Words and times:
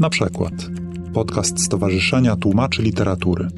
Na 0.00 0.10
przykład 0.10 0.52
podcast 1.14 1.64
Stowarzyszenia 1.64 2.36
Tłumaczy 2.36 2.82
Literatury. 2.82 3.48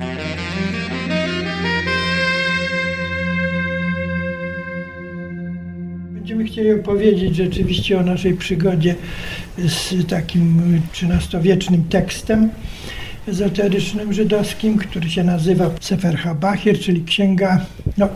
Będziemy 6.11 6.45
chcieli 6.45 6.73
opowiedzieć 6.73 7.37
rzeczywiście 7.37 7.99
o 7.99 8.03
naszej 8.03 8.35
przygodzie 8.35 8.95
z 9.59 10.07
takim 10.09 10.63
XIII-wiecznym 10.93 11.85
tekstem 11.85 12.51
ezoterycznym 13.29 14.13
żydowskim, 14.13 14.79
który 14.79 15.11
się 15.11 15.25
nazywa 15.25 15.71
Sefer 15.81 16.17
HaBachir, 16.17 16.81
czyli 16.81 17.05
księga, 17.05 17.67
no 17.99 18.09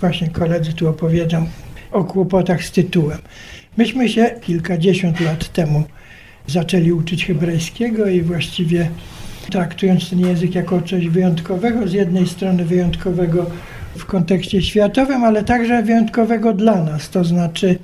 właśnie 0.00 0.28
koledzy 0.28 0.72
tu 0.72 0.88
opowiedzą 0.88 1.46
o 1.92 2.04
kłopotach 2.04 2.64
z 2.64 2.72
tytułem. 2.72 3.18
Myśmy 3.76 4.08
się 4.08 4.30
kilkadziesiąt 4.42 5.20
lat 5.20 5.52
temu 5.52 5.84
zaczęli 6.46 6.92
uczyć 6.92 7.26
hebrajskiego 7.26 8.06
i 8.06 8.22
właściwie 8.22 8.88
traktując 9.50 10.10
ten 10.10 10.20
język 10.20 10.54
jako 10.54 10.82
coś 10.82 11.08
wyjątkowego, 11.08 11.88
z 11.88 11.92
jednej 11.92 12.26
strony 12.26 12.64
wyjątkowego 12.64 13.46
w 13.96 14.06
kontekście 14.06 14.62
światowym, 14.62 15.24
ale 15.24 15.44
także 15.44 15.82
wyjątkowego 15.82 16.52
dla 16.52 16.84
nas. 16.84 17.10
To 17.10 17.24
znaczy, 17.24 17.78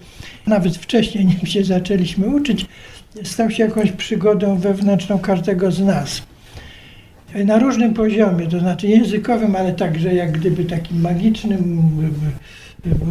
nawet 0.47 0.77
wcześniej, 0.77 1.27
nim 1.37 1.47
się 1.47 1.65
zaczęliśmy 1.65 2.27
uczyć, 2.27 2.67
stał 3.23 3.51
się 3.51 3.63
jakąś 3.63 3.93
przygodą 3.93 4.59
wewnętrzną 4.59 5.19
każdego 5.19 5.71
z 5.71 5.81
nas. 5.81 6.23
Na 7.45 7.59
różnym 7.59 7.95
poziomie, 7.95 8.47
to 8.47 8.61
znaczy 8.61 8.87
językowym, 8.87 9.57
ale 9.57 9.73
także 9.73 10.15
jak 10.15 10.33
gdyby 10.33 10.65
takim 10.65 11.01
magicznym, 11.01 11.91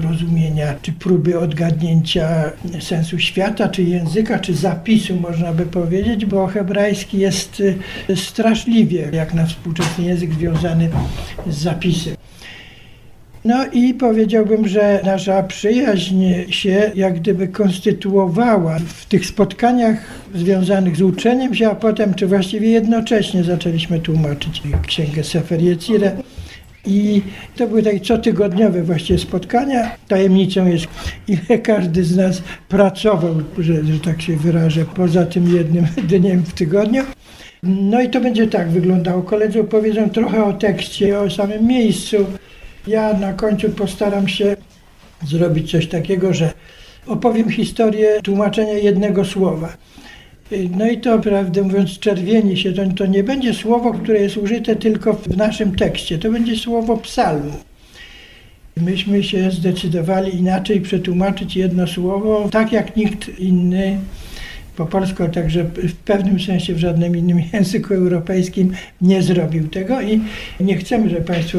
rozumienia, 0.04 0.74
czy 0.82 0.92
próby 0.92 1.40
odgadnięcia 1.40 2.52
sensu 2.80 3.20
świata, 3.20 3.70
czy 3.70 3.84
języka, 3.84 4.40
czy 4.40 4.54
zapisu, 4.54 5.16
można 5.16 5.54
by 5.54 5.66
powiedzieć, 5.66 6.26
bo 6.26 6.48
hebrajski 6.48 7.20
jest 7.20 7.60
y, 8.10 8.16
straszliwie, 8.16 9.10
jak 9.14 9.34
na 9.34 9.46
współczesny 9.46 10.06
język, 10.06 10.34
związany 10.34 10.90
z 11.48 11.58
zapisem. 11.58 12.16
No 13.46 13.66
i 13.66 13.94
powiedziałbym, 13.94 14.68
że 14.68 15.02
nasza 15.06 15.44
przyjaźń 15.44 16.24
się 16.50 16.92
jak 16.96 17.20
gdyby 17.20 17.48
konstytuowała 17.48 18.80
w 18.80 19.06
tych 19.06 19.26
spotkaniach 19.26 20.06
związanych 20.36 20.98
z 20.98 21.02
uczeniem 21.02 21.56
się, 21.56 21.70
a 21.70 21.76
potem, 21.76 22.14
czy 22.14 22.28
właściwie 22.28 22.70
jednocześnie 22.70 23.44
zaczęliśmy 23.44 24.00
tłumaczyć 24.00 24.62
księgę 24.88 25.24
Sefer 25.24 25.62
Yetzirah 25.62 26.14
i 26.86 27.22
to 27.56 27.68
były 27.68 27.84
takie 27.84 28.00
cotygodniowe 28.00 28.84
właściwie 28.84 29.20
spotkania. 29.20 29.92
Tajemnicą 30.08 30.68
jest, 30.68 30.88
ile 31.28 31.60
każdy 31.60 32.04
z 32.04 32.18
nas 32.18 32.42
pracował, 32.70 33.36
że, 33.58 33.84
że 33.84 34.00
tak 34.00 34.22
się 34.22 34.36
wyrażę, 34.36 34.86
poza 34.86 35.26
tym 35.26 35.56
jednym 35.56 35.86
dniem 36.10 36.44
w 36.44 36.54
tygodniu. 36.54 37.04
No 37.64 38.02
i 38.02 38.10
to 38.10 38.22
będzie 38.22 38.48
tak 38.48 38.70
wyglądało. 38.70 39.22
Koledzy 39.22 39.62
opowiedzą 39.62 40.10
trochę 40.10 40.44
o 40.44 40.54
tekście, 40.54 41.20
o 41.20 41.30
samym 41.30 41.68
miejscu. 41.68 42.18
Ja 42.88 43.14
na 43.14 43.34
końcu 43.34 43.70
postaram 43.70 44.28
się 44.28 44.56
zrobić 45.26 45.72
coś 45.72 45.88
takiego, 45.88 46.34
że 46.34 46.54
opowiem 47.08 47.50
historię 47.50 48.20
tłumaczenia 48.24 48.74
jednego 48.74 49.26
słowa. 49.26 49.78
No 50.52 50.88
i 50.88 50.98
to, 50.98 51.20
prawdę 51.20 51.62
mówiąc, 51.62 52.00
czerwieni 52.00 52.58
się, 52.58 52.74
to, 52.74 52.82
to 52.98 53.06
nie 53.06 53.24
będzie 53.24 53.54
słowo, 53.54 53.94
które 53.94 54.20
jest 54.20 54.38
użyte 54.38 54.76
tylko 54.76 55.14
w 55.14 55.38
naszym 55.38 55.76
tekście, 55.76 56.18
to 56.18 56.32
będzie 56.32 56.56
słowo 56.56 56.98
psalmu. 56.98 57.54
Myśmy 58.78 59.24
się 59.24 59.52
zdecydowali 59.52 60.36
inaczej 60.36 60.82
przetłumaczyć 60.82 61.56
jedno 61.56 61.88
słowo, 61.88 62.50
tak 62.52 62.72
jak 62.72 62.96
nikt 62.96 63.40
inny 63.40 64.00
po 64.78 64.86
polsku, 64.86 65.24
a 65.24 65.28
także 65.28 65.64
w 65.64 65.96
pewnym 65.96 66.40
sensie 66.40 66.74
w 66.74 66.78
żadnym 66.78 67.18
innym 67.18 67.42
języku 67.54 67.94
europejskim 67.94 68.72
nie 69.02 69.22
zrobił 69.22 69.68
tego 69.68 70.02
i 70.02 70.22
nie 70.60 70.78
chcemy, 70.78 71.10
żeby 71.10 71.22
Państwo 71.22 71.58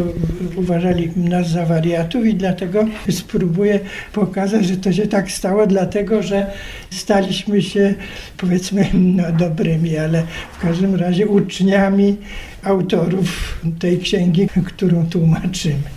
uważali 0.57 1.11
nas 1.17 1.51
za 1.51 1.67
wariatów 1.67 2.27
i 2.27 2.35
dlatego 2.35 2.85
spróbuję 3.11 3.81
pokazać, 4.13 4.67
że 4.67 4.77
to 4.77 4.93
się 4.93 5.07
tak 5.07 5.31
stało, 5.31 5.67
dlatego 5.67 6.23
że 6.23 6.47
staliśmy 6.91 7.63
się 7.63 7.95
powiedzmy 8.37 8.87
no, 8.95 9.33
dobrymi, 9.33 9.97
ale 9.97 10.23
w 10.53 10.59
każdym 10.59 10.95
razie 10.95 11.27
uczniami 11.27 12.17
autorów 12.63 13.61
tej 13.79 13.99
księgi, 13.99 14.49
którą 14.67 15.07
tłumaczymy. 15.07 15.89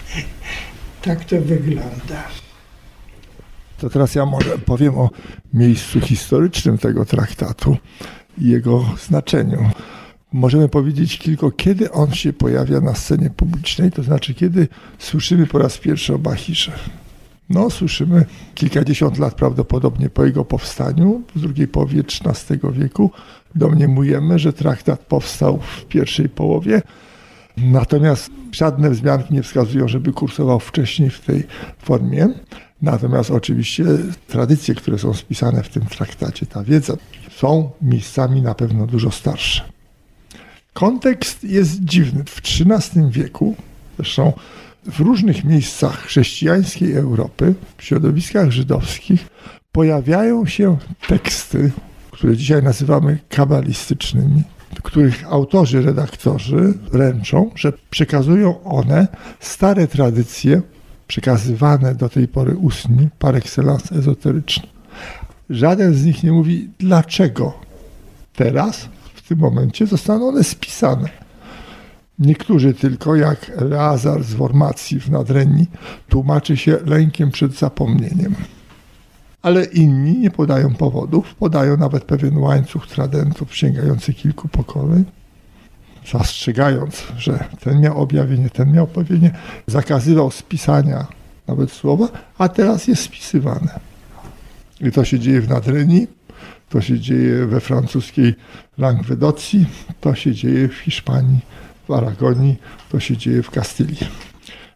Tak 1.01 1.25
to 1.25 1.41
wygląda. 1.41 2.40
To 3.81 3.89
teraz 3.89 4.15
ja 4.15 4.25
może 4.25 4.57
powiem 4.57 4.97
o 4.97 5.09
miejscu 5.53 5.99
historycznym 5.99 6.77
tego 6.77 7.05
traktatu 7.05 7.77
i 8.37 8.47
jego 8.47 8.85
znaczeniu. 9.07 9.69
Możemy 10.33 10.69
powiedzieć 10.69 11.17
tylko, 11.19 11.51
kiedy 11.51 11.91
on 11.91 12.11
się 12.11 12.33
pojawia 12.33 12.81
na 12.81 12.95
scenie 12.95 13.29
publicznej, 13.29 13.91
to 13.91 14.03
znaczy 14.03 14.33
kiedy 14.33 14.67
słyszymy 14.99 15.47
po 15.47 15.57
raz 15.57 15.77
pierwszy 15.77 16.13
o 16.13 16.19
Bachirze. 16.19 16.71
No, 17.49 17.69
słyszymy 17.69 18.25
kilkadziesiąt 18.55 19.17
lat 19.17 19.35
prawdopodobnie 19.35 20.09
po 20.09 20.25
jego 20.25 20.45
powstaniu, 20.45 21.21
w 21.35 21.39
drugiej 21.39 21.67
połowie 21.67 21.99
XIII 22.01 22.59
wieku. 22.71 23.11
Domniemujemy, 23.55 24.39
że 24.39 24.53
traktat 24.53 24.99
powstał 24.99 25.59
w 25.59 25.85
pierwszej 25.85 26.29
połowie, 26.29 26.81
natomiast 27.57 28.31
żadne 28.51 28.89
wzmianki 28.89 29.33
nie 29.33 29.43
wskazują, 29.43 29.87
żeby 29.87 30.13
kursował 30.13 30.59
wcześniej 30.59 31.09
w 31.09 31.19
tej 31.19 31.43
formie. 31.79 32.29
Natomiast 32.81 33.31
oczywiście 33.31 33.85
tradycje, 34.27 34.75
które 34.75 34.97
są 34.97 35.13
spisane 35.13 35.63
w 35.63 35.69
tym 35.69 35.85
traktacie, 35.85 36.45
ta 36.45 36.63
wiedza, 36.63 36.93
są 37.35 37.71
miejscami 37.81 38.41
na 38.41 38.55
pewno 38.55 38.87
dużo 38.87 39.11
starsze. 39.11 39.63
Kontekst 40.73 41.43
jest 41.43 41.83
dziwny. 41.83 42.23
W 42.23 42.37
XIII 42.37 43.11
wieku, 43.11 43.55
zresztą 43.97 44.33
w 44.85 44.99
różnych 44.99 45.43
miejscach 45.43 46.03
chrześcijańskiej 46.03 46.93
Europy, 46.93 47.55
w 47.77 47.83
środowiskach 47.83 48.51
żydowskich, 48.51 49.27
pojawiają 49.71 50.45
się 50.45 50.77
teksty, 51.07 51.71
które 52.11 52.37
dzisiaj 52.37 52.63
nazywamy 52.63 53.17
kabalistycznymi, 53.29 54.43
których 54.83 55.25
autorzy, 55.29 55.81
redaktorzy 55.81 56.73
ręczą, 56.93 57.51
że 57.55 57.73
przekazują 57.89 58.63
one 58.63 59.07
stare 59.39 59.87
tradycje 59.87 60.61
przekazywane 61.11 61.95
do 61.95 62.09
tej 62.09 62.27
pory 62.27 62.57
ustnie, 62.57 63.09
par 63.19 63.35
excellence 63.35 63.95
ezoteryczne. 63.95 64.67
Żaden 65.49 65.93
z 65.93 66.05
nich 66.05 66.23
nie 66.23 66.31
mówi, 66.31 66.69
dlaczego 66.79 67.53
teraz, 68.35 68.89
w 69.13 69.27
tym 69.27 69.39
momencie, 69.39 69.87
zostaną 69.87 70.27
one 70.27 70.43
spisane. 70.43 71.09
Niektórzy 72.19 72.73
tylko, 72.73 73.15
jak 73.15 73.51
Eleazar 73.57 74.23
z 74.23 74.33
Wormacji 74.33 74.99
w 74.99 75.09
Nadrenii, 75.09 75.67
tłumaczy 76.09 76.57
się 76.57 76.77
lękiem 76.85 77.31
przed 77.31 77.53
zapomnieniem. 77.53 78.35
Ale 79.41 79.65
inni 79.65 80.19
nie 80.19 80.31
podają 80.31 80.75
powodów, 80.75 81.35
podają 81.35 81.77
nawet 81.77 82.03
pewien 82.03 82.37
łańcuch 82.37 82.87
tradentów 82.87 83.55
sięgający 83.55 84.13
kilku 84.13 84.47
pokoleń 84.47 85.05
zastrzegając, 86.11 87.03
że 87.17 87.43
ten 87.59 87.81
miał 87.81 88.01
objawienie, 88.01 88.49
ten 88.49 88.71
miał 88.71 88.83
objawienie, 88.83 89.31
zakazywał 89.67 90.31
spisania 90.31 91.07
nawet 91.47 91.71
słowa, 91.71 92.07
a 92.37 92.49
teraz 92.49 92.87
jest 92.87 93.03
spisywane. 93.03 93.79
I 94.81 94.91
to 94.91 95.05
się 95.05 95.19
dzieje 95.19 95.41
w 95.41 95.49
Nadrenii, 95.49 96.07
to 96.69 96.81
się 96.81 96.99
dzieje 96.99 97.45
we 97.45 97.59
francuskiej 97.59 98.35
Languedocji, 98.77 99.65
to 100.01 100.15
się 100.15 100.33
dzieje 100.33 100.67
w 100.67 100.75
Hiszpanii, 100.75 101.39
w 101.87 101.91
Aragonii, 101.91 102.57
to 102.91 102.99
się 102.99 103.17
dzieje 103.17 103.43
w 103.43 103.51
Kastylii. 103.51 104.07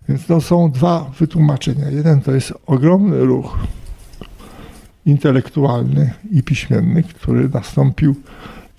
Więc 0.09 0.25
to 0.25 0.42
są 0.42 0.72
dwa 0.72 1.12
wytłumaczenia. 1.19 1.90
Jeden 1.90 2.22
to 2.22 2.31
jest 2.31 2.53
ogromny 2.66 3.25
ruch 3.25 3.57
intelektualny 5.06 6.13
i 6.31 6.44
piśmienny, 6.44 7.04
który 7.04 7.50
nastąpił 7.50 8.16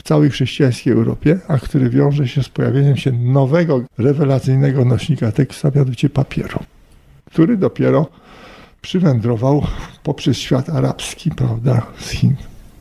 całej 0.07 0.31
chrześcijańskiej 0.31 0.93
Europie, 0.93 1.39
a 1.49 1.59
który 1.59 1.91
wiąże 1.91 2.29
się 2.29 2.43
z 2.43 2.49
pojawieniem 2.49 2.97
się 2.97 3.13
nowego, 3.13 3.83
rewelacyjnego 3.99 4.85
nośnika 4.85 5.33
tekstu, 5.33 5.69
a 5.69 5.71
mianowicie 5.75 6.09
papieru, 6.09 6.59
który 7.33 7.57
dopiero 7.57 8.07
przywędrował 8.83 9.67
poprzez 10.03 10.39
świat 10.39 10.69
arabski, 10.69 11.31
prawda, 11.31 11.87
z 11.99 12.11
Chin. 12.11 12.37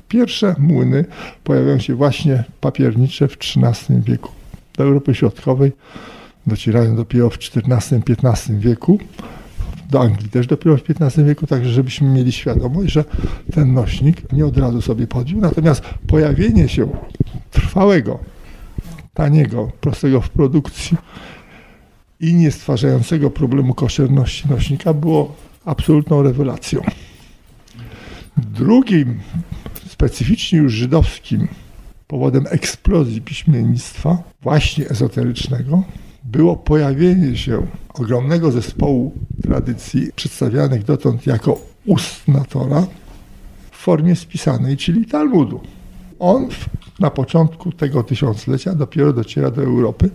Pierwsze 0.08 0.56
młyny 0.60 1.06
pojawiają 1.44 1.80
się 1.80 1.96
właśnie 1.96 2.44
papiernicze 2.62 3.28
w 3.28 3.38
XIII 3.38 4.02
wieku. 4.02 4.32
Do 4.78 4.84
Europy 4.84 5.16
Środkowej 5.16 5.72
docierają 6.48 6.96
dopiero 6.96 7.30
w 7.30 7.38
XIV-XV 7.38 8.60
wieku 8.60 9.00
do 9.90 10.02
Anglii 10.02 10.30
też 10.30 10.48
dopiero 10.48 10.78
w 10.78 10.82
XV 10.90 11.26
wieku, 11.26 11.48
także 11.48 11.70
żebyśmy 11.70 12.10
mieli 12.10 12.32
świadomość, 12.32 12.92
że 12.92 13.04
ten 13.54 13.74
nośnik 13.74 14.32
nie 14.32 14.46
od 14.46 14.58
razu 14.58 14.82
sobie 14.82 15.08
podził. 15.08 15.40
Natomiast 15.40 15.84
pojawienie 16.08 16.70
się 16.70 16.88
trwałego, 17.52 18.20
taniego, 19.14 19.72
prostego 19.82 20.22
w 20.22 20.30
produkcji 20.30 20.98
i 22.20 22.34
nie 22.34 22.52
stwarzającego 22.52 23.32
problemu 23.32 23.74
koszerności 23.74 24.50
nośnika 24.50 24.94
było 24.94 25.36
absolutną 25.66 26.24
rewelacją. 26.24 26.82
Drugim, 28.38 29.20
specyficznie 29.90 30.60
już 30.60 30.74
żydowskim 30.74 31.48
powodem 32.08 32.46
eksplozji 32.50 33.22
piśmiennictwa, 33.22 34.18
właśnie 34.42 34.90
ezoterycznego, 34.90 35.84
było 36.24 36.56
pojawienie 36.56 37.38
się 37.38 37.68
ogromnego 38.00 38.52
zespołu 38.52 39.12
tradycji 39.44 40.12
przedstawianych 40.16 40.84
dotąd 40.84 41.28
jako 41.28 41.62
ustna 41.86 42.44
Tora 42.50 42.88
w 43.72 43.78
formie 43.78 44.16
spisanej, 44.16 44.78
czyli 44.78 45.06
Talmudu. 45.06 45.60
On 46.20 46.48
na 47.00 47.10
początku 47.10 47.72
tego 47.72 48.04
tysiąclecia 48.04 48.76
dopiero 48.76 49.14
dociera 49.14 49.52
do 49.52 49.64
Europy 49.64 50.10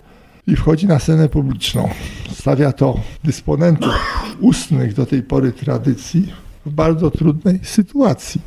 i 0.47 0.55
wchodzi 0.55 0.87
na 0.87 0.99
scenę 0.99 1.29
publiczną. 1.29 1.89
Stawia 2.33 2.71
to 2.71 2.99
dysponentów 3.23 3.93
ustnych 4.39 4.93
do 4.93 5.05
tej 5.05 5.23
pory 5.23 5.51
tradycji 5.51 6.33
w 6.65 6.69
bardzo 6.69 7.11
trudnej 7.11 7.59
sytuacji. 7.63 8.41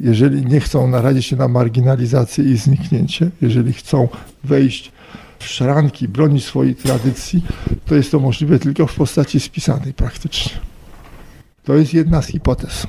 Jeżeli 0.00 0.46
nie 0.46 0.60
chcą 0.60 0.88
narazić 0.88 1.26
się 1.26 1.36
na 1.36 1.48
marginalizację 1.48 2.44
i 2.44 2.56
zniknięcie, 2.56 3.30
jeżeli 3.42 3.72
chcą 3.72 4.08
wejść 4.44 4.92
w 5.42 5.48
szranki, 5.48 6.08
bronić 6.08 6.44
swojej 6.44 6.74
tradycji, 6.74 7.44
to 7.86 7.94
jest 7.94 8.10
to 8.10 8.20
możliwe 8.20 8.58
tylko 8.58 8.86
w 8.86 8.94
postaci 8.94 9.40
spisanej 9.40 9.94
praktycznie. 9.94 10.52
To 11.64 11.74
jest 11.74 11.94
jedna 11.94 12.22
z 12.22 12.26
hipotez. 12.26 12.86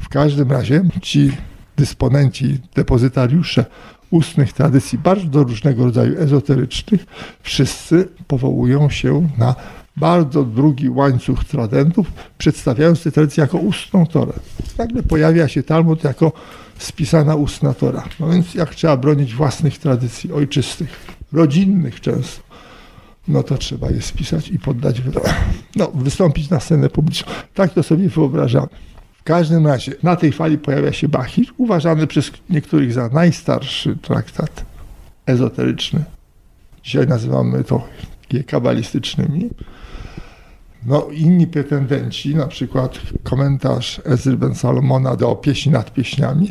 W 0.00 0.08
każdym 0.08 0.52
razie 0.52 0.82
ci 1.02 1.32
dysponenci, 1.76 2.58
depozytariusze 2.74 3.64
ustnych 4.10 4.52
tradycji 4.52 4.98
bardzo 4.98 5.42
różnego 5.42 5.84
rodzaju 5.84 6.18
ezoterycznych, 6.18 7.06
wszyscy 7.42 8.08
powołują 8.26 8.90
się 8.90 9.28
na 9.38 9.54
bardzo 9.96 10.44
długi 10.44 10.88
łańcuch 10.88 11.44
tradentów, 11.44 12.12
przedstawiając 12.38 13.02
tę 13.02 13.12
tradycję 13.12 13.40
jako 13.40 13.58
ustną 13.58 14.06
Torę. 14.06 14.32
Nagle 14.78 15.02
pojawia 15.02 15.48
się 15.48 15.62
Talmud 15.62 16.04
jako 16.04 16.32
spisana 16.78 17.34
ustna 17.34 17.74
Tora. 17.74 18.04
No 18.20 18.28
więc 18.28 18.54
jak 18.54 18.74
trzeba 18.74 18.96
bronić 18.96 19.34
własnych 19.34 19.78
tradycji 19.78 20.32
ojczystych, 20.32 21.16
rodzinnych 21.32 22.00
często, 22.00 22.42
no 23.28 23.42
to 23.42 23.58
trzeba 23.58 23.90
je 23.90 24.02
spisać 24.02 24.48
i 24.48 24.58
poddać, 24.58 25.02
no, 25.76 25.90
wystąpić 25.94 26.50
na 26.50 26.60
scenę 26.60 26.90
publiczną. 26.90 27.32
Tak 27.54 27.72
to 27.72 27.82
sobie 27.82 28.08
wyobrażamy. 28.08 28.68
W 29.20 29.22
każdym 29.22 29.66
razie 29.66 29.92
na 30.02 30.16
tej 30.16 30.32
fali 30.32 30.58
pojawia 30.58 30.92
się 30.92 31.08
Bachir, 31.08 31.46
uważany 31.56 32.06
przez 32.06 32.30
niektórych 32.50 32.92
za 32.92 33.08
najstarszy 33.08 33.96
traktat 33.96 34.64
ezoteryczny. 35.26 36.04
Dzisiaj 36.82 37.06
nazywamy 37.06 37.64
to 37.64 37.88
je 38.32 38.44
kabalistycznymi. 38.44 39.50
No, 40.86 41.08
inni 41.12 41.46
pretendenci, 41.46 42.34
na 42.34 42.46
przykład 42.46 43.00
komentarz 43.22 44.00
Ezry 44.04 44.36
Ben 44.36 44.54
Salomona 44.54 45.16
do 45.16 45.36
pieśni 45.36 45.72
nad 45.72 45.92
pieśniami, 45.92 46.50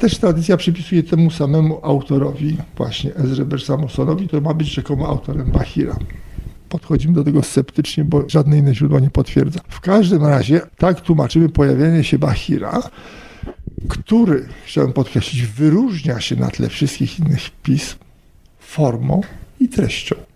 też 0.00 0.18
tradycja 0.18 0.56
przypisuje 0.56 1.02
temu 1.02 1.30
samemu 1.30 1.80
autorowi, 1.82 2.56
właśnie 2.76 3.14
Ezry 3.14 3.44
Ben 3.44 3.58
Salomonowi, 3.58 4.26
który 4.26 4.42
ma 4.42 4.54
być 4.54 4.68
rzekomo 4.68 5.08
autorem 5.08 5.50
Bahira. 5.50 5.96
Podchodzimy 6.68 7.14
do 7.14 7.24
tego 7.24 7.42
sceptycznie, 7.42 8.04
bo 8.04 8.24
żadne 8.28 8.58
inne 8.58 8.74
źródło 8.74 9.00
nie 9.00 9.10
potwierdza. 9.10 9.60
W 9.68 9.80
każdym 9.80 10.26
razie 10.26 10.60
tak 10.78 11.00
tłumaczymy 11.00 11.48
pojawienie 11.48 12.04
się 12.04 12.18
Bahira, 12.18 12.82
który, 13.88 14.48
chciałem 14.64 14.92
podkreślić, 14.92 15.42
wyróżnia 15.42 16.20
się 16.20 16.36
na 16.36 16.48
tle 16.50 16.68
wszystkich 16.68 17.18
innych 17.18 17.50
pism 17.62 17.96
formą 18.58 19.20
i 19.60 19.68
treścią. 19.68 20.29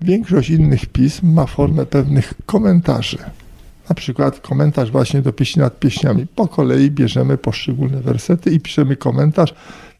Większość 0.00 0.50
innych 0.50 0.86
pism 0.86 1.32
ma 1.32 1.46
formę 1.46 1.86
pewnych 1.86 2.34
komentarzy. 2.46 3.18
Na 3.88 3.94
przykład 3.94 4.40
komentarz 4.40 4.90
właśnie 4.90 5.22
do 5.22 5.32
pieśni 5.32 5.62
nad 5.62 5.78
pieśniami. 5.78 6.26
Po 6.34 6.48
kolei 6.48 6.90
bierzemy 6.90 7.38
poszczególne 7.38 8.00
wersety 8.00 8.50
i 8.50 8.60
piszemy 8.60 8.96
komentarz. 8.96 9.54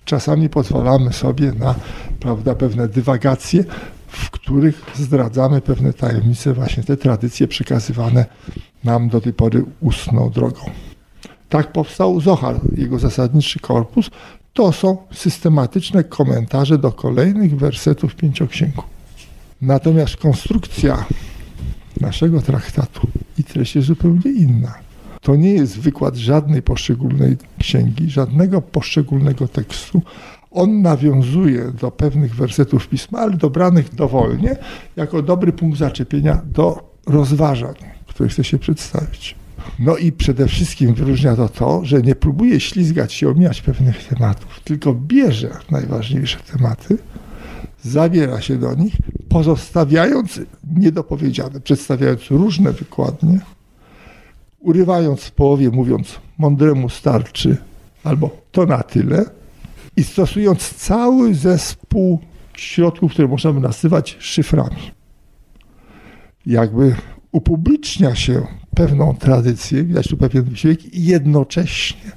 Czasami 0.04 0.48
pozwalamy 0.48 1.12
sobie 1.12 1.52
na 1.52 1.74
prawda, 2.20 2.54
pewne 2.54 2.88
dywagacje, 2.88 3.64
w 4.06 4.30
których 4.30 4.82
zdradzamy 4.94 5.60
pewne 5.60 5.92
tajemnice, 5.92 6.52
właśnie 6.54 6.82
te 6.82 6.96
tradycje 6.96 7.48
przekazywane 7.48 8.26
nam 8.84 9.08
do 9.08 9.20
tej 9.20 9.32
pory 9.32 9.64
ustną 9.80 10.30
drogą. 10.30 10.60
Tak 11.48 11.72
powstał 11.72 12.20
Zohar, 12.20 12.60
jego 12.76 12.98
zasadniczy 12.98 13.60
korpus. 13.60 14.10
To 14.52 14.72
są 14.72 14.96
systematyczne 15.12 16.04
komentarze 16.04 16.78
do 16.78 16.92
kolejnych 16.92 17.56
wersetów 17.56 18.14
pięcioksięgu. 18.14 18.82
Natomiast 19.62 20.16
konstrukcja 20.16 21.04
naszego 22.00 22.40
traktatu 22.42 23.08
i 23.38 23.44
treść 23.44 23.76
jest 23.76 23.88
zupełnie 23.88 24.30
inna. 24.30 24.74
To 25.20 25.36
nie 25.36 25.52
jest 25.52 25.78
wykład 25.80 26.16
żadnej 26.16 26.62
poszczególnej 26.62 27.36
księgi, 27.58 28.10
żadnego 28.10 28.62
poszczególnego 28.62 29.48
tekstu. 29.48 30.02
On 30.50 30.82
nawiązuje 30.82 31.72
do 31.80 31.90
pewnych 31.90 32.34
wersetów 32.34 32.88
pisma, 32.88 33.18
ale 33.18 33.36
dobranych 33.36 33.94
dowolnie, 33.94 34.56
jako 34.96 35.22
dobry 35.22 35.52
punkt 35.52 35.78
zaczepienia 35.78 36.42
do 36.44 36.94
rozważań, 37.06 37.74
które 38.06 38.28
chce 38.28 38.44
się 38.44 38.58
przedstawić. 38.58 39.34
No 39.78 39.96
i 39.96 40.12
przede 40.12 40.48
wszystkim 40.48 40.94
wyróżnia 40.94 41.36
to 41.36 41.48
to, 41.48 41.84
że 41.84 42.02
nie 42.02 42.14
próbuje 42.14 42.60
ślizgać 42.60 43.12
się, 43.12 43.28
omijać 43.28 43.62
pewnych 43.62 44.04
tematów, 44.04 44.60
tylko 44.64 44.94
bierze 44.94 45.50
najważniejsze 45.70 46.38
tematy, 46.52 46.98
zabiera 47.82 48.40
się 48.40 48.56
do 48.56 48.74
nich, 48.74 48.96
pozostawiając 49.28 50.40
niedopowiedziane, 50.76 51.60
przedstawiając 51.60 52.30
różne 52.30 52.72
wykładnie, 52.72 53.40
urywając 54.60 55.20
w 55.20 55.30
połowie, 55.30 55.70
mówiąc 55.70 56.20
mądremu 56.38 56.88
starczy, 56.88 57.56
albo 58.04 58.30
to 58.52 58.66
na 58.66 58.82
tyle, 58.82 59.24
i 59.96 60.04
stosując 60.04 60.74
cały 60.74 61.34
zespół 61.34 62.18
środków, 62.54 63.12
które 63.12 63.28
możemy 63.28 63.60
nazywać 63.60 64.16
szyframi. 64.18 64.90
Jakby 66.46 66.96
upublicznia 67.32 68.14
się 68.14 68.46
pewną 68.74 69.14
tradycję, 69.14 69.84
widać 69.84 70.08
tu 70.08 70.16
pewien 70.16 70.44
wysiłek, 70.44 70.94
i 70.94 71.04
jednocześnie 71.04 72.12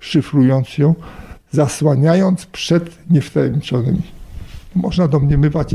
szyfrując 0.00 0.78
ją, 0.78 0.94
zasłaniając 1.50 2.46
przed 2.46 3.10
niewtajemniczonymi 3.10 4.15
można 4.76 5.08
domniemywać 5.08 5.74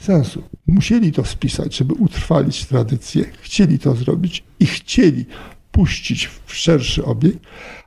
sensu. 0.00 0.42
Musieli 0.66 1.12
to 1.12 1.24
spisać, 1.24 1.76
żeby 1.76 1.94
utrwalić 1.94 2.66
tradycję, 2.66 3.24
chcieli 3.42 3.78
to 3.78 3.94
zrobić 3.94 4.44
i 4.60 4.66
chcieli 4.66 5.26
puścić 5.72 6.30
w 6.46 6.54
szerszy 6.54 7.04
obieg, 7.04 7.36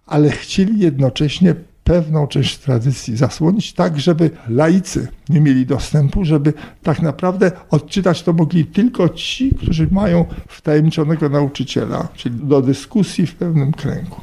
ale 0.05 0.31
chcieli 0.31 0.79
jednocześnie 0.79 1.55
pewną 1.83 2.27
część 2.27 2.57
tradycji 2.57 3.17
zasłonić, 3.17 3.73
tak 3.73 3.99
żeby 3.99 4.29
laicy 4.49 5.07
nie 5.29 5.41
mieli 5.41 5.65
dostępu, 5.65 6.25
żeby 6.25 6.53
tak 6.83 7.01
naprawdę 7.01 7.51
odczytać 7.69 8.23
to 8.23 8.33
mogli 8.33 8.65
tylko 8.65 9.09
ci, 9.09 9.55
którzy 9.55 9.87
mają 9.91 10.25
wtajemniczonego 10.47 11.29
nauczyciela, 11.29 12.07
czyli 12.15 12.35
do 12.35 12.61
dyskusji 12.61 13.27
w 13.27 13.35
pewnym 13.35 13.71
kręgu. 13.71 14.21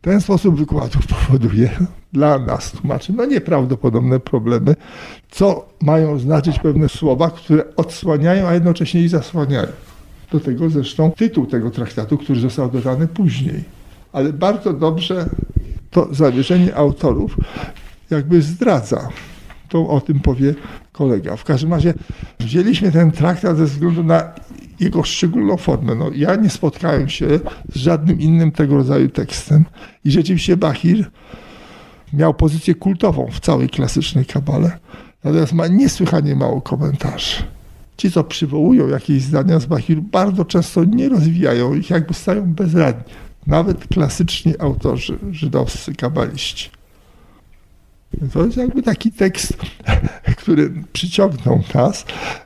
Ten 0.00 0.20
sposób 0.20 0.58
wykładu 0.58 0.98
powoduje 1.08 1.70
dla 2.16 2.38
nas, 2.38 2.72
tłumaczy, 2.72 3.12
no 3.12 3.24
nieprawdopodobne 3.24 4.20
problemy, 4.20 4.76
co 5.30 5.68
mają 5.82 6.18
znaczyć 6.18 6.58
pewne 6.58 6.88
słowa, 6.88 7.30
które 7.30 7.64
odsłaniają, 7.76 8.46
a 8.46 8.54
jednocześnie 8.54 9.02
i 9.02 9.08
zasłaniają. 9.08 9.68
Do 10.32 10.40
tego 10.40 10.70
zresztą 10.70 11.10
tytuł 11.10 11.46
tego 11.46 11.70
traktatu, 11.70 12.18
który 12.18 12.40
został 12.40 12.70
dodany 12.70 13.08
później. 13.08 13.64
Ale 14.12 14.32
bardzo 14.32 14.72
dobrze 14.72 15.28
to 15.90 16.14
zamierzenie 16.14 16.76
autorów 16.76 17.36
jakby 18.10 18.42
zdradza. 18.42 19.08
To 19.68 19.88
o 19.88 20.00
tym 20.00 20.20
powie 20.20 20.54
kolega. 20.92 21.36
W 21.36 21.44
każdym 21.44 21.70
razie 21.70 21.94
wzięliśmy 22.40 22.92
ten 22.92 23.12
traktat 23.12 23.56
ze 23.56 23.64
względu 23.64 24.04
na 24.04 24.22
jego 24.80 25.02
szczególną 25.02 25.56
formę. 25.56 25.94
No, 25.94 26.10
ja 26.14 26.34
nie 26.34 26.50
spotkałem 26.50 27.08
się 27.08 27.26
z 27.74 27.76
żadnym 27.76 28.20
innym 28.20 28.52
tego 28.52 28.76
rodzaju 28.76 29.08
tekstem 29.08 29.64
i 30.04 30.10
rzeczywiście 30.10 30.56
Bachir 30.56 31.10
miał 32.12 32.34
pozycję 32.34 32.74
kultową 32.74 33.28
w 33.32 33.40
całej 33.40 33.68
klasycznej 33.68 34.26
kabale, 34.26 34.78
natomiast 35.24 35.52
ma 35.52 35.66
niesłychanie 35.66 36.36
mało 36.36 36.60
komentarzy. 36.60 37.42
Ci, 37.96 38.10
co 38.10 38.24
przywołują 38.24 38.88
jakieś 38.88 39.22
zdania 39.22 39.60
z 39.60 39.66
Bachiru, 39.66 40.02
bardzo 40.02 40.44
często 40.44 40.84
nie 40.84 41.08
rozwijają 41.08 41.74
ich, 41.74 41.90
jakby 41.90 42.14
stają 42.14 42.54
bezradni. 42.54 43.14
Nawet 43.46 43.86
klasyczni 43.86 44.54
autorzy 44.58 45.18
żydowscy, 45.30 45.94
kabaliści. 45.94 46.70
To 48.32 48.44
jest 48.44 48.56
jakby 48.56 48.82
taki 48.82 49.12
tekst, 49.12 49.56
który 50.40 50.72
przyciągnął 50.92 51.62
nas, 51.74 52.04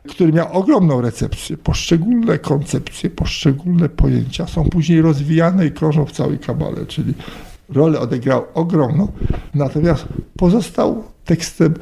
który 0.09 0.33
miał 0.33 0.53
ogromną 0.53 1.01
recepcję. 1.01 1.57
Poszczególne 1.57 2.39
koncepcje, 2.39 3.11
poszczególne 3.11 3.89
pojęcia 3.89 4.47
są 4.47 4.65
później 4.65 5.03
rozwijane 5.03 5.67
i 5.67 5.71
krążą 5.73 6.05
w 6.05 6.13
całej 6.13 6.39
kabale, 6.39 6.87
czyli 6.87 7.15
rolę 7.73 8.01
odegrał 8.01 8.45
ogromną, 8.55 9.09
natomiast 9.55 10.05
pozostał 10.37 11.05
tekstem 11.25 11.75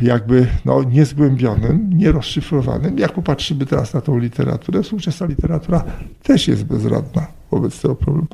jakby 0.00 0.46
no, 0.64 0.82
niezgłębionym, 0.82 1.90
nierozszyfrowanym. 1.92 2.98
Jak 2.98 3.12
popatrzymy 3.12 3.66
teraz 3.66 3.94
na 3.94 4.00
tą 4.00 4.18
literaturę, 4.18 4.82
współczesna 4.82 5.26
literatura 5.26 5.84
też 6.22 6.48
jest 6.48 6.64
bezradna 6.64 7.26
wobec 7.50 7.80
tego 7.80 7.94
problemu. 7.94 8.26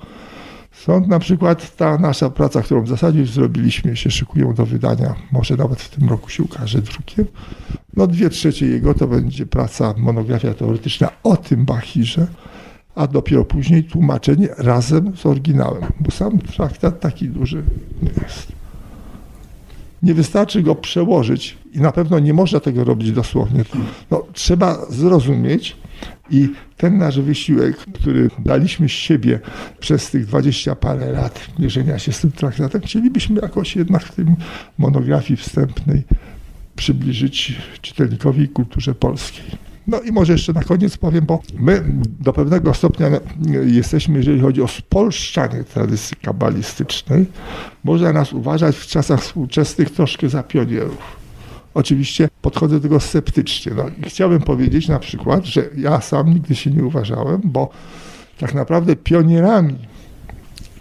Stąd 0.72 1.08
na 1.08 1.18
przykład 1.18 1.76
ta 1.76 1.98
nasza 1.98 2.30
praca, 2.30 2.62
którą 2.62 2.82
w 2.82 2.88
zasadzie 2.88 3.20
już 3.20 3.30
zrobiliśmy, 3.30 3.96
się 3.96 4.10
szykują 4.10 4.54
do 4.54 4.66
wydania, 4.66 5.14
może 5.32 5.56
nawet 5.56 5.82
w 5.82 5.88
tym 5.88 6.08
roku 6.08 6.30
się 6.30 6.42
ukaże 6.42 6.82
drukiem. 6.82 7.26
No 7.96 8.06
dwie 8.06 8.30
trzecie 8.30 8.66
jego 8.66 8.94
to 8.94 9.06
będzie 9.06 9.46
praca, 9.46 9.94
monografia 9.98 10.54
teoretyczna 10.54 11.10
o 11.22 11.36
tym 11.36 11.64
Bachirze, 11.64 12.26
a 13.00 13.06
dopiero 13.06 13.44
później 13.44 13.84
tłumaczenie 13.84 14.48
razem 14.58 15.16
z 15.16 15.26
oryginałem, 15.26 15.82
bo 16.00 16.10
sam 16.10 16.38
traktat 16.38 17.00
taki 17.00 17.28
duży 17.28 17.62
nie 18.02 18.10
jest. 18.22 18.52
Nie 20.02 20.14
wystarczy 20.14 20.62
go 20.62 20.74
przełożyć 20.74 21.58
i 21.72 21.80
na 21.80 21.92
pewno 21.92 22.18
nie 22.18 22.34
można 22.34 22.60
tego 22.60 22.84
robić 22.84 23.12
dosłownie. 23.12 23.64
No, 24.10 24.26
trzeba 24.32 24.86
zrozumieć 24.90 25.76
i 26.30 26.48
ten 26.76 26.98
nasz 26.98 27.20
wysiłek, 27.20 27.76
który 27.76 28.30
daliśmy 28.38 28.88
z 28.88 28.92
siebie 28.92 29.40
przez 29.78 30.10
tych 30.10 30.26
dwadzieścia 30.26 30.74
parę 30.74 31.12
lat 31.12 31.40
mierzenia 31.58 31.98
się 31.98 32.12
z 32.12 32.20
tym 32.20 32.32
traktatem, 32.32 32.80
chcielibyśmy 32.80 33.40
jakoś 33.42 33.76
jednak 33.76 34.04
w 34.04 34.14
tym 34.14 34.36
monografii 34.78 35.36
wstępnej 35.36 36.02
przybliżyć 36.76 37.56
czytelnikowi 37.80 38.48
kulturze 38.48 38.94
polskiej. 38.94 39.69
No 39.90 40.00
i 40.00 40.12
może 40.12 40.32
jeszcze 40.32 40.52
na 40.52 40.62
koniec 40.62 40.96
powiem, 40.96 41.24
bo 41.26 41.42
my 41.58 41.84
do 42.20 42.32
pewnego 42.32 42.74
stopnia 42.74 43.06
jesteśmy, 43.66 44.18
jeżeli 44.18 44.40
chodzi 44.40 44.62
o 44.62 44.68
spolszczanie 44.68 45.64
tradycji 45.64 46.16
kabalistycznej, 46.16 47.26
można 47.84 48.12
nas 48.12 48.32
uważać 48.32 48.76
w 48.76 48.86
czasach 48.86 49.20
współczesnych 49.20 49.90
troszkę 49.90 50.28
za 50.28 50.42
pionierów. 50.42 51.20
Oczywiście 51.74 52.28
podchodzę 52.42 52.76
do 52.76 52.80
tego 52.80 53.00
sceptycznie. 53.00 53.72
No 53.76 53.84
i 53.88 54.10
chciałbym 54.10 54.40
powiedzieć 54.40 54.88
na 54.88 54.98
przykład, 54.98 55.44
że 55.44 55.68
ja 55.76 56.00
sam 56.00 56.34
nigdy 56.34 56.54
się 56.54 56.70
nie 56.70 56.84
uważałem, 56.84 57.40
bo 57.44 57.70
tak 58.38 58.54
naprawdę 58.54 58.96
pionierami 58.96 59.78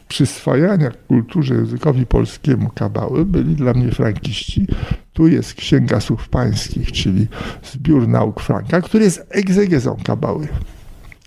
przyswajania 0.10 0.92
kulturze 1.08 1.56
językowi 1.56 2.06
polskiemu 2.06 2.70
kabały 2.70 3.26
byli 3.26 3.56
dla 3.56 3.74
mnie 3.74 3.92
frankiści. 3.92 4.68
Tu 5.14 5.28
jest 5.28 5.54
Księga 5.54 6.00
Słów 6.00 6.30
Pańskich, 6.30 6.92
czyli 6.92 7.28
zbiór 7.64 8.08
nauk 8.08 8.40
Franka, 8.40 8.82
który 8.82 9.04
jest 9.04 9.28
egzegezą 9.30 9.98
kabały. 10.04 10.48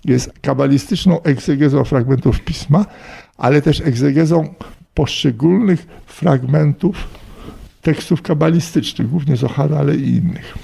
Jest 0.05 0.33
kabalistyczną 0.41 1.21
egzegezą 1.21 1.83
fragmentów 1.83 2.39
pisma, 2.39 2.85
ale 3.37 3.61
też 3.61 3.81
egzegezą 3.81 4.53
poszczególnych 4.93 5.87
fragmentów 6.05 7.07
tekstów 7.81 8.21
kabalistycznych, 8.21 9.09
głównie 9.09 9.35
Zohara, 9.35 9.77
ale 9.77 9.95
i 9.95 10.15
innych. 10.15 10.57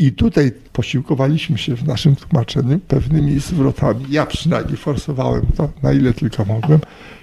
I 0.00 0.12
tutaj 0.12 0.52
posiłkowaliśmy 0.72 1.58
się 1.58 1.76
w 1.76 1.86
naszym 1.86 2.16
tłumaczeniu 2.16 2.78
pewnymi 2.78 3.40
zwrotami. 3.40 4.04
Ja 4.10 4.26
przynajmniej 4.26 4.76
forsowałem 4.76 5.46
to, 5.56 5.68
na 5.82 5.92
ile 5.92 6.12
tylko 6.12 6.44
mogłem, 6.44 6.80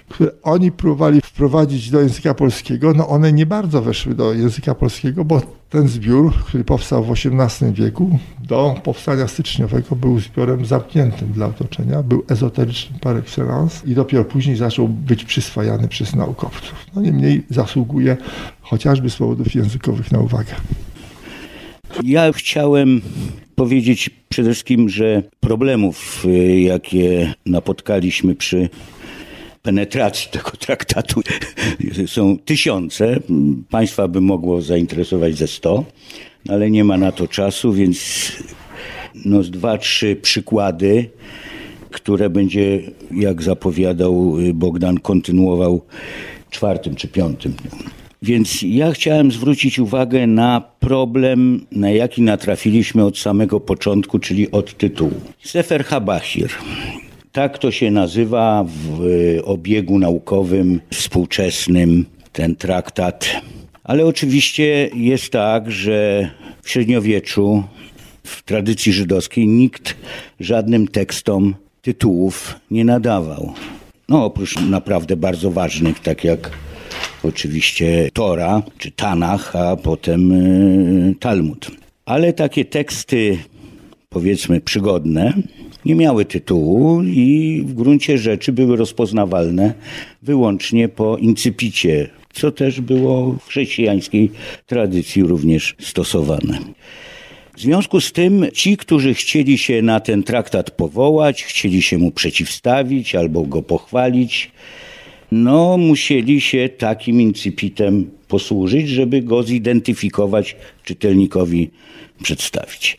które 0.08 0.30
oni 0.42 0.72
próbowali 0.72 1.20
wprowadzić 1.20 1.90
do 1.90 2.00
języka 2.00 2.34
polskiego. 2.34 2.94
No 2.94 3.08
one 3.08 3.32
nie 3.32 3.46
bardzo 3.46 3.82
weszły 3.82 4.14
do 4.14 4.32
języka 4.32 4.74
polskiego, 4.74 5.24
bo 5.24 5.42
ten 5.70 5.88
zbiór, 5.88 6.34
który 6.34 6.64
powstał 6.64 7.04
w 7.04 7.10
XVIII 7.10 7.72
wieku, 7.72 8.18
do 8.40 8.74
powstania 8.84 9.28
styczniowego 9.28 9.96
był 9.96 10.20
zbiorem 10.20 10.66
zamkniętym 10.66 11.32
dla 11.32 11.46
otoczenia, 11.46 12.02
był 12.02 12.24
ezoteryczny 12.28 12.98
par 12.98 13.16
excellence 13.16 13.86
i 13.86 13.94
dopiero 13.94 14.24
później 14.24 14.56
zaczął 14.56 14.88
być 14.88 15.24
przyswajany 15.24 15.88
przez 15.88 16.14
naukowców. 16.14 16.86
No 16.94 17.02
niemniej 17.02 17.44
zasługuje 17.50 18.16
chociażby 18.60 19.10
z 19.10 19.16
powodów 19.16 19.54
językowych 19.54 20.12
na 20.12 20.18
uwagę. 20.18 20.54
Ja 22.04 22.32
chciałem 22.32 23.00
powiedzieć 23.54 24.10
przede 24.28 24.50
wszystkim, 24.50 24.88
że 24.88 25.22
problemów, 25.40 26.24
y, 26.24 26.60
jakie 26.60 27.34
napotkaliśmy 27.46 28.34
przy 28.34 28.68
penetracji 29.62 30.30
tego 30.30 30.50
traktatu 30.66 31.20
są 32.06 32.38
tysiące. 32.38 33.20
Państwa 33.70 34.08
by 34.08 34.20
mogło 34.20 34.62
zainteresować 34.62 35.36
ze 35.36 35.46
sto, 35.46 35.84
ale 36.48 36.70
nie 36.70 36.84
ma 36.84 36.98
na 36.98 37.12
to 37.12 37.28
czasu, 37.28 37.72
więc 37.72 37.98
no 39.24 39.42
z 39.42 39.50
dwa, 39.50 39.78
trzy 39.78 40.16
przykłady, 40.16 41.10
które 41.90 42.30
będzie, 42.30 42.80
jak 43.10 43.42
zapowiadał 43.42 44.36
Bogdan, 44.54 44.98
kontynuował 44.98 45.80
czwartym 46.50 46.94
czy 46.94 47.08
piątym 47.08 47.54
więc 48.22 48.62
ja 48.62 48.92
chciałem 48.92 49.32
zwrócić 49.32 49.78
uwagę 49.78 50.26
na 50.26 50.62
problem, 50.80 51.66
na 51.72 51.90
jaki 51.90 52.22
natrafiliśmy 52.22 53.04
od 53.04 53.18
samego 53.18 53.60
początku, 53.60 54.18
czyli 54.18 54.50
od 54.50 54.78
tytułu. 54.78 55.20
Sefer 55.44 55.84
Habahir. 55.84 56.50
Tak 57.32 57.58
to 57.58 57.70
się 57.70 57.90
nazywa 57.90 58.64
w 58.66 59.00
obiegu 59.44 59.98
naukowym 59.98 60.80
współczesnym 60.92 62.06
ten 62.32 62.56
traktat. 62.56 63.42
Ale 63.84 64.06
oczywiście 64.06 64.90
jest 64.94 65.32
tak, 65.32 65.70
że 65.70 66.30
w 66.62 66.70
średniowieczu, 66.70 67.64
w 68.24 68.42
tradycji 68.42 68.92
żydowskiej, 68.92 69.48
nikt 69.48 69.96
żadnym 70.40 70.88
tekstom 70.88 71.54
tytułów 71.82 72.54
nie 72.70 72.84
nadawał. 72.84 73.52
No, 74.08 74.24
oprócz 74.24 74.60
naprawdę 74.60 75.16
bardzo 75.16 75.50
ważnych, 75.50 76.00
tak 76.00 76.24
jak 76.24 76.50
oczywiście 77.28 78.10
Tora 78.12 78.62
czy 78.78 78.90
Tanach, 78.90 79.56
a 79.56 79.76
potem 79.76 80.32
y, 80.32 81.14
Talmud. 81.20 81.70
Ale 82.06 82.32
takie 82.32 82.64
teksty, 82.64 83.38
powiedzmy, 84.08 84.60
przygodne, 84.60 85.32
nie 85.84 85.94
miały 85.94 86.24
tytułu 86.24 87.02
i 87.02 87.62
w 87.66 87.74
gruncie 87.74 88.18
rzeczy 88.18 88.52
były 88.52 88.76
rozpoznawalne 88.76 89.74
wyłącznie 90.22 90.88
po 90.88 91.16
incypicie, 91.16 92.08
co 92.32 92.50
też 92.52 92.80
było 92.80 93.32
w 93.32 93.46
chrześcijańskiej 93.48 94.30
tradycji 94.66 95.22
również 95.22 95.76
stosowane. 95.80 96.58
W 97.56 97.60
związku 97.60 98.00
z 98.00 98.12
tym 98.12 98.46
ci, 98.52 98.76
którzy 98.76 99.14
chcieli 99.14 99.58
się 99.58 99.82
na 99.82 100.00
ten 100.00 100.22
traktat 100.22 100.70
powołać, 100.70 101.44
chcieli 101.44 101.82
się 101.82 101.98
mu 101.98 102.10
przeciwstawić 102.10 103.14
albo 103.14 103.42
go 103.42 103.62
pochwalić, 103.62 104.50
no 105.32 105.76
musieli 105.76 106.40
się 106.40 106.68
takim 106.68 107.20
incypitem 107.20 108.10
posłużyć, 108.28 108.88
żeby 108.88 109.22
go 109.22 109.42
zidentyfikować, 109.42 110.56
czytelnikowi 110.84 111.70
przedstawić. 112.22 112.96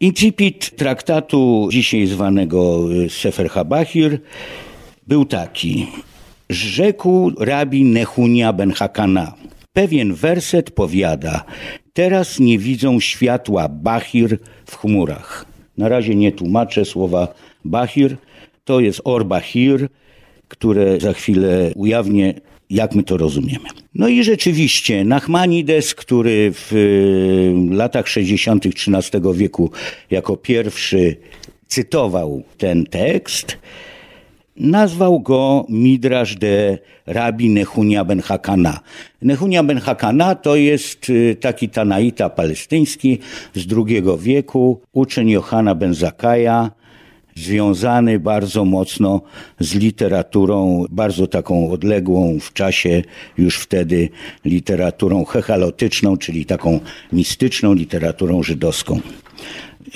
Incipit 0.00 0.76
traktatu 0.76 1.68
dzisiaj 1.72 2.06
zwanego 2.06 2.92
y, 2.92 3.10
Sefer 3.10 3.48
Habahir 3.48 4.18
był 5.06 5.24
taki. 5.24 5.86
Rzekł 6.50 7.32
rabi 7.38 7.84
Nehunia 7.84 8.52
ben 8.52 8.72
Hakana. 8.72 9.34
Pewien 9.72 10.14
werset 10.14 10.70
powiada, 10.70 11.44
teraz 11.92 12.40
nie 12.40 12.58
widzą 12.58 13.00
światła 13.00 13.68
Bahir 13.68 14.38
w 14.66 14.76
chmurach. 14.76 15.46
Na 15.78 15.88
razie 15.88 16.14
nie 16.14 16.32
tłumaczę 16.32 16.84
słowa 16.84 17.28
Bahir, 17.64 18.16
to 18.64 18.80
jest 18.80 19.00
Or 19.04 19.26
Bahir, 19.26 19.88
które 20.50 21.00
za 21.00 21.12
chwilę 21.12 21.72
ujawnię, 21.74 22.34
jak 22.70 22.94
my 22.94 23.02
to 23.02 23.16
rozumiemy. 23.16 23.68
No 23.94 24.08
i 24.08 24.24
rzeczywiście 24.24 25.04
Nachmanides, 25.04 25.94
który 25.94 26.52
w 26.54 26.72
y, 26.72 27.74
latach 27.74 28.08
60. 28.08 28.66
XIII 28.66 29.22
wieku 29.34 29.70
jako 30.10 30.36
pierwszy 30.36 31.16
cytował 31.66 32.42
ten 32.58 32.86
tekst, 32.86 33.58
nazwał 34.56 35.20
go 35.20 35.66
Midrash 35.68 36.34
de 36.34 36.78
Rabbi 37.06 37.48
Nehunia 37.48 38.04
ben 38.04 38.20
Hakana. 38.20 38.80
Nehunia 39.22 39.62
ben 39.62 39.78
Hakana 39.78 40.34
to 40.34 40.56
jest 40.56 41.10
y, 41.10 41.36
taki 41.40 41.68
Tanaita 41.68 42.30
palestyński 42.30 43.18
z 43.54 43.66
II 43.72 44.02
wieku, 44.18 44.80
uczeń 44.92 45.30
Johana 45.30 45.74
ben 45.74 45.94
Zakaja, 45.94 46.70
związany 47.34 48.18
bardzo 48.18 48.64
mocno 48.64 49.22
z 49.60 49.74
literaturą, 49.74 50.84
bardzo 50.90 51.26
taką 51.26 51.70
odległą 51.70 52.38
w 52.40 52.52
czasie, 52.52 53.02
już 53.38 53.58
wtedy 53.58 54.08
literaturą 54.44 55.24
hechalotyczną, 55.24 56.16
czyli 56.16 56.46
taką 56.46 56.80
mistyczną 57.12 57.74
literaturą 57.74 58.42
żydowską. 58.42 59.00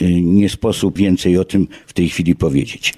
Y, 0.03 0.23
nie 0.23 0.49
sposób 0.49 0.99
więcej 0.99 1.38
o 1.38 1.45
tym 1.45 1.69
w 1.87 1.93
tej 1.93 2.09
chwili 2.09 2.35
powiedzieć. 2.35 2.95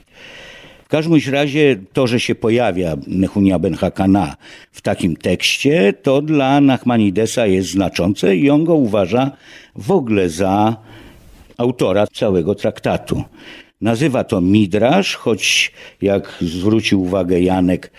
W 0.85 0.89
każdym 0.89 1.21
razie 1.33 1.77
to, 1.93 2.07
że 2.07 2.21
się 2.21 2.35
pojawia 2.35 2.97
Nehunia 3.07 3.59
ben 3.59 3.75
Hakana 3.75 4.37
w 4.73 4.81
takim 4.81 5.17
tekście, 5.17 5.93
to 5.93 6.23
dla 6.23 6.61
Nachmanidesa 6.61 7.47
jest 7.47 7.71
znaczące 7.71 8.37
i 8.37 8.51
on 8.51 8.65
go 8.65 8.75
uważa 8.75 9.31
w 9.77 9.91
ogóle 9.91 10.29
za 10.29 10.77
autora 11.57 12.07
całego 12.07 12.55
traktatu. 12.55 13.25
Nazywa 13.81 14.25
to 14.25 14.41
Midrasz, 14.41 15.15
choć 15.15 15.73
jak 16.03 16.39
zwrócił 16.41 17.03
uwagę 17.03 17.41
Janek, 17.41 17.91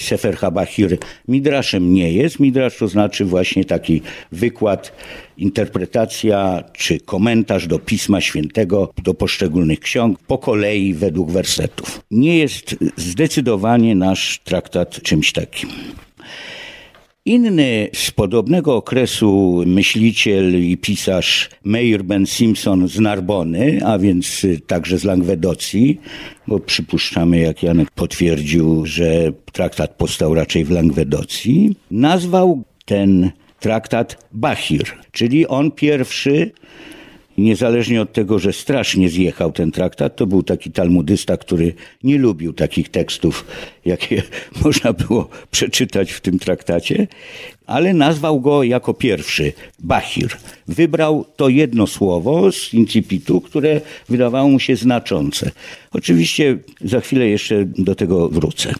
Sefer 0.00 0.36
HaBahir 0.36 0.98
midraszem 1.28 1.94
nie 1.94 2.12
jest. 2.12 2.40
Midrasz 2.40 2.76
to 2.76 2.88
znaczy 2.88 3.24
właśnie 3.24 3.64
taki 3.64 4.02
wykład, 4.32 4.92
interpretacja 5.36 6.64
czy 6.72 7.00
komentarz 7.00 7.66
do 7.66 7.78
Pisma 7.78 8.20
Świętego, 8.20 8.92
do 9.02 9.14
poszczególnych 9.14 9.80
ksiąg, 9.80 10.18
po 10.18 10.38
kolei 10.38 10.94
według 10.94 11.30
wersetów. 11.30 12.00
Nie 12.10 12.38
jest 12.38 12.76
zdecydowanie 12.96 13.94
nasz 13.94 14.40
traktat 14.44 15.02
czymś 15.02 15.32
takim. 15.32 15.70
Inny 17.24 17.88
z 17.94 18.10
podobnego 18.10 18.76
okresu 18.76 19.62
myśliciel 19.66 20.64
i 20.64 20.76
pisarz 20.76 21.50
Meir 21.64 22.04
Ben 22.04 22.26
Simpson 22.26 22.88
z 22.88 23.00
Narbony, 23.00 23.80
a 23.84 23.98
więc 23.98 24.46
także 24.66 24.98
z 24.98 25.04
Langwedocji, 25.04 26.00
bo 26.48 26.58
przypuszczamy, 26.58 27.38
jak 27.38 27.62
Janek 27.62 27.90
potwierdził, 27.90 28.86
że 28.86 29.32
traktat 29.52 29.94
powstał 29.94 30.34
raczej 30.34 30.64
w 30.64 30.70
Langwedocji, 30.70 31.76
nazwał 31.90 32.64
ten 32.84 33.30
traktat 33.60 34.28
Bahir, 34.32 34.84
czyli 35.12 35.46
on 35.46 35.70
pierwszy 35.70 36.52
niezależnie 37.38 38.02
od 38.02 38.12
tego, 38.12 38.38
że 38.38 38.52
strasznie 38.52 39.08
zjechał 39.08 39.52
ten 39.52 39.72
traktat, 39.72 40.16
to 40.16 40.26
był 40.26 40.42
taki 40.42 40.70
talmudysta, 40.70 41.36
który 41.36 41.74
nie 42.02 42.18
lubił 42.18 42.52
takich 42.52 42.88
tekstów, 42.88 43.46
jakie 43.84 44.22
można 44.64 44.92
było 44.92 45.28
przeczytać 45.50 46.12
w 46.12 46.20
tym 46.20 46.38
traktacie, 46.38 47.06
ale 47.66 47.94
nazwał 47.94 48.40
go 48.40 48.62
jako 48.62 48.94
pierwszy 48.94 49.52
Bahir. 49.78 50.28
Wybrał 50.68 51.24
to 51.36 51.48
jedno 51.48 51.86
słowo 51.86 52.52
z 52.52 52.74
incipitu, 52.74 53.40
które 53.40 53.80
wydawało 54.08 54.48
mu 54.48 54.60
się 54.60 54.76
znaczące. 54.76 55.50
Oczywiście 55.92 56.58
za 56.80 57.00
chwilę 57.00 57.28
jeszcze 57.28 57.64
do 57.64 57.94
tego 57.94 58.28
wrócę. 58.28 58.74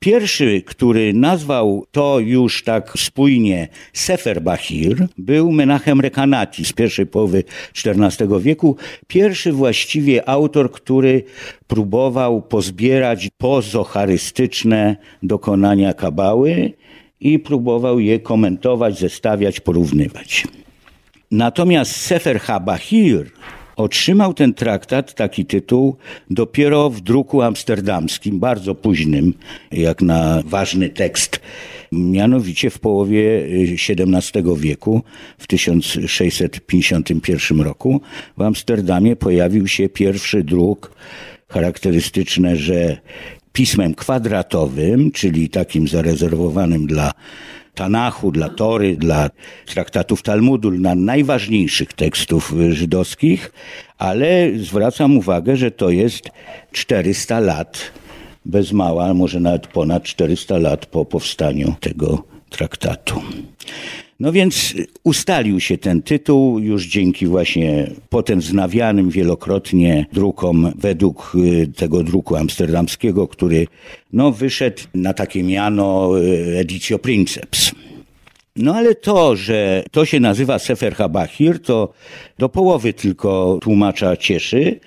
Pierwszy, 0.00 0.62
który 0.66 1.14
nazwał 1.14 1.86
to 1.90 2.18
już 2.18 2.64
tak 2.64 2.92
spójnie 2.96 3.68
Sefer 3.92 4.42
Bahir, 4.42 5.06
był 5.18 5.52
Menachem 5.52 6.00
Rekanati 6.00 6.64
z 6.64 6.72
pierwszej 6.72 7.06
połowy 7.06 7.44
XIV 7.84 8.40
wieku. 8.40 8.76
Pierwszy 9.06 9.52
właściwie 9.52 10.28
autor, 10.28 10.72
który 10.72 11.24
próbował 11.66 12.42
pozbierać 12.42 13.28
pozocharystyczne 13.38 14.96
dokonania 15.22 15.94
kabały 15.94 16.72
i 17.20 17.38
próbował 17.38 18.00
je 18.00 18.18
komentować, 18.18 18.98
zestawiać, 18.98 19.60
porównywać. 19.60 20.46
Natomiast 21.30 21.96
Sefer 21.96 22.40
HaBahir 22.40 23.30
Otrzymał 23.80 24.34
ten 24.34 24.54
traktat, 24.54 25.14
taki 25.14 25.44
tytuł, 25.44 25.96
dopiero 26.30 26.90
w 26.90 27.00
druku 27.00 27.42
amsterdamskim, 27.42 28.38
bardzo 28.38 28.74
późnym, 28.74 29.34
jak 29.72 30.02
na 30.02 30.42
ważny 30.44 30.88
tekst. 30.88 31.40
Mianowicie 31.92 32.70
w 32.70 32.78
połowie 32.78 33.46
XVII 33.72 34.42
wieku, 34.56 35.02
w 35.38 35.46
1651 35.46 37.60
roku, 37.60 38.00
w 38.36 38.42
Amsterdamie 38.42 39.16
pojawił 39.16 39.68
się 39.68 39.88
pierwszy 39.88 40.44
druk 40.44 40.92
charakterystyczny, 41.48 42.56
że 42.56 42.96
pismem 43.52 43.94
kwadratowym, 43.94 45.10
czyli 45.10 45.48
takim 45.48 45.88
zarezerwowanym 45.88 46.86
dla 46.86 47.12
Tanachu, 47.74 48.32
dla 48.32 48.48
Tory, 48.48 48.96
dla 48.96 49.30
traktatów 49.66 50.22
Talmudu, 50.22 50.70
dla 50.70 50.94
najważniejszych 50.94 51.92
tekstów 51.92 52.54
żydowskich, 52.70 53.52
ale 53.98 54.50
zwracam 54.56 55.16
uwagę, 55.16 55.56
że 55.56 55.70
to 55.70 55.90
jest 55.90 56.30
400 56.72 57.40
lat, 57.40 57.92
bez 58.44 58.72
mała, 58.72 59.14
może 59.14 59.40
nawet 59.40 59.66
ponad 59.66 60.02
400 60.02 60.58
lat 60.58 60.86
po 60.86 61.04
powstaniu 61.04 61.74
tego 61.80 62.24
traktatu. 62.50 63.22
No 64.20 64.32
więc 64.32 64.74
ustalił 65.04 65.60
się 65.60 65.78
ten 65.78 66.02
tytuł 66.02 66.58
już 66.58 66.86
dzięki 66.86 67.26
właśnie 67.26 67.90
potem 68.08 68.42
znawianym 68.42 69.10
wielokrotnie 69.10 70.06
drukom 70.12 70.72
według 70.78 71.32
y, 71.34 71.72
tego 71.76 72.02
druku 72.02 72.36
amsterdamskiego, 72.36 73.28
który 73.28 73.66
no, 74.12 74.32
wyszedł 74.32 74.82
na 74.94 75.14
takie 75.14 75.42
miano 75.42 76.18
y, 76.18 76.58
Editio 76.58 76.98
Princeps. 76.98 77.72
No 78.56 78.74
ale 78.74 78.94
to, 78.94 79.36
że 79.36 79.84
to 79.90 80.04
się 80.04 80.20
nazywa 80.20 80.58
Sefer 80.58 80.94
HaBahir, 80.94 81.62
to 81.62 81.92
do 82.38 82.48
połowy 82.48 82.92
tylko 82.92 83.58
tłumacza 83.62 84.16
cieszy, 84.16 84.80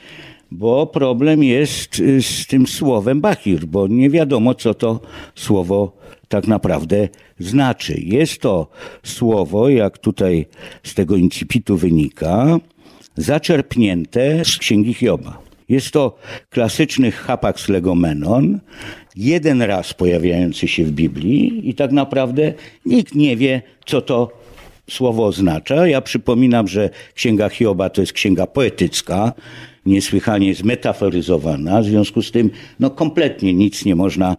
bo 0.52 0.88
problem 0.88 1.43
jest 1.43 2.00
y, 2.00 2.22
z 2.22 2.48
tym 2.48 2.67
słowem 2.67 3.22
Bahir, 3.22 3.65
bo 3.65 3.88
nie 3.88 4.10
wiadomo, 4.10 4.56
co 4.56 4.74
to 4.74 5.00
słowo 5.36 6.03
tak 6.34 6.48
naprawdę 6.48 7.10
znaczy. 7.39 7.93
Jest 8.04 8.41
to 8.41 8.67
słowo, 9.04 9.69
jak 9.69 9.98
tutaj 9.98 10.46
z 10.84 10.93
tego 10.93 11.15
incipitu 11.15 11.78
wynika, 11.78 12.60
zaczerpnięte 13.17 14.46
z 14.46 14.58
księgi 14.58 14.93
Hioba. 14.93 15.39
Jest 15.69 15.91
to 15.91 16.17
klasyczny 16.50 17.12
hapax 17.12 17.69
legomenon, 17.69 18.60
jeden 19.15 19.62
raz 19.62 19.93
pojawiający 19.93 20.67
się 20.67 20.84
w 20.86 20.91
Biblii 20.91 21.69
i 21.69 21.74
tak 21.74 21.91
naprawdę 21.91 22.54
nikt 22.86 23.15
nie 23.15 23.38
wie, 23.38 23.62
co 23.86 24.02
to 24.02 24.32
słowo 24.89 25.26
oznacza. 25.26 25.88
Ja 25.88 26.02
przypominam, 26.02 26.67
że 26.67 26.89
księga 27.15 27.50
Hioba 27.50 27.89
to 27.89 28.02
jest 28.02 28.13
księga 28.13 28.48
poetycka, 28.48 29.34
niesłychanie 29.86 30.56
zmetaforyzowana, 30.56 31.82
w 31.82 31.86
związku 31.86 32.22
z 32.22 32.32
tym 32.32 32.50
no, 32.80 32.89
kompletnie 32.89 33.54
nic 33.54 33.86
nie 33.86 33.96
można 33.96 34.38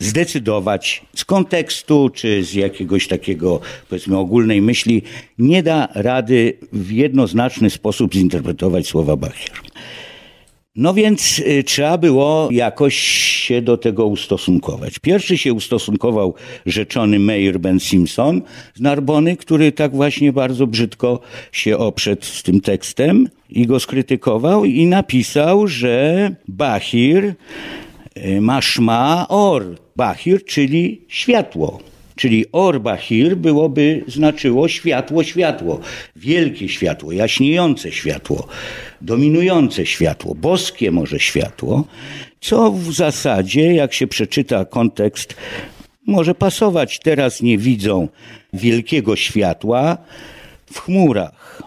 zdecydować 0.00 1.02
z 1.14 1.24
kontekstu 1.24 2.10
czy 2.14 2.44
z 2.44 2.54
jakiegoś 2.54 3.08
takiego, 3.08 3.60
powiedzmy, 3.88 4.18
ogólnej 4.18 4.62
myśli, 4.62 5.02
nie 5.38 5.62
da 5.62 5.88
rady 5.94 6.58
w 6.72 6.90
jednoznaczny 6.90 7.70
sposób 7.70 8.14
zinterpretować 8.14 8.86
słowa 8.86 9.16
Bachir. 9.16 9.74
No 10.76 10.94
więc 10.94 11.38
y, 11.38 11.64
trzeba 11.64 11.98
było 11.98 12.48
jakoś 12.50 12.96
się 13.46 13.62
do 13.62 13.76
tego 13.76 14.06
ustosunkować. 14.06 14.98
Pierwszy 14.98 15.38
się 15.38 15.52
ustosunkował 15.52 16.34
rzeczony 16.66 17.18
Meir 17.18 17.60
Ben 17.60 17.80
Simpson 17.80 18.42
z 18.74 18.80
Narbony, 18.80 19.36
który 19.36 19.72
tak 19.72 19.92
właśnie 19.96 20.32
bardzo 20.32 20.66
brzydko 20.66 21.20
się 21.52 21.78
oprzedł 21.78 22.24
z 22.24 22.42
tym 22.42 22.60
tekstem 22.60 23.28
i 23.50 23.66
go 23.66 23.80
skrytykował 23.80 24.64
i 24.64 24.86
napisał, 24.86 25.66
że 25.66 26.30
Bahir 26.48 27.34
maszma 28.40 29.26
or, 29.28 29.76
Bahir, 29.96 30.44
czyli 30.44 31.04
światło. 31.08 31.80
Czyli 32.16 32.44
Orbachir 32.52 33.36
byłoby 33.36 34.04
znaczyło 34.08 34.68
światło, 34.68 35.24
światło, 35.24 35.80
wielkie 36.16 36.68
światło, 36.68 37.12
jaśniejące 37.12 37.92
światło, 37.92 38.46
dominujące 39.00 39.86
światło, 39.86 40.34
boskie 40.34 40.90
może 40.90 41.20
światło, 41.20 41.84
co 42.40 42.72
w 42.72 42.92
zasadzie, 42.92 43.74
jak 43.74 43.94
się 43.94 44.06
przeczyta 44.06 44.64
kontekst, 44.64 45.36
może 46.06 46.34
pasować. 46.34 46.98
Teraz 46.98 47.42
nie 47.42 47.58
widzą 47.58 48.08
wielkiego 48.52 49.16
światła 49.16 49.98
w 50.72 50.80
chmurach. 50.80 51.62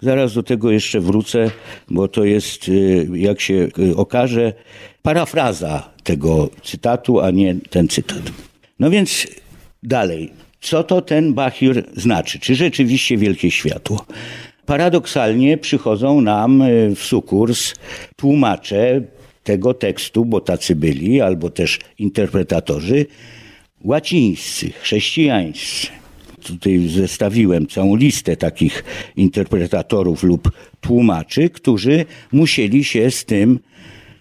Zaraz 0.00 0.34
do 0.34 0.42
tego 0.42 0.70
jeszcze 0.70 1.00
wrócę, 1.00 1.50
bo 1.90 2.08
to 2.08 2.24
jest, 2.24 2.68
y, 2.68 3.08
jak 3.14 3.40
się 3.40 3.68
y, 3.78 3.96
okaże, 3.96 4.52
parafraza 5.02 5.90
tego 6.04 6.50
cytatu, 6.62 7.20
a 7.20 7.30
nie 7.30 7.54
ten 7.70 7.88
cytat. 7.88 8.22
No 8.78 8.90
więc 8.90 9.26
Dalej, 9.82 10.32
co 10.60 10.84
to 10.84 11.02
ten 11.02 11.34
Bahir 11.34 11.84
znaczy? 11.96 12.38
Czy 12.38 12.54
rzeczywiście 12.54 13.16
wielkie 13.16 13.50
światło? 13.50 14.06
Paradoksalnie 14.66 15.58
przychodzą 15.58 16.20
nam 16.20 16.62
e, 16.62 16.66
w 16.94 16.98
sukurs 16.98 17.74
tłumacze 18.16 19.00
tego 19.44 19.74
tekstu, 19.74 20.24
bo 20.24 20.40
tacy 20.40 20.76
byli, 20.76 21.20
albo 21.20 21.50
też 21.50 21.78
interpretatorzy 21.98 23.06
łacińscy, 23.84 24.70
chrześcijańscy. 24.70 25.97
Tutaj 26.42 26.88
zestawiłem 26.88 27.66
całą 27.66 27.96
listę 27.96 28.36
takich 28.36 28.84
interpretatorów 29.16 30.22
lub 30.22 30.50
tłumaczy, 30.80 31.50
którzy 31.50 32.04
musieli 32.32 32.84
się 32.84 33.10
z 33.10 33.24
tym, 33.24 33.58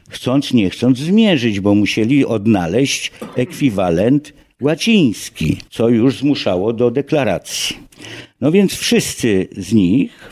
chcąc 0.10 0.54
nie 0.54 0.70
chcąc, 0.70 0.98
zmierzyć, 0.98 1.60
bo 1.60 1.76
musieli 1.76 2.26
odnaleźć 2.26 3.12
ekwiwalent 3.36 4.34
łaciński, 4.62 5.58
co 5.70 5.90
już 5.90 6.18
zmuszało 6.18 6.74
do 6.74 6.92
deklaracji. 6.92 7.78
No 8.42 8.52
więc 8.52 8.74
wszyscy 8.76 9.48
z 9.58 9.74
nich 9.74 10.30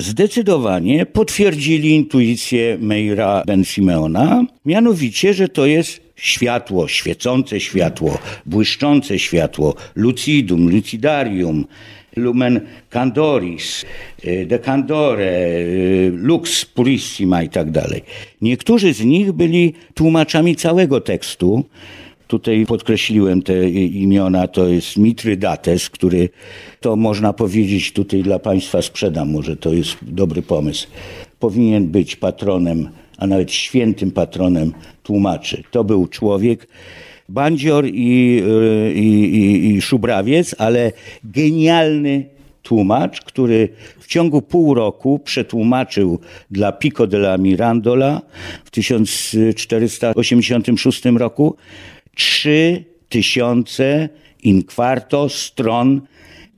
zdecydowanie 0.00 1.06
potwierdzili 1.06 1.90
intuicję 1.94 2.78
Meira 2.80 3.42
Ben 3.46 3.64
Simeona, 3.64 4.44
mianowicie, 4.64 5.34
że 5.34 5.48
to 5.48 5.66
jest 5.66 6.07
światło, 6.18 6.88
świecące 6.88 7.60
światło, 7.60 8.18
błyszczące 8.46 9.18
światło, 9.18 9.74
lucidum, 9.94 10.70
lucidarium, 10.70 11.64
lumen 12.16 12.60
candoris, 12.90 13.84
e, 14.24 14.46
de 14.46 14.58
candore, 14.58 15.24
e, 15.24 16.10
lux 16.10 16.64
purissima 16.64 17.42
i 17.42 17.48
tak 17.48 17.70
dalej. 17.70 18.02
Niektórzy 18.40 18.94
z 18.94 19.04
nich 19.04 19.32
byli 19.32 19.74
tłumaczami 19.94 20.56
całego 20.56 21.00
tekstu, 21.00 21.64
Tutaj 22.28 22.66
podkreśliłem 22.66 23.42
te 23.42 23.68
imiona, 23.70 24.48
to 24.48 24.68
jest 24.68 24.96
Mitrydates, 24.96 25.90
który 25.90 26.28
to 26.80 26.96
można 26.96 27.32
powiedzieć 27.32 27.92
tutaj 27.92 28.22
dla 28.22 28.38
Państwa 28.38 28.82
sprzedam, 28.82 29.30
może 29.30 29.56
to 29.56 29.72
jest 29.72 29.96
dobry 30.02 30.42
pomysł. 30.42 30.88
Powinien 31.40 31.86
być 31.86 32.16
patronem, 32.16 32.88
a 33.18 33.26
nawet 33.26 33.52
świętym 33.52 34.10
patronem 34.10 34.72
tłumaczy. 35.02 35.62
To 35.70 35.84
był 35.84 36.06
człowiek, 36.06 36.68
bandzior 37.28 37.86
i, 37.86 38.42
i, 38.94 39.00
i, 39.00 39.74
i 39.74 39.80
szubrawiec, 39.80 40.54
ale 40.58 40.92
genialny 41.24 42.24
tłumacz, 42.62 43.20
który 43.20 43.68
w 43.98 44.06
ciągu 44.06 44.42
pół 44.42 44.74
roku 44.74 45.18
przetłumaczył 45.18 46.18
dla 46.50 46.72
Pico 46.72 47.06
della 47.06 47.38
Mirandola 47.38 48.22
w 48.64 48.70
1486 48.70 51.04
roku 51.04 51.56
trzy 52.14 52.84
tysiące 53.08 54.08
in 54.42 54.62
quarto 54.62 55.28
stron 55.28 56.00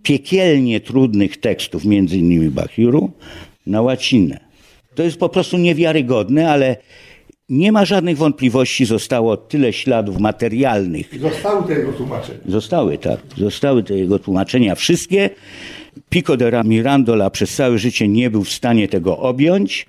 piekielnie 0.03 0.81
trudnych 0.81 1.37
tekstów, 1.37 1.85
między 1.85 2.19
innymi 2.19 2.51
Bachiru, 2.51 3.11
na 3.67 3.83
łacinę. 3.83 4.50
To 4.95 5.03
jest 5.03 5.17
po 5.17 5.29
prostu 5.29 5.59
niewiarygodne, 5.59 6.51
ale 6.51 6.77
nie 7.49 7.73
ma 7.73 7.85
żadnych 7.85 8.17
wątpliwości, 8.17 8.85
zostało 8.85 9.37
tyle 9.37 9.73
śladów 9.73 10.19
materialnych. 10.19 11.21
Zostały 11.21 11.67
te 11.69 11.75
jego 11.75 11.93
tłumaczenia. 11.93 12.39
Zostały, 12.49 12.99
tak. 12.99 13.21
Zostały 13.37 13.83
te 13.83 13.95
jego 13.95 14.19
tłumaczenia 14.19 14.75
wszystkie. 14.75 15.31
Pico 16.11 16.37
de 16.37 16.63
Mirandola 16.65 17.31
przez 17.31 17.55
całe 17.55 17.79
życie 17.79 18.09
nie 18.09 18.31
był 18.31 18.45
w 18.45 18.51
stanie 18.51 18.89
tego 18.89 19.19
objąć, 19.19 19.87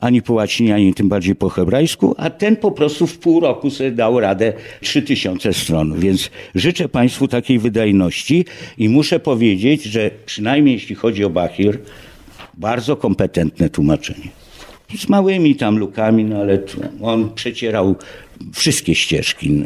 ani 0.00 0.22
po 0.22 0.32
łacinie, 0.32 0.74
ani 0.74 0.94
tym 0.94 1.08
bardziej 1.08 1.34
po 1.34 1.48
hebrajsku, 1.48 2.14
a 2.18 2.30
ten 2.30 2.56
po 2.56 2.72
prostu 2.72 3.06
w 3.06 3.18
pół 3.18 3.40
roku 3.40 3.70
sobie 3.70 3.90
dał 3.90 4.20
radę 4.20 4.52
3000 4.80 5.52
stron. 5.52 6.00
Więc 6.00 6.30
życzę 6.54 6.88
Państwu 6.88 7.28
takiej 7.28 7.58
wydajności 7.58 8.44
i 8.78 8.88
muszę 8.88 9.20
powiedzieć, 9.20 9.82
że 9.82 10.10
przynajmniej 10.26 10.74
jeśli 10.74 10.94
chodzi 10.94 11.24
o 11.24 11.30
Bachir, 11.30 11.78
bardzo 12.56 12.96
kompetentne 12.96 13.70
tłumaczenie. 13.70 14.28
Z 14.98 15.08
małymi 15.08 15.56
tam 15.56 15.78
lukami, 15.78 16.24
no 16.24 16.36
ale 16.36 16.58
on 17.02 17.34
przecierał 17.34 17.96
wszystkie 18.54 18.94
ścieżki. 18.94 19.62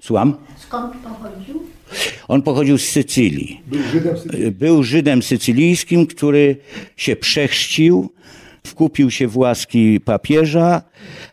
Słucham? 0.00 0.36
Skąd 0.56 0.92
pochodził? 0.96 1.62
On 2.28 2.42
pochodził 2.42 2.78
z 2.78 2.84
Sycylii. 2.84 3.60
Był 3.66 3.82
Żydem 3.82 4.16
Sycylii. 4.18 4.50
Był 4.50 4.82
Żydem 4.82 5.22
sycylijskim, 5.22 6.06
który 6.06 6.56
się 6.96 7.16
przechrzcił, 7.16 8.12
wkupił 8.66 9.10
się 9.10 9.28
w 9.28 9.36
łaski 9.36 10.00
papieża, 10.00 10.82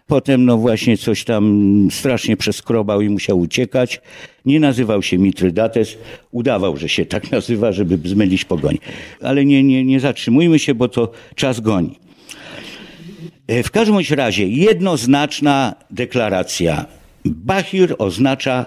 potem 0.07 0.45
no 0.45 0.57
właśnie 0.57 0.97
coś 0.97 1.23
tam 1.23 1.87
strasznie 1.91 2.37
przeskrobał 2.37 3.01
i 3.01 3.09
musiał 3.09 3.39
uciekać. 3.39 4.01
Nie 4.45 4.59
nazywał 4.59 5.03
się 5.03 5.17
Mitrydates, 5.17 5.97
udawał, 6.31 6.77
że 6.77 6.89
się 6.89 7.05
tak 7.05 7.31
nazywa, 7.37 7.71
żeby 7.71 8.09
zmylić 8.09 8.45
pogoń. 8.45 8.77
Ale 9.21 9.45
nie, 9.45 9.63
nie, 9.63 9.85
nie 9.85 9.99
zatrzymujmy 9.99 10.59
się, 10.59 10.75
bo 10.75 10.87
to 10.87 11.11
czas 11.35 11.59
goni. 11.59 11.99
E, 13.47 13.63
W 13.63 13.71
każdym 13.71 13.97
razie 14.09 14.47
jednoznaczna 14.47 15.75
deklaracja. 15.91 16.85
Bachir 17.25 17.95
oznacza 17.97 18.65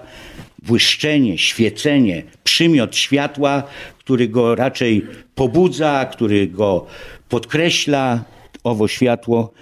błyszczenie, 0.63 1.37
świecenie, 1.37 2.23
przymiot 2.43 2.95
światła, 2.95 3.63
który 3.99 4.27
go 4.27 4.55
raczej 4.55 5.05
pobudza, 5.35 6.05
który 6.05 6.47
go 6.47 6.85
podkreśla, 7.29 8.23
owo 8.63 8.87
światło. 8.87 9.53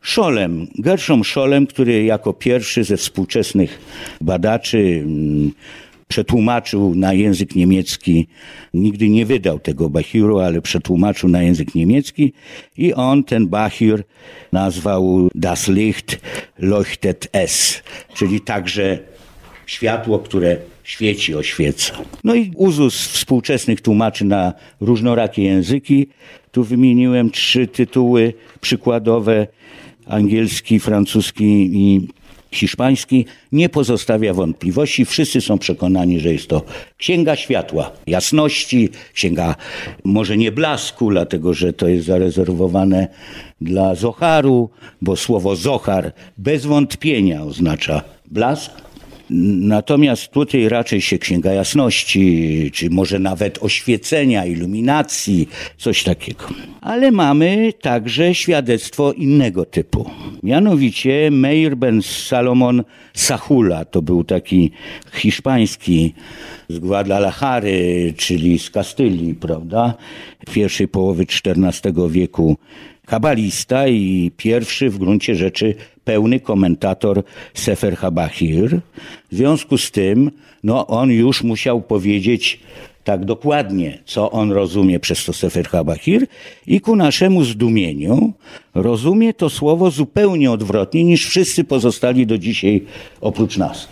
Szolem, 0.00 0.66
Gershom 0.78 1.24
Szolem, 1.24 1.66
który 1.66 2.04
jako 2.04 2.32
pierwszy 2.32 2.84
ze 2.84 2.96
współczesnych 2.96 3.78
badaczy 4.20 4.78
mm, 4.78 5.52
przetłumaczył 6.08 6.94
na 6.94 7.12
język 7.12 7.54
niemiecki, 7.54 8.26
nigdy 8.74 9.08
nie 9.08 9.26
wydał 9.26 9.58
tego 9.58 9.90
Bachiru, 9.90 10.38
ale 10.38 10.60
przetłumaczył 10.60 11.28
na 11.28 11.42
język 11.42 11.74
niemiecki 11.74 12.32
i 12.76 12.94
on 12.94 13.24
ten 13.24 13.48
Bachir 13.48 14.04
nazwał 14.52 15.28
Das 15.34 15.68
Licht 15.68 16.20
leuchtet 16.58 17.28
es, 17.32 17.82
czyli 18.14 18.40
także 18.40 18.98
światło, 19.66 20.18
które 20.18 20.56
świeci, 20.84 21.34
oświeca. 21.34 21.94
No 22.24 22.34
i 22.34 22.52
uzus 22.56 23.08
współczesnych 23.08 23.80
tłumaczy 23.80 24.24
na 24.24 24.52
różnorakie 24.80 25.42
języki. 25.42 26.08
Tu 26.54 26.64
wymieniłem 26.64 27.30
trzy 27.30 27.66
tytuły 27.66 28.34
przykładowe, 28.60 29.46
angielski, 30.06 30.80
francuski 30.80 31.70
i 31.72 32.08
hiszpański, 32.50 33.26
nie 33.52 33.68
pozostawia 33.68 34.34
wątpliwości. 34.34 35.04
Wszyscy 35.04 35.40
są 35.40 35.58
przekonani, 35.58 36.20
że 36.20 36.32
jest 36.32 36.48
to 36.48 36.62
księga 36.98 37.36
światła, 37.36 37.90
jasności, 38.06 38.88
księga 39.14 39.54
może 40.04 40.36
nie 40.36 40.52
blasku, 40.52 41.10
dlatego 41.10 41.54
że 41.54 41.72
to 41.72 41.88
jest 41.88 42.06
zarezerwowane 42.06 43.08
dla 43.60 43.94
Zoharu, 43.94 44.70
bo 45.02 45.16
słowo 45.16 45.56
Zohar 45.56 46.12
bez 46.38 46.66
wątpienia 46.66 47.42
oznacza 47.42 48.02
blask. 48.30 48.72
Natomiast 49.30 50.28
tutaj 50.28 50.68
raczej 50.68 51.00
się 51.00 51.18
księga 51.18 51.52
jasności, 51.52 52.70
czy 52.74 52.90
może 52.90 53.18
nawet 53.18 53.58
oświecenia, 53.62 54.46
iluminacji, 54.46 55.48
coś 55.78 56.02
takiego. 56.02 56.44
Ale 56.80 57.10
mamy 57.10 57.72
także 57.80 58.34
świadectwo 58.34 59.12
innego 59.12 59.64
typu. 59.64 60.10
Mianowicie 60.42 61.30
Meir 61.30 61.76
ben 61.76 62.02
Salomon 62.02 62.84
Sahula, 63.14 63.84
to 63.84 64.02
był 64.02 64.24
taki 64.24 64.70
hiszpański 65.12 66.14
z 66.68 66.78
Guadalajary, 66.78 68.14
czyli 68.16 68.58
z 68.58 68.70
Kastylii, 68.70 69.34
prawda, 69.34 69.94
pierwszej 70.52 70.88
połowy 70.88 71.22
XIV 71.22 72.10
wieku 72.10 72.56
kabalista 73.06 73.88
i 73.88 74.30
pierwszy 74.36 74.90
w 74.90 74.98
gruncie 74.98 75.34
rzeczy 75.34 75.74
pełny 76.04 76.40
komentator 76.40 77.22
Sefer 77.54 77.96
Habachir. 77.96 78.80
W 79.32 79.36
związku 79.36 79.78
z 79.78 79.90
tym, 79.90 80.30
no, 80.64 80.86
on 80.86 81.10
już 81.10 81.42
musiał 81.42 81.80
powiedzieć 81.80 82.60
tak 83.04 83.24
dokładnie, 83.24 83.98
co 84.04 84.30
on 84.30 84.52
rozumie 84.52 85.00
przez 85.00 85.24
to 85.24 85.32
Sefer 85.32 85.68
Habachir 85.68 86.26
i 86.66 86.80
ku 86.80 86.96
naszemu 86.96 87.44
zdumieniu 87.44 88.32
rozumie 88.74 89.34
to 89.34 89.50
słowo 89.50 89.90
zupełnie 89.90 90.50
odwrotnie 90.50 91.04
niż 91.04 91.26
wszyscy 91.26 91.64
pozostali 91.64 92.26
do 92.26 92.38
dzisiaj 92.38 92.82
oprócz 93.20 93.56
nas. 93.56 93.88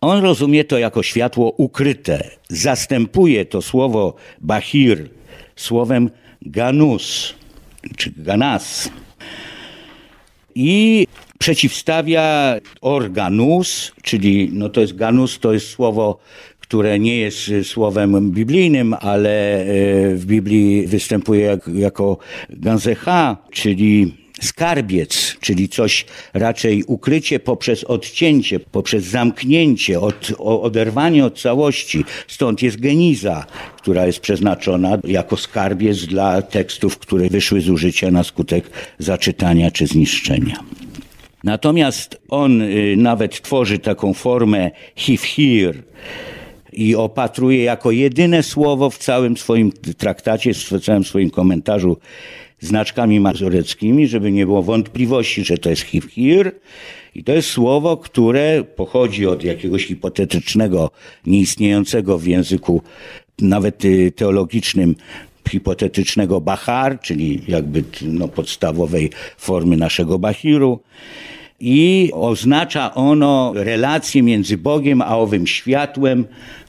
On 0.00 0.22
rozumie 0.22 0.64
to 0.64 0.78
jako 0.78 1.02
światło 1.02 1.50
ukryte. 1.56 2.30
Zastępuje 2.48 3.44
to 3.44 3.62
słowo 3.62 4.14
Bahir 4.40 5.08
słowem 5.56 6.10
Ganus, 6.42 7.34
czy 7.96 8.12
Ganas. 8.16 8.90
I 10.54 11.06
przeciwstawia 11.38 12.54
organus, 12.80 13.92
czyli 14.02 14.50
no 14.52 14.68
to 14.68 14.80
jest 14.80 14.96
ganus, 14.96 15.38
to 15.38 15.52
jest 15.52 15.68
słowo, 15.68 16.18
które 16.60 16.98
nie 16.98 17.18
jest 17.18 17.50
słowem 17.62 18.30
biblijnym, 18.30 18.94
ale 19.00 19.60
e, 19.60 19.66
w 20.14 20.26
Biblii 20.26 20.86
występuje 20.86 21.40
jak, 21.40 21.68
jako 21.74 22.18
ganzecha, 22.50 23.36
czyli 23.52 24.23
skarbiec, 24.40 25.36
czyli 25.40 25.68
coś 25.68 26.06
raczej 26.34 26.84
ukrycie 26.84 27.40
poprzez 27.40 27.84
odcięcie, 27.84 28.60
poprzez 28.60 29.04
zamknięcie, 29.04 30.00
od, 30.00 30.32
oderwanie 30.38 31.24
od 31.24 31.40
całości. 31.40 32.04
Stąd 32.28 32.62
jest 32.62 32.80
geniza, 32.80 33.46
która 33.76 34.06
jest 34.06 34.20
przeznaczona 34.20 34.98
jako 35.04 35.36
skarbiec 35.36 36.06
dla 36.06 36.42
tekstów, 36.42 36.98
które 36.98 37.28
wyszły 37.28 37.60
z 37.60 37.70
użycia 37.70 38.10
na 38.10 38.24
skutek 38.24 38.70
zaczytania 38.98 39.70
czy 39.70 39.86
zniszczenia. 39.86 40.56
Natomiast 41.44 42.20
on 42.28 42.62
y, 42.62 42.94
nawet 42.96 43.42
tworzy 43.42 43.78
taką 43.78 44.14
formę 44.14 44.70
hifhir 44.96 45.82
i 46.72 46.94
opatruje 46.94 47.62
jako 47.62 47.90
jedyne 47.90 48.42
słowo 48.42 48.90
w 48.90 48.98
całym 48.98 49.36
swoim 49.36 49.72
traktacie, 49.98 50.54
w 50.54 50.80
całym 50.80 51.04
swoim 51.04 51.30
komentarzu 51.30 51.96
znaczkami 52.64 53.20
mazoreckimi, 53.20 54.06
żeby 54.06 54.32
nie 54.32 54.46
było 54.46 54.62
wątpliwości, 54.62 55.44
że 55.44 55.58
to 55.58 55.70
jest 55.70 55.82
hifhir. 55.82 56.52
I 57.14 57.24
to 57.24 57.32
jest 57.32 57.50
słowo, 57.50 57.96
które 57.96 58.64
pochodzi 58.76 59.26
od 59.26 59.44
jakiegoś 59.44 59.86
hipotetycznego, 59.86 60.90
nieistniejącego 61.26 62.18
w 62.18 62.26
języku 62.26 62.82
nawet 63.38 63.84
y, 63.84 64.12
teologicznym 64.16 64.94
hipotetycznego 65.50 66.40
Bahar, 66.40 67.00
czyli 67.00 67.42
jakby 67.48 67.84
no, 68.02 68.28
podstawowej 68.28 69.10
formy 69.38 69.76
naszego 69.76 70.18
Bahiru. 70.18 70.80
I 71.60 72.10
oznacza 72.12 72.94
ono 72.94 73.52
relację 73.54 74.22
między 74.22 74.58
Bogiem 74.58 75.02
a 75.02 75.18
owym 75.18 75.46
światłem, 75.46 76.24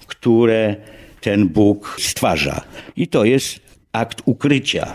które 0.07 0.75
ten 1.21 1.47
Bóg 1.47 1.97
stwarza. 1.99 2.61
I 2.97 3.07
to 3.07 3.25
jest 3.25 3.59
akt 3.91 4.21
ukrycia. 4.25 4.93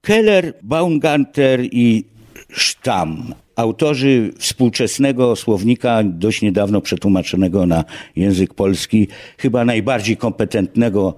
Keller, 0.00 0.54
Baumgartner 0.62 1.60
i 1.64 2.04
sztam. 2.50 3.34
Autorzy 3.56 4.32
współczesnego 4.38 5.36
słownika, 5.36 6.02
dość 6.04 6.42
niedawno 6.42 6.80
przetłumaczonego 6.80 7.66
na 7.66 7.84
język 8.16 8.54
polski, 8.54 9.08
chyba 9.38 9.64
najbardziej 9.64 10.16
kompetentnego 10.16 11.14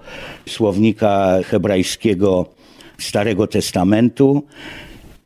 słownika 0.48 1.38
hebrajskiego 1.44 2.46
Starego 2.98 3.46
Testamentu, 3.46 4.46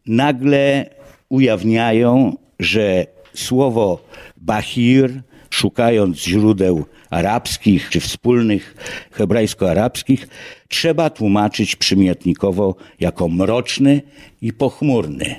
nagle 0.06 0.90
ujawniają, 1.28 2.36
że 2.60 3.06
słowo 3.34 4.04
Bahir, 4.36 5.22
szukając 5.50 6.18
źródeł 6.18 6.84
arabskich 7.14 7.88
czy 7.90 8.00
wspólnych 8.00 8.74
hebrajsko-arabskich, 9.10 10.28
trzeba 10.68 11.10
tłumaczyć 11.10 11.76
przymiotnikowo 11.76 12.74
jako 13.00 13.28
mroczny 13.28 14.02
i 14.42 14.52
pochmurny. 14.52 15.36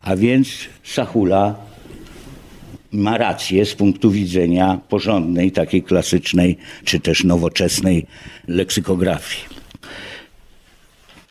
A 0.00 0.16
więc 0.16 0.48
Sahula 0.84 1.54
ma 2.92 3.18
rację 3.18 3.66
z 3.66 3.74
punktu 3.74 4.10
widzenia 4.10 4.80
porządnej, 4.88 5.52
takiej 5.52 5.82
klasycznej 5.82 6.56
czy 6.84 7.00
też 7.00 7.24
nowoczesnej 7.24 8.06
leksykografii. 8.48 9.44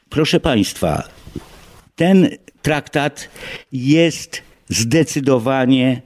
Proszę 0.09 0.39
Państwa, 0.39 1.03
ten 1.95 2.29
traktat 2.61 3.29
jest 3.71 4.41
zdecydowanie 4.69 6.01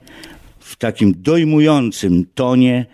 w 0.72 0.76
takim 0.76 1.14
dojmującym 1.16 2.26
tonie 2.34 2.86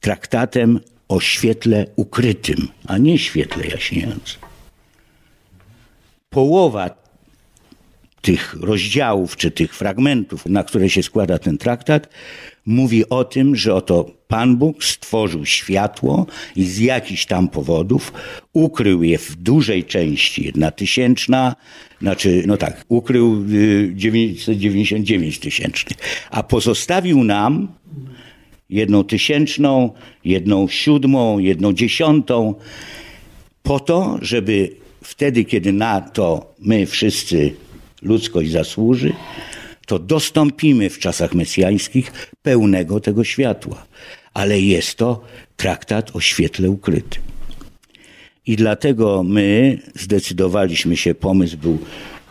traktatem 0.00 0.80
o 1.08 1.20
świetle 1.20 1.86
ukrytym, 1.96 2.68
a 2.86 2.98
nie 2.98 3.18
świetle 3.18 3.66
jaśniejącym. 3.66 4.40
Połowa 6.30 6.90
tych 8.20 8.54
rozdziałów 8.60 9.36
czy 9.36 9.50
tych 9.50 9.74
fragmentów, 9.74 10.46
na 10.46 10.64
które 10.64 10.90
się 10.90 11.02
składa 11.02 11.38
ten 11.38 11.58
traktat, 11.58 12.08
mówi 12.66 13.08
o 13.08 13.24
tym, 13.24 13.56
że 13.56 13.74
oto 13.74 14.10
Pan 14.28 14.56
Bóg 14.56 14.84
stworzył 14.84 15.46
światło 15.46 16.26
i 16.56 16.64
z 16.64 16.78
jakichś 16.78 17.26
tam 17.26 17.48
powodów 17.48 18.12
ukrył 18.52 19.02
je 19.02 19.18
w 19.18 19.36
dużej 19.36 19.84
części, 19.84 20.44
jedna 20.44 20.70
tysięczna, 20.70 21.56
znaczy, 22.00 22.42
no 22.46 22.56
tak, 22.56 22.84
ukrył 22.88 23.44
999 23.94 25.36
y, 25.36 25.40
tysięcznych, 25.40 25.98
a 26.30 26.42
pozostawił 26.42 27.24
nam 27.24 27.68
jedną 28.70 29.04
tysięczną, 29.04 29.92
jedną 30.24 30.68
siódmą, 30.68 31.38
jedną 31.38 31.72
dziesiątą, 31.72 32.54
po 33.62 33.80
to, 33.80 34.18
żeby 34.22 34.70
wtedy, 35.04 35.44
kiedy 35.44 35.72
na 35.72 36.00
to 36.00 36.54
my 36.58 36.86
wszyscy 36.86 37.54
ludzkość 38.02 38.50
zasłuży, 38.50 39.12
to 39.90 39.98
dostąpimy 39.98 40.90
w 40.90 40.98
czasach 40.98 41.34
mesjańskich 41.34 42.12
pełnego 42.42 43.00
tego 43.00 43.24
światła. 43.24 43.86
Ale 44.34 44.60
jest 44.60 44.94
to 44.94 45.24
traktat 45.56 46.16
o 46.16 46.20
świetle 46.20 46.70
ukrytym. 46.70 47.22
I 48.46 48.56
dlatego 48.56 49.22
my 49.22 49.78
zdecydowaliśmy 49.94 50.96
się, 50.96 51.14
pomysł 51.14 51.56
był 51.56 51.78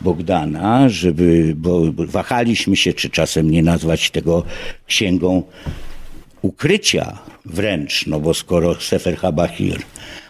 Bogdana, 0.00 0.88
żeby, 0.88 1.54
bo 1.56 1.92
wahaliśmy 1.92 2.76
się, 2.76 2.92
czy 2.92 3.10
czasem 3.10 3.50
nie 3.50 3.62
nazwać 3.62 4.10
tego 4.10 4.44
księgą 4.86 5.42
ukrycia 6.42 7.18
wręcz, 7.44 8.06
no 8.06 8.20
bo 8.20 8.34
skoro 8.34 8.80
Sefer 8.80 9.16
Habahir, 9.16 9.78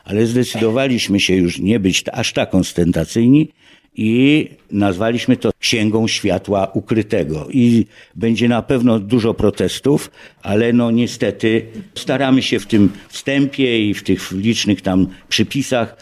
ale 0.04 0.26
zdecydowaliśmy 0.26 1.20
się 1.20 1.34
już 1.34 1.58
nie 1.58 1.80
być 1.80 2.04
aż 2.12 2.32
tak 2.32 2.54
ostentacyjni 2.54 3.48
i 3.96 4.48
nazwaliśmy 4.70 5.36
to 5.36 5.50
Księgą 5.58 6.08
Światła 6.08 6.70
Ukrytego. 6.74 7.48
I 7.50 7.86
będzie 8.14 8.48
na 8.48 8.62
pewno 8.62 8.98
dużo 8.98 9.34
protestów, 9.34 10.10
ale 10.42 10.72
no 10.72 10.90
niestety 10.90 11.66
staramy 11.94 12.42
się 12.42 12.60
w 12.60 12.66
tym 12.66 12.90
wstępie 13.08 13.88
i 13.88 13.94
w 13.94 14.02
tych 14.02 14.32
licznych 14.32 14.82
tam 14.82 15.06
przypisach 15.28 15.96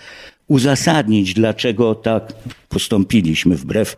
uzasadnić, 0.49 1.35
dlaczego 1.35 1.95
tak 1.95 2.33
postąpiliśmy 2.69 3.57
wbrew, 3.57 3.97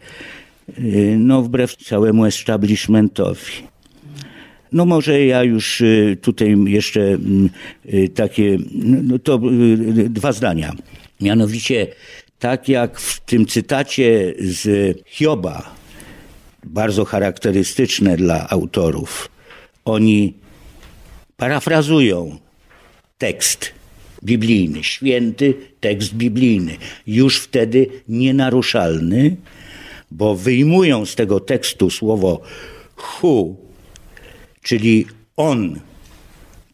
y, 0.79 1.17
no 1.19 1.43
wbrew 1.43 1.77
całemu 1.77 2.25
establishmentowi. 2.25 3.53
No 4.73 4.85
może 4.85 5.27
ja 5.27 5.45
już 5.45 5.81
y, 5.81 6.19
tutaj 6.23 6.57
jeszcze 6.67 7.01
mm, 7.01 7.51
y, 7.95 8.09
takie, 8.09 8.59
no 8.75 9.19
to 9.19 9.41
dwa 10.09 10.33
zdania. 10.33 10.73
Mianowicie 11.21 11.87
tak 12.41 12.69
jak 12.69 13.01
w 13.01 13.21
tym 13.21 13.47
cytacie 13.47 14.35
z 14.39 14.97
Hioba, 15.07 15.75
bardzo 16.65 17.05
charakterystyczne 17.05 18.17
dla 18.17 18.49
autorów, 18.49 19.29
oni 19.85 20.35
parafrazują 21.37 22.39
tekst 23.19 23.73
biblijny, 24.25 24.85
święty 24.85 25.55
tekst 25.81 26.15
biblijny, 26.15 26.77
już 27.07 27.41
wtedy 27.41 27.87
nienaruszalny, 28.09 29.37
bo 30.11 30.35
wyjmują 30.35 31.07
z 31.07 31.15
tego 31.15 31.41
tekstu 31.41 31.91
słowo 31.91 32.41
hu, 32.97 33.57
czyli 34.63 35.07
on, 35.37 35.81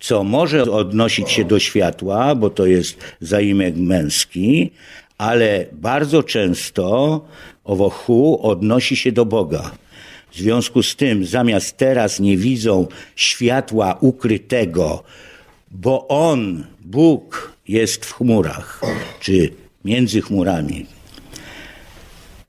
co 0.00 0.24
może 0.24 0.62
odnosić 0.62 1.30
się 1.30 1.44
do 1.44 1.58
światła, 1.58 2.34
bo 2.34 2.50
to 2.50 2.66
jest 2.66 2.98
zaimek 3.20 3.76
męski, 3.76 4.70
ale 5.18 5.66
bardzo 5.72 6.22
często 6.22 7.20
owo 7.64 7.90
hu 7.90 8.38
odnosi 8.42 8.96
się 8.96 9.12
do 9.12 9.24
Boga. 9.24 9.70
W 10.32 10.36
związku 10.36 10.82
z 10.82 10.96
tym, 10.96 11.26
zamiast 11.26 11.76
teraz 11.76 12.20
nie 12.20 12.36
widzą 12.36 12.86
światła 13.16 13.98
ukrytego, 14.00 15.02
bo 15.70 16.08
On, 16.08 16.66
Bóg, 16.80 17.52
jest 17.68 18.04
w 18.04 18.12
chmurach, 18.12 18.80
czy 19.20 19.52
między 19.84 20.20
chmurami, 20.20 20.86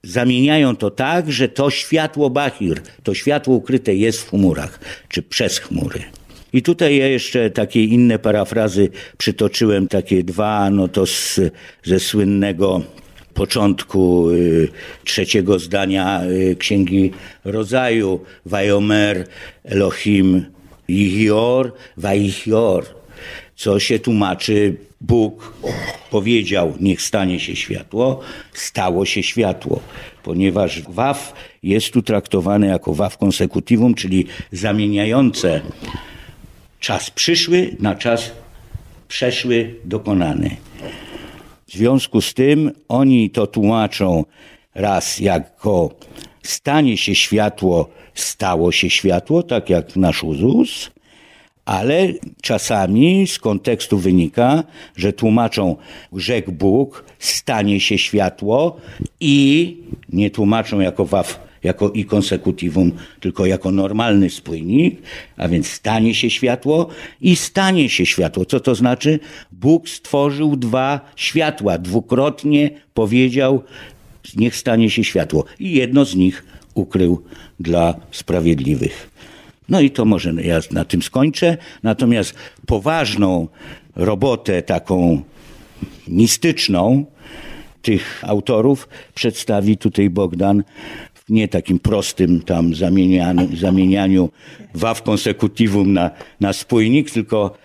zamieniają 0.04 0.76
to 0.76 0.92
tak, 0.92 1.32
że 1.32 1.50
to 1.50 1.70
światło 1.70 2.30
Bachir, 2.30 2.82
to 3.04 3.14
światło 3.14 3.56
ukryte 3.56 3.96
jest 3.96 4.22
w 4.22 4.30
chmurach, 4.30 4.80
czy 5.10 5.22
przez 5.22 5.60
chmury. 5.60 6.04
I 6.58 6.62
tutaj 6.62 6.96
ja 6.98 7.08
jeszcze 7.08 7.50
takie 7.50 7.84
inne 7.84 8.20
parafrazy 8.20 8.90
przytoczyłem, 9.18 9.88
takie 9.88 10.24
dwa, 10.24 10.70
no 10.70 10.88
to 10.88 11.06
z, 11.06 11.40
ze 11.84 12.00
słynnego 12.00 12.82
początku 13.34 14.30
y, 14.30 14.68
trzeciego 15.04 15.60
zdania 15.60 16.24
y, 16.24 16.56
Księgi 16.60 17.12
Rodzaju. 17.46 18.20
Vajomer 18.46 19.28
Elohim 19.64 20.46
Yihior 20.90 21.74
Vaihior, 21.98 22.86
co 23.56 23.80
się 23.80 24.00
tłumaczy? 24.00 24.76
Bóg 25.02 25.54
powiedział, 26.12 26.74
niech 26.80 27.02
stanie 27.02 27.40
się 27.40 27.56
światło, 27.56 28.20
stało 28.54 29.06
się 29.06 29.24
światło, 29.24 29.80
ponieważ 30.24 30.82
waw 30.90 31.34
jest 31.64 31.92
tu 31.94 32.02
traktowane 32.02 32.68
jako 32.68 32.94
waw 32.94 33.18
konsekutywum, 33.18 33.94
czyli 33.96 34.26
zamieniające 34.52 35.62
czas 36.80 37.10
przyszły 37.10 37.76
na 37.80 37.96
czas 37.96 38.32
przeszły 39.08 39.76
dokonany. 39.86 40.56
W 41.68 41.72
związku 41.72 42.22
z 42.22 42.34
tym 42.34 42.72
oni 42.88 43.30
to 43.30 43.48
tłumaczą 43.48 44.26
raz 44.76 45.20
jako 45.20 45.96
stanie 46.44 46.98
się 46.98 47.16
światło, 47.16 47.90
stało 48.14 48.72
się 48.72 48.90
światło, 48.90 49.44
tak 49.44 49.70
jak 49.70 49.96
nasz 49.96 50.24
uzus, 50.24 50.92
ale 51.66 52.08
czasami 52.42 53.28
z 53.28 53.40
kontekstu 53.40 53.98
wynika, 53.98 54.64
że 54.96 55.14
tłumaczą 55.14 55.76
rzekł 56.14 56.52
Bóg, 56.52 57.04
stanie 57.20 57.80
się 57.80 57.98
światło 57.98 58.78
i 59.20 59.78
nie 60.10 60.32
tłumaczą 60.32 60.80
jako 60.80 61.06
waw 61.06 61.47
jako 61.68 61.90
i 61.92 62.06
konsekutywum, 62.06 62.92
tylko 63.20 63.46
jako 63.46 63.72
normalny 63.72 64.30
spójnik, 64.30 65.02
a 65.38 65.48
więc 65.48 65.68
stanie 65.68 66.16
się 66.16 66.30
światło 66.30 66.90
i 67.22 67.36
stanie 67.36 67.90
się 67.90 68.06
światło. 68.06 68.46
Co 68.46 68.60
to 68.60 68.76
znaczy? 68.76 69.20
Bóg 69.52 69.90
stworzył 69.90 70.56
dwa 70.56 71.00
światła, 71.16 71.78
dwukrotnie 71.78 72.72
powiedział, 72.94 73.64
niech 74.36 74.56
stanie 74.56 74.90
się 74.90 75.04
światło. 75.04 75.46
I 75.60 75.72
jedno 75.72 76.06
z 76.06 76.16
nich 76.16 76.46
ukrył 76.74 77.24
dla 77.60 77.96
sprawiedliwych. 78.12 79.10
No 79.70 79.82
i 79.82 79.92
to 79.92 80.06
może 80.06 80.34
ja 80.34 80.60
na 80.72 80.86
tym 80.86 81.02
skończę. 81.02 81.58
Natomiast 81.84 82.36
poważną 82.66 83.48
robotę 83.96 84.62
taką 84.62 85.22
mistyczną 86.08 87.06
tych 87.82 88.24
autorów 88.28 88.90
przedstawi 89.16 89.78
tutaj 89.78 90.10
Bogdan 90.10 90.64
nie 91.30 91.48
takim 91.48 91.80
prostym 91.80 92.42
tam 92.42 92.76
zamienianiu, 92.76 93.56
zamienianiu 93.58 94.30
waw 94.74 95.04
konsekutywum 95.04 95.94
na, 95.94 96.12
na 96.40 96.54
spójnik, 96.54 97.12
tylko 97.12 97.58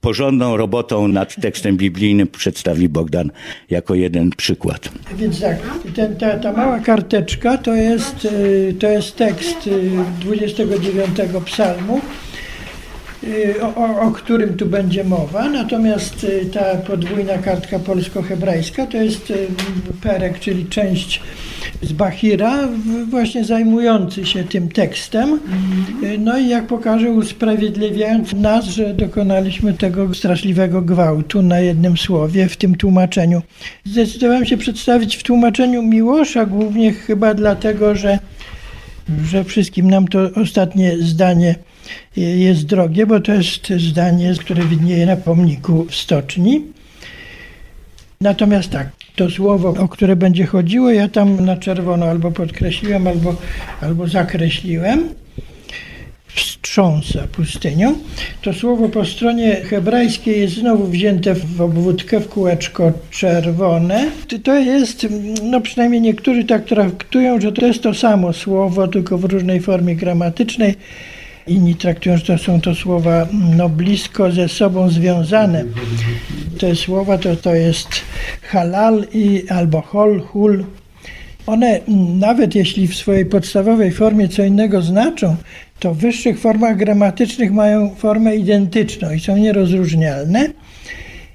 porządną 0.00 0.56
robotą 0.56 1.08
nad 1.08 1.36
tekstem 1.40 1.76
biblijnym 1.76 2.28
przedstawi 2.28 2.88
Bogdan 2.88 3.30
jako 3.70 3.94
jeden 3.94 4.30
przykład. 4.30 4.88
Więc 5.16 5.40
tak, 5.40 5.58
ten, 5.94 6.16
ta, 6.16 6.38
ta 6.38 6.52
mała 6.52 6.78
karteczka 6.78 7.58
to 7.58 7.74
jest, 7.74 8.24
y, 8.24 8.74
to 8.78 8.88
jest 8.88 9.16
tekst 9.16 9.66
y, 9.66 9.90
29 10.20 11.08
psalmu, 11.44 11.96
y, 11.98 12.23
o, 13.62 13.74
o, 13.74 14.00
o 14.00 14.10
którym 14.10 14.56
tu 14.56 14.66
będzie 14.66 15.04
mowa. 15.04 15.48
Natomiast 15.48 16.24
y, 16.24 16.46
ta 16.46 16.76
podwójna 16.76 17.38
kartka 17.38 17.78
polsko-hebrajska 17.78 18.86
to 18.86 18.96
jest 18.96 19.30
y, 19.30 19.46
perek, 20.02 20.40
czyli 20.40 20.66
część 20.66 21.20
z 21.82 21.92
Bahira, 21.92 22.68
właśnie 23.10 23.44
zajmujący 23.44 24.26
się 24.26 24.44
tym 24.44 24.68
tekstem. 24.68 25.40
Y, 26.02 26.18
No 26.18 26.38
i 26.38 26.48
jak 26.48 26.66
pokaże, 26.66 27.10
usprawiedliwiając 27.10 28.32
nas, 28.32 28.64
że 28.64 28.94
dokonaliśmy 28.94 29.74
tego 29.74 30.14
straszliwego 30.14 30.82
gwałtu 30.82 31.42
na 31.42 31.60
jednym 31.60 31.96
słowie 31.96 32.48
w 32.48 32.56
tym 32.56 32.74
tłumaczeniu. 32.74 33.42
Zdecydowałem 33.84 34.46
się 34.46 34.56
przedstawić 34.56 35.16
w 35.16 35.22
tłumaczeniu 35.22 35.82
Miłosza, 35.82 36.46
głównie 36.46 36.92
chyba 36.92 37.34
dlatego, 37.34 37.94
że 37.94 38.18
że 39.24 39.44
wszystkim 39.44 39.90
nam 39.90 40.08
to 40.08 40.18
ostatnie 40.42 40.96
zdanie 40.98 41.54
jest 42.16 42.66
drogie, 42.66 43.06
bo 43.06 43.20
to 43.20 43.32
jest 43.32 43.68
zdanie, 43.68 44.34
które 44.40 44.64
widnieje 44.64 45.06
na 45.06 45.16
pomniku 45.16 45.86
w 45.90 45.94
stoczni. 45.94 46.62
Natomiast 48.20 48.70
tak, 48.70 48.88
to 49.16 49.30
słowo, 49.30 49.68
o 49.68 49.88
które 49.88 50.16
będzie 50.16 50.46
chodziło, 50.46 50.90
ja 50.90 51.08
tam 51.08 51.44
na 51.44 51.56
czerwono 51.56 52.06
albo 52.06 52.30
podkreśliłem, 52.30 53.06
albo, 53.06 53.36
albo 53.80 54.08
zakreśliłem. 54.08 55.08
Wstrząsa 56.26 57.26
pustynią. 57.32 57.94
To 58.42 58.52
słowo 58.52 58.88
po 58.88 59.04
stronie 59.04 59.54
hebrajskiej 59.54 60.40
jest 60.40 60.54
znowu 60.54 60.86
wzięte 60.86 61.34
w 61.34 61.60
obwódkę, 61.60 62.20
w 62.20 62.28
kółeczko 62.28 62.92
czerwone. 63.10 64.10
To 64.42 64.54
jest, 64.54 65.06
no 65.42 65.60
przynajmniej 65.60 66.00
niektórzy 66.00 66.44
tak 66.44 66.64
traktują, 66.64 67.40
że 67.40 67.52
to 67.52 67.66
jest 67.66 67.82
to 67.82 67.94
samo 67.94 68.32
słowo, 68.32 68.88
tylko 68.88 69.18
w 69.18 69.24
różnej 69.24 69.60
formie 69.60 69.96
gramatycznej. 69.96 70.74
Inni 71.46 71.74
traktują, 71.74 72.16
że 72.16 72.24
to 72.24 72.38
są 72.38 72.60
to 72.60 72.74
słowa 72.74 73.28
no, 73.56 73.68
blisko 73.68 74.32
ze 74.32 74.48
sobą 74.48 74.90
związane. 74.90 75.64
Te 76.58 76.76
słowa 76.76 77.18
to, 77.18 77.36
to 77.36 77.54
jest 77.54 77.88
halal 78.42 79.04
i 79.12 79.44
albo 79.48 79.80
hol, 79.80 80.20
hul. 80.20 80.64
One 81.46 81.80
nawet 82.18 82.54
jeśli 82.54 82.88
w 82.88 82.96
swojej 82.96 83.26
podstawowej 83.26 83.92
formie 83.92 84.28
co 84.28 84.44
innego 84.44 84.82
znaczą, 84.82 85.36
to 85.78 85.94
w 85.94 85.98
wyższych 85.98 86.40
formach 86.40 86.76
gramatycznych 86.76 87.52
mają 87.52 87.94
formę 87.94 88.36
identyczną 88.36 89.12
i 89.12 89.20
są 89.20 89.36
nierozróżnialne. 89.36 90.48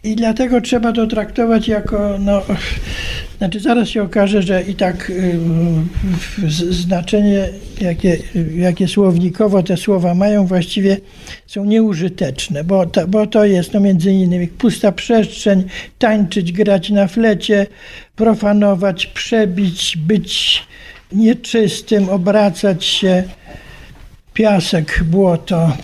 I 0.03 0.15
dlatego 0.15 0.61
trzeba 0.61 0.91
to 0.91 1.07
traktować 1.07 1.67
jako, 1.67 2.15
no, 2.19 2.41
znaczy 3.37 3.59
zaraz 3.59 3.89
się 3.89 4.03
okaże, 4.03 4.41
że 4.41 4.63
i 4.63 4.75
tak 4.75 5.09
y, 5.09 5.39
znaczenie, 6.69 7.49
jakie, 7.81 8.17
jakie 8.55 8.87
słownikowo 8.87 9.63
te 9.63 9.77
słowa 9.77 10.13
mają, 10.13 10.47
właściwie 10.47 10.97
są 11.47 11.65
nieużyteczne, 11.65 12.63
bo 12.63 12.85
to, 12.85 13.07
bo 13.07 13.27
to 13.27 13.45
jest 13.45 13.73
no, 13.73 13.79
między 13.79 14.11
innymi 14.11 14.47
pusta 14.47 14.91
przestrzeń, 14.91 15.63
tańczyć, 15.97 16.51
grać 16.51 16.89
na 16.89 17.07
flecie, 17.07 17.67
profanować, 18.15 19.05
przebić, 19.05 19.97
być 19.97 20.63
nieczystym, 21.11 22.09
obracać 22.09 22.85
się, 22.85 23.23
piasek, 24.33 25.03
błoto, 25.03 25.77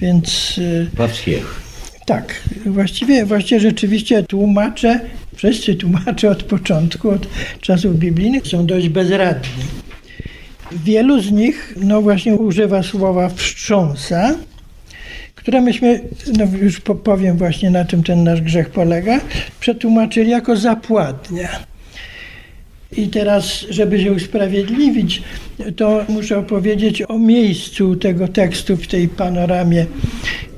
więc... 0.00 0.58
y, 0.58 0.90
Pawsiech. 0.96 1.65
Tak, 2.06 2.34
właściwie, 2.66 3.26
właściwie 3.26 3.60
rzeczywiście 3.60 4.22
tłumacze, 4.22 5.00
wszyscy 5.34 5.74
tłumacze 5.74 6.30
od 6.30 6.42
początku, 6.42 7.10
od 7.10 7.26
czasów 7.60 7.98
biblijnych 7.98 8.46
są 8.46 8.66
dość 8.66 8.88
bezradni. 8.88 9.64
Wielu 10.72 11.20
z 11.20 11.30
nich, 11.30 11.74
no 11.76 12.02
właśnie 12.02 12.34
używa 12.34 12.82
słowa 12.82 13.28
wstrząsa, 13.28 14.34
które 15.34 15.60
myśmy, 15.60 16.00
no 16.38 16.44
już 16.62 16.80
po- 16.80 16.94
powiem 16.94 17.36
właśnie 17.36 17.70
na 17.70 17.84
czym 17.84 18.02
ten 18.02 18.24
nasz 18.24 18.40
grzech 18.40 18.70
polega, 18.70 19.20
przetłumaczyli 19.60 20.30
jako 20.30 20.56
zapładnia. 20.56 21.48
I 22.92 23.08
teraz, 23.08 23.66
żeby 23.70 24.00
się 24.00 24.12
usprawiedliwić, 24.12 25.22
to 25.76 26.04
muszę 26.08 26.38
opowiedzieć 26.38 27.02
o 27.02 27.18
miejscu 27.18 27.96
tego 27.96 28.28
tekstu 28.28 28.76
w 28.76 28.86
tej 28.86 29.08
panoramie 29.08 29.86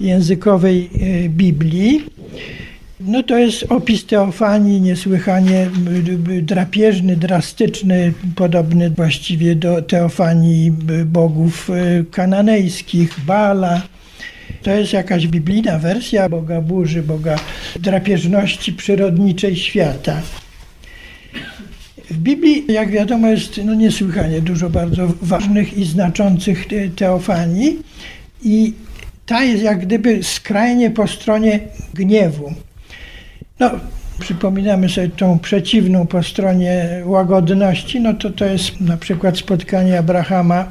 językowej 0.01 0.91
e, 1.25 1.29
Biblii. 1.29 2.03
No 3.01 3.23
to 3.23 3.39
jest 3.39 3.65
opis 3.69 4.07
teofanii 4.07 4.81
niesłychanie 4.81 5.71
drapieżny, 6.43 7.17
drastyczny, 7.17 8.13
podobny 8.37 8.91
właściwie 8.91 9.55
do 9.55 9.83
teofanii 9.83 10.71
bogów 11.07 11.71
y, 11.71 12.05
kananejskich, 12.11 13.21
Baala. 13.27 13.83
To 14.63 14.71
jest 14.71 14.93
jakaś 14.93 15.27
biblijna 15.27 15.79
wersja 15.79 16.29
Boga 16.29 16.61
burzy, 16.61 17.03
Boga 17.03 17.37
drapieżności 17.81 18.73
przyrodniczej 18.73 19.57
świata. 19.57 20.23
W 22.11 22.17
Biblii, 22.19 22.65
jak 22.69 22.91
wiadomo, 22.91 23.29
jest 23.29 23.61
no, 23.65 23.75
niesłychanie 23.75 24.41
dużo 24.41 24.71
bardzo 24.71 25.13
ważnych 25.23 25.79
i 25.79 25.85
znaczących 25.85 26.67
te- 26.67 26.89
teofanii 26.89 27.79
i 28.43 28.73
ta 29.27 29.43
jest 29.43 29.63
jak 29.63 29.81
gdyby 29.81 30.23
skrajnie 30.23 30.91
po 30.91 31.07
stronie 31.07 31.61
gniewu. 31.95 32.53
No, 33.61 33.71
przypominamy 34.21 34.89
sobie 34.89 35.09
tą 35.09 35.39
przeciwną 35.39 36.07
po 36.07 36.23
stronie 36.23 37.03
łagodności, 37.05 38.01
no 38.01 38.15
to 38.15 38.31
to 38.31 38.45
jest 38.45 38.81
na 38.81 38.97
przykład 38.97 39.39
spotkanie 39.39 39.99
Abrahama 39.99 40.69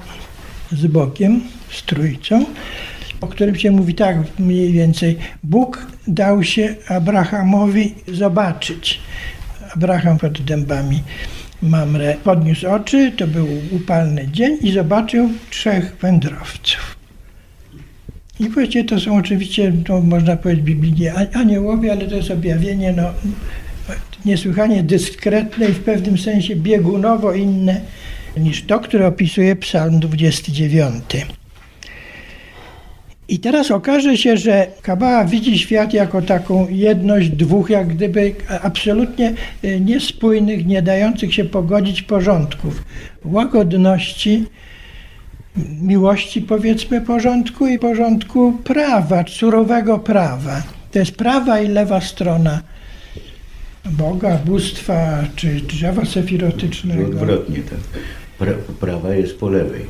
z 0.72 0.88
Bogiem, 0.88 1.42
z 1.72 1.84
Trójcą, 1.84 2.46
o 3.22 3.28
którym 3.28 3.56
się 3.56 3.72
mówi 3.72 3.96
tak 3.96 4.18
mniej 4.40 4.72
więcej. 4.72 5.18
Bóg 5.44 5.88
dał 6.08 6.44
się 6.44 6.76
Abrahamowi 6.88 7.96
zobaczyć. 8.08 9.00
Abraham 9.78 10.18
pod 10.18 10.42
dębami 10.42 11.04
Mamre 11.62 12.16
podniósł 12.24 12.68
oczy, 12.68 13.12
to 13.12 13.28
był 13.28 13.48
upalny 13.72 14.28
dzień 14.32 14.58
i 14.62 14.72
zobaczył 14.72 15.30
trzech 15.50 15.96
wędrowców. 16.02 16.98
I 18.40 18.50
właściwie 18.50 18.84
to 18.84 19.00
są 19.00 19.18
oczywiście, 19.18 19.74
to 19.86 20.02
można 20.02 20.38
powiedzieć 20.38 20.66
biblijnie 20.66 21.14
aniołowie, 21.34 21.92
ale 21.92 22.08
to 22.08 22.16
jest 22.16 22.32
objawienie 22.32 22.94
no, 22.94 23.04
niesłychanie 24.26 24.84
dyskretne 24.84 25.70
i 25.70 25.74
w 25.74 25.84
pewnym 25.84 26.18
sensie 26.18 26.56
biegunowo 26.56 27.34
inne 27.34 27.82
niż 28.38 28.64
to, 28.64 28.80
które 28.80 29.08
opisuje 29.08 29.56
Psalm 29.56 30.00
29. 30.00 31.04
I 33.30 33.40
teraz 33.40 33.72
okaże 33.72 34.18
się, 34.18 34.38
że 34.38 34.68
Kabała 34.82 35.26
widzi 35.26 35.60
świat 35.60 35.94
jako 35.94 36.22
taką 36.22 36.68
jedność 36.70 37.30
dwóch, 37.30 37.70
jak 37.70 37.88
gdyby 37.88 38.36
absolutnie 38.62 39.34
y, 39.64 39.80
niespójnych, 39.80 40.66
nie 40.66 40.82
dających 40.82 41.34
się 41.34 41.46
pogodzić 41.46 42.02
porządków. 42.02 42.84
Łagodności, 43.26 44.46
miłości 45.82 46.42
powiedzmy 46.42 47.02
porządku 47.02 47.68
i 47.68 47.80
porządku 47.80 48.54
prawa, 48.64 49.24
surowego 49.28 50.00
prawa. 50.00 50.64
To 50.92 51.00
jest 51.00 51.12
prawa 51.12 51.60
i 51.60 51.68
lewa 51.68 52.02
strona 52.02 52.62
Boga, 53.92 54.38
bóstwa 54.46 55.24
czy 55.36 55.48
drzewa 55.48 56.06
sefirotycznego. 56.06 57.08
Odwrotnie 57.08 57.58
tak. 57.58 57.80
Pra, 58.40 58.52
prawa 58.80 59.14
jest 59.14 59.40
po 59.40 59.50
lewej. 59.50 59.86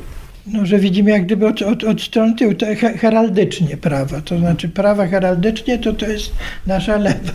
No, 0.52 0.66
że 0.66 0.78
widzimy 0.78 1.10
jak 1.10 1.26
gdyby 1.26 1.46
od, 1.46 1.62
od, 1.62 1.84
od 1.84 2.02
strony 2.02 2.34
tyłu, 2.34 2.54
to 2.54 2.66
he- 2.66 2.98
heraldycznie 2.98 3.76
prawa, 3.76 4.20
to 4.20 4.38
znaczy 4.38 4.68
prawa 4.68 5.06
heraldycznie 5.06 5.78
to 5.78 5.92
to 5.92 6.06
jest 6.06 6.32
nasza 6.66 6.96
lewa. 6.96 7.32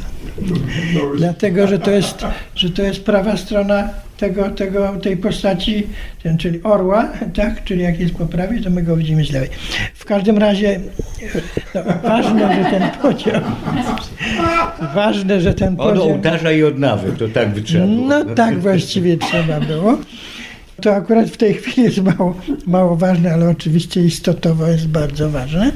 Dlatego, 1.17 1.67
że 1.67 1.79
to 1.79 1.91
jest, 1.91 2.25
że 2.55 2.69
to 2.69 2.81
jest 2.83 3.03
prawa 3.03 3.37
strona 3.37 3.89
tego, 4.17 4.49
tego, 4.49 4.93
tej 5.01 5.17
postaci, 5.17 5.87
ten, 6.23 6.37
czyli 6.37 6.63
orła, 6.63 7.09
tak? 7.33 7.63
czyli 7.63 7.83
jak 7.83 7.99
jest 7.99 8.13
po 8.13 8.25
prawej, 8.25 8.61
to 8.61 8.69
my 8.69 8.83
go 8.83 8.95
widzimy 8.95 9.25
z 9.25 9.31
lewej. 9.31 9.49
W 9.93 10.05
każdym 10.05 10.37
razie 10.37 10.79
no, 11.75 11.81
ważne, 12.03 12.63
że 12.63 12.69
ten 12.69 12.89
podział, 13.01 13.41
ważne, 14.95 15.41
że 15.41 15.53
ten 15.53 15.73
Od 15.73 15.89
podział... 15.89 16.03
ołtarza 16.03 16.51
i 16.51 16.63
od 16.63 16.79
nawy, 16.79 17.11
to 17.11 17.27
tak 17.27 17.49
by 17.49 17.61
trzeba 17.61 17.85
było. 17.85 18.07
No 18.07 18.25
tak 18.25 18.59
właściwie 18.59 19.17
trzeba 19.17 19.59
było. 19.59 19.97
To 20.83 20.95
akurat 20.95 21.29
w 21.29 21.37
tej 21.37 21.53
chwili 21.53 21.83
jest 21.83 21.97
mało, 21.97 22.35
mało 22.67 22.95
ważne, 22.95 23.33
ale 23.33 23.49
oczywiście 23.49 24.05
istotowo 24.05 24.67
jest 24.67 24.87
bardzo 24.87 25.29
ważne. 25.29 25.71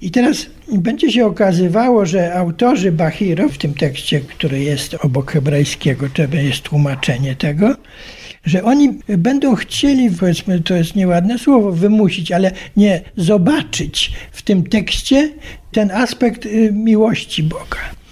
I 0.00 0.10
teraz 0.10 0.46
będzie 0.72 1.12
się 1.12 1.26
okazywało, 1.26 2.06
że 2.06 2.34
autorzy 2.34 2.92
Bahiro 2.92 3.48
w 3.48 3.58
tym 3.58 3.74
tekście, 3.74 4.20
który 4.20 4.60
jest 4.60 4.94
obok 4.94 5.32
hebrajskiego, 5.32 6.08
to 6.14 6.36
jest 6.36 6.62
tłumaczenie 6.62 7.36
tego, 7.36 7.76
że 8.44 8.64
oni 8.64 8.98
będą 9.08 9.54
chcieli, 9.54 10.10
powiedzmy, 10.10 10.60
to 10.60 10.74
jest 10.74 10.96
nieładne 10.96 11.38
słowo, 11.38 11.72
wymusić, 11.72 12.32
ale 12.32 12.50
nie 12.76 13.00
zobaczyć 13.16 14.12
w 14.32 14.42
tym 14.42 14.62
tekście 14.62 15.30
ten 15.72 15.90
aspekt 15.90 16.46
y, 16.46 16.72
miłości 16.72 17.42
Boga. 17.42 18.03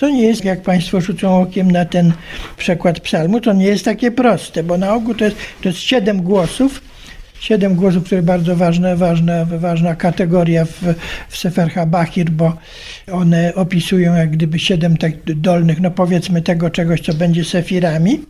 To 0.00 0.08
nie 0.08 0.22
jest, 0.22 0.44
jak 0.44 0.62
Państwo 0.62 1.00
rzucą 1.00 1.42
okiem 1.42 1.70
na 1.70 1.84
ten 1.84 2.12
przekład 2.56 3.00
psalmu, 3.00 3.40
to 3.40 3.52
nie 3.52 3.66
jest 3.66 3.84
takie 3.84 4.10
proste, 4.10 4.62
bo 4.62 4.78
na 4.78 4.94
ogół 4.94 5.14
to 5.14 5.24
jest, 5.24 5.36
to 5.62 5.68
jest 5.68 5.80
siedem 5.80 6.22
głosów, 6.22 6.82
siedem 7.40 7.74
głosów, 7.74 8.04
które 8.04 8.22
bardzo 8.22 8.56
ważna, 8.56 8.96
ważna, 8.96 9.44
ważna 9.44 9.94
kategoria 9.94 10.64
w, 10.64 10.82
w 11.28 11.36
Sefer 11.36 11.70
HaBachir, 11.70 12.30
bo 12.30 12.56
one 13.12 13.54
opisują 13.54 14.14
jak 14.14 14.30
gdyby 14.30 14.58
siedem 14.58 14.96
tak 14.96 15.12
dolnych, 15.24 15.80
no 15.80 15.90
powiedzmy 15.90 16.42
tego 16.42 16.70
czegoś, 16.70 17.00
co 17.00 17.14
będzie 17.14 17.44
sefirami, 17.44 18.20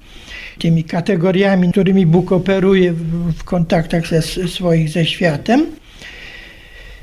tymi 0.58 0.84
kategoriami, 0.84 1.72
którymi 1.72 2.06
Bóg 2.06 2.32
operuje 2.32 2.92
w, 2.92 3.32
w 3.32 3.44
kontaktach 3.44 4.06
ze 4.06 4.22
swoich 4.22 4.88
ze 4.88 5.04
światem. 5.06 5.66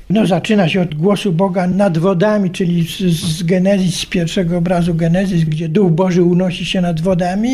No, 0.10 0.26
zaczyna 0.26 0.70
się 0.70 0.82
od 0.82 0.96
głosu 0.96 1.34
Boga 1.34 1.68
nad 1.68 1.98
wodami, 1.98 2.52
czyli 2.52 2.88
z, 2.88 2.98
z 3.00 3.44
Genezis, 3.44 4.00
z 4.00 4.06
pierwszego 4.06 4.58
obrazu 4.58 4.96
Genezis, 4.96 5.44
gdzie 5.44 5.70
Duch 5.70 5.92
Boży 5.92 6.24
unosi 6.24 6.66
się 6.66 6.82
nad 6.82 7.02
wodami 7.02 7.50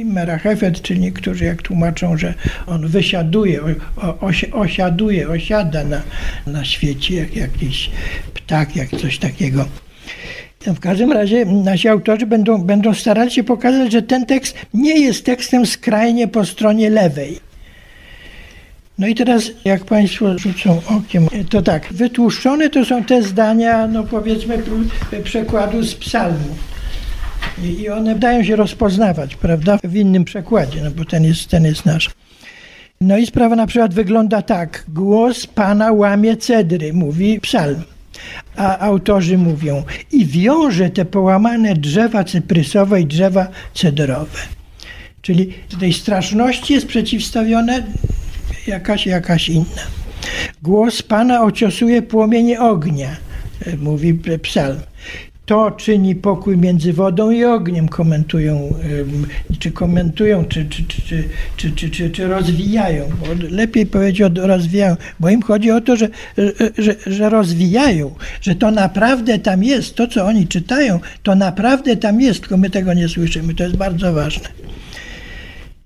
i 0.00 0.04
Merachefet, 0.04 0.82
czyli 0.82 1.00
niektórzy 1.00 1.44
jak 1.44 1.62
tłumaczą, 1.62 2.16
że 2.16 2.34
on 2.66 2.88
wysiaduje, 2.88 3.60
osiaduje, 4.52 5.28
osiada 5.28 5.84
na, 5.84 6.02
na 6.46 6.64
świecie, 6.64 7.14
jak 7.14 7.36
jakiś 7.36 7.90
ptak, 8.34 8.76
jak 8.76 8.90
coś 8.90 9.18
takiego. 9.18 9.64
W 10.60 10.80
każdym 10.80 11.12
razie 11.12 11.44
nasi 11.44 11.88
autorzy 11.88 12.26
będą, 12.26 12.58
będą 12.58 12.94
starali 12.94 13.30
się 13.30 13.44
pokazać, 13.44 13.92
że 13.92 14.02
ten 14.02 14.26
tekst 14.26 14.56
nie 14.74 15.00
jest 15.00 15.24
tekstem 15.24 15.66
skrajnie 15.66 16.28
po 16.28 16.44
stronie 16.44 16.90
lewej 16.90 17.53
no 18.98 19.06
i 19.06 19.14
teraz, 19.14 19.50
jak 19.64 19.84
Państwo 19.84 20.38
rzucą 20.38 20.80
okiem, 20.86 21.28
to 21.50 21.62
tak, 21.62 21.92
wytłuszczone 21.92 22.70
to 22.70 22.84
są 22.84 23.04
te 23.04 23.22
zdania, 23.22 23.86
no 23.86 24.04
powiedzmy, 24.04 24.62
przekładu 25.24 25.82
z 25.82 25.94
psalmu. 25.94 26.56
I 27.62 27.88
one 27.88 28.18
dają 28.18 28.44
się 28.44 28.56
rozpoznawać, 28.56 29.36
prawda, 29.36 29.78
w 29.84 29.96
innym 29.96 30.24
przekładzie, 30.24 30.80
no 30.84 30.90
bo 30.90 31.04
ten 31.04 31.24
jest, 31.24 31.48
ten 31.48 31.64
jest 31.64 31.86
nasz. 31.86 32.10
No 33.00 33.16
i 33.16 33.26
sprawa 33.26 33.56
na 33.56 33.66
przykład 33.66 33.94
wygląda 33.94 34.42
tak. 34.42 34.84
Głos 34.88 35.46
Pana 35.46 35.92
łamie 35.92 36.36
cedry, 36.36 36.92
mówi 36.92 37.40
psalm. 37.40 37.82
A 38.56 38.78
autorzy 38.78 39.38
mówią 39.38 39.82
i 40.12 40.26
wiąże 40.26 40.90
te 40.90 41.04
połamane 41.04 41.74
drzewa 41.74 42.24
cyprysowe 42.24 43.00
i 43.00 43.06
drzewa 43.06 43.48
cedrowe. 43.74 44.38
Czyli 45.22 45.52
tej 45.80 45.92
straszności 45.92 46.74
jest 46.74 46.86
przeciwstawione 46.86 47.82
jakaś, 48.66 49.06
jakaś 49.06 49.48
inna. 49.48 49.82
Głos 50.62 51.02
Pana 51.02 51.42
ociosuje 51.42 52.02
płomienie 52.02 52.60
ognia, 52.60 53.16
e, 53.66 53.76
mówi 53.76 54.14
psalm. 54.42 54.78
To 55.46 55.70
czyni 55.70 56.14
pokój 56.14 56.56
między 56.56 56.92
wodą 56.92 57.30
i 57.30 57.44
ogniem, 57.44 57.88
komentują, 57.88 58.74
czy 59.58 59.70
komentują, 59.70 60.44
czy, 60.44 60.64
czy, 60.64 60.84
czy, 60.84 61.02
czy, 61.56 61.70
czy, 61.70 61.90
czy, 61.90 62.10
czy 62.10 62.28
rozwijają. 62.28 63.08
Lepiej 63.50 63.86
powiedzieć 63.86 64.30
rozwijają, 64.36 64.96
bo 65.20 65.30
im 65.30 65.42
chodzi 65.42 65.70
o 65.70 65.80
to, 65.80 65.96
że, 65.96 66.08
że, 66.78 66.94
że 67.06 67.28
rozwijają, 67.28 68.14
że 68.40 68.54
to 68.54 68.70
naprawdę 68.70 69.38
tam 69.38 69.64
jest, 69.64 69.94
to 69.94 70.06
co 70.06 70.24
oni 70.24 70.46
czytają, 70.46 71.00
to 71.22 71.34
naprawdę 71.34 71.96
tam 71.96 72.20
jest, 72.20 72.40
tylko 72.40 72.56
my 72.56 72.70
tego 72.70 72.94
nie 72.94 73.08
słyszymy. 73.08 73.54
To 73.54 73.64
jest 73.64 73.76
bardzo 73.76 74.12
ważne. 74.12 74.48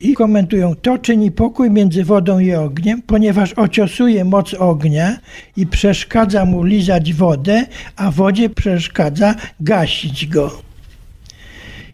I 0.00 0.14
komentują, 0.14 0.74
to 0.74 0.98
czyni 0.98 1.30
pokój 1.30 1.70
między 1.70 2.04
wodą 2.04 2.38
i 2.38 2.52
ogniem, 2.54 3.02
ponieważ 3.02 3.52
ociosuje 3.52 4.24
moc 4.24 4.54
ognia 4.54 5.18
i 5.56 5.66
przeszkadza 5.66 6.44
mu 6.44 6.62
lizać 6.62 7.14
wodę, 7.14 7.66
a 7.96 8.10
wodzie 8.10 8.50
przeszkadza 8.50 9.34
gasić 9.60 10.26
go. 10.26 10.62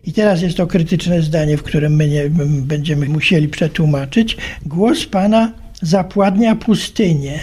I 0.07 0.13
teraz 0.13 0.43
jest 0.43 0.57
to 0.57 0.67
krytyczne 0.67 1.23
zdanie, 1.23 1.57
w 1.57 1.63
którym 1.63 1.97
my 1.97 2.09
nie, 2.09 2.31
będziemy 2.63 3.09
musieli 3.09 3.49
przetłumaczyć. 3.49 4.37
Głos 4.67 5.07
Pana 5.07 5.53
zapładnia 5.83 6.57
pustynię 6.57 7.39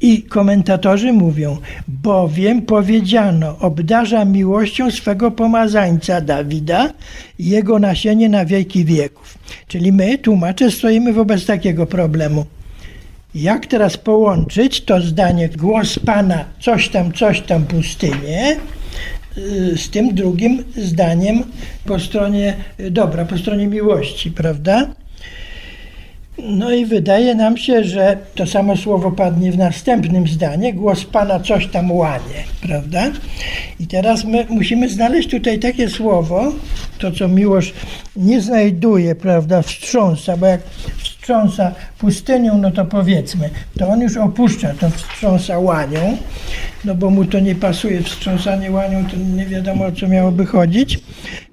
i 0.00 0.22
komentatorzy 0.22 1.12
mówią, 1.12 1.56
bowiem 1.88 2.62
powiedziano, 2.62 3.58
obdarza 3.58 4.24
miłością 4.24 4.90
swego 4.90 5.30
pomazańca 5.30 6.20
Dawida 6.20 6.92
i 7.38 7.48
jego 7.48 7.78
nasienie 7.78 8.28
na 8.28 8.44
wieki 8.44 8.84
wieków. 8.84 9.38
Czyli 9.68 9.92
my, 9.92 10.18
tłumacze, 10.18 10.70
stoimy 10.70 11.12
wobec 11.12 11.46
takiego 11.46 11.86
problemu. 11.86 12.44
Jak 13.34 13.66
teraz 13.66 13.96
połączyć 13.96 14.80
to 14.80 15.00
zdanie 15.00 15.48
głos 15.48 15.98
Pana, 15.98 16.44
coś 16.60 16.88
tam, 16.88 17.12
coś 17.12 17.40
tam 17.40 17.64
pustynię, 17.64 18.56
z 19.76 19.90
tym 19.90 20.14
drugim 20.14 20.64
zdaniem 20.76 21.42
po 21.84 21.98
stronie 21.98 22.54
dobra, 22.90 23.24
po 23.24 23.38
stronie 23.38 23.66
miłości, 23.66 24.30
prawda? 24.30 24.94
No 26.44 26.72
i 26.72 26.86
wydaje 26.86 27.34
nam 27.34 27.56
się, 27.56 27.84
że 27.84 28.16
to 28.34 28.46
samo 28.46 28.76
słowo 28.76 29.10
padnie 29.10 29.52
w 29.52 29.58
następnym 29.58 30.28
zdaniu. 30.28 30.72
Głos 30.74 31.04
Pana 31.04 31.40
coś 31.40 31.66
tam 31.66 31.92
łanie, 31.92 32.44
prawda? 32.62 33.12
I 33.80 33.86
teraz 33.86 34.24
my 34.24 34.46
musimy 34.48 34.88
znaleźć 34.88 35.30
tutaj 35.30 35.58
takie 35.58 35.88
słowo, 35.88 36.52
to 36.98 37.12
co 37.12 37.28
miłość 37.28 37.74
nie 38.16 38.40
znajduje, 38.40 39.14
prawda, 39.14 39.62
wstrząsa, 39.62 40.36
bo 40.36 40.46
jak 40.46 40.60
wstrząsa 41.20 41.72
pustynią, 41.98 42.58
no 42.58 42.70
to 42.70 42.84
powiedzmy, 42.84 43.50
to 43.78 43.88
on 43.88 44.00
już 44.00 44.16
opuszcza 44.16 44.74
to 44.74 44.90
wstrząsa 44.90 45.58
łanią, 45.58 46.16
no 46.84 46.94
bo 46.94 47.10
mu 47.10 47.24
to 47.24 47.40
nie 47.40 47.54
pasuje, 47.54 48.02
wstrząsanie 48.02 48.70
łanią, 48.70 49.04
to 49.06 49.16
nie 49.16 49.46
wiadomo 49.46 49.86
o 49.86 49.92
co 49.92 50.08
miałoby 50.08 50.46
chodzić. 50.46 50.98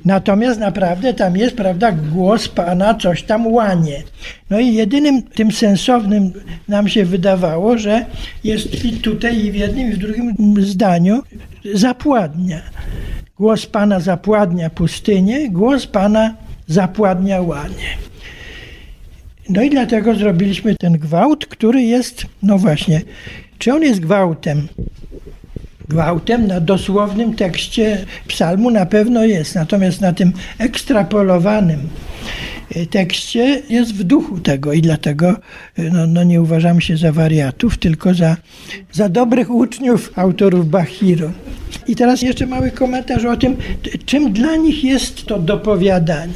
Natomiast 0.05 0.59
naprawdę 0.59 1.13
tam 1.13 1.37
jest, 1.37 1.55
prawda, 1.55 1.91
głos 1.91 2.47
Pana 2.47 2.95
coś 2.95 3.23
tam 3.23 3.47
łanie. 3.47 4.03
No 4.49 4.59
i 4.59 4.73
jedynym 4.73 5.23
tym 5.23 5.51
sensownym 5.51 6.33
nam 6.67 6.87
się 6.87 7.05
wydawało, 7.05 7.77
że 7.77 8.05
jest 8.43 8.85
i 8.85 8.91
tutaj, 8.91 9.45
i 9.45 9.51
w 9.51 9.55
jednym, 9.55 9.89
i 9.89 9.93
w 9.93 9.97
drugim 9.97 10.35
zdaniu 10.59 11.23
zapładnia. 11.73 12.61
Głos 13.37 13.65
Pana 13.65 13.99
zapładnia 13.99 14.69
pustynię, 14.69 15.49
głos 15.49 15.87
Pana 15.87 16.33
zapładnia 16.67 17.41
łanie. 17.41 18.07
No 19.49 19.63
i 19.63 19.69
dlatego 19.69 20.15
zrobiliśmy 20.15 20.75
ten 20.75 20.93
gwałt, 20.93 21.45
który 21.45 21.81
jest, 21.81 22.25
no 22.43 22.57
właśnie, 22.57 23.01
czy 23.57 23.73
on 23.73 23.83
jest 23.83 23.99
gwałtem? 23.99 24.67
Gwałtem 25.89 26.47
na 26.47 26.59
dosłownym 26.59 27.33
tekście 27.33 28.05
psalmu 28.27 28.71
na 28.71 28.85
pewno 28.85 29.25
jest, 29.25 29.55
natomiast 29.55 30.01
na 30.01 30.13
tym 30.13 30.31
ekstrapolowanym 30.57 31.79
e, 32.75 32.85
tekście 32.85 33.61
jest 33.69 33.93
w 33.93 34.03
duchu 34.03 34.39
tego 34.39 34.73
i 34.73 34.81
dlatego 34.81 35.29
e, 35.29 35.83
no, 35.83 36.07
no 36.07 36.23
nie 36.23 36.41
uważamy 36.41 36.81
się 36.81 36.97
za 36.97 37.11
wariatów, 37.11 37.77
tylko 37.77 38.13
za, 38.13 38.37
za 38.91 39.09
dobrych 39.09 39.49
uczniów 39.49 40.11
autorów 40.15 40.69
Bachiru. 40.69 41.31
I 41.87 41.95
teraz 41.95 42.21
jeszcze 42.21 42.45
mały 42.45 42.71
komentarz 42.71 43.25
o 43.25 43.37
tym, 43.37 43.57
czym 44.05 44.33
dla 44.33 44.55
nich 44.55 44.83
jest 44.83 45.25
to 45.25 45.39
dopowiadanie. 45.39 46.33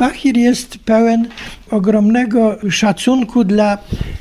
Bachir 0.00 0.36
jest 0.36 0.78
pełen 0.78 1.28
ogromnego 1.70 2.58
szacunku 2.70 3.44
dla 3.44 3.78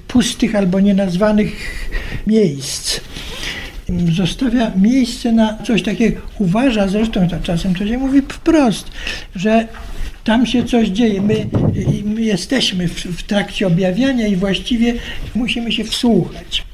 pustych 0.07 0.55
albo 0.55 0.79
nienazwanych 0.79 1.89
miejsc. 2.27 2.99
Zostawia 4.15 4.71
miejsce 4.75 5.31
na 5.31 5.57
coś 5.63 5.83
takiego. 5.83 6.21
Uważa 6.39 6.87
zresztą, 6.87 7.27
czasem 7.43 7.75
to 7.75 7.87
się 7.87 7.97
mówi 7.97 8.21
wprost, 8.21 8.91
że 9.35 9.67
tam 10.23 10.45
się 10.45 10.65
coś 10.65 10.87
dzieje. 10.87 11.21
My, 11.21 11.45
my 12.05 12.21
jesteśmy 12.21 12.87
w, 12.87 12.93
w 12.93 13.23
trakcie 13.23 13.67
objawiania 13.67 14.27
i 14.27 14.35
właściwie 14.35 14.93
musimy 15.35 15.71
się 15.71 15.83
wsłuchać. 15.83 16.68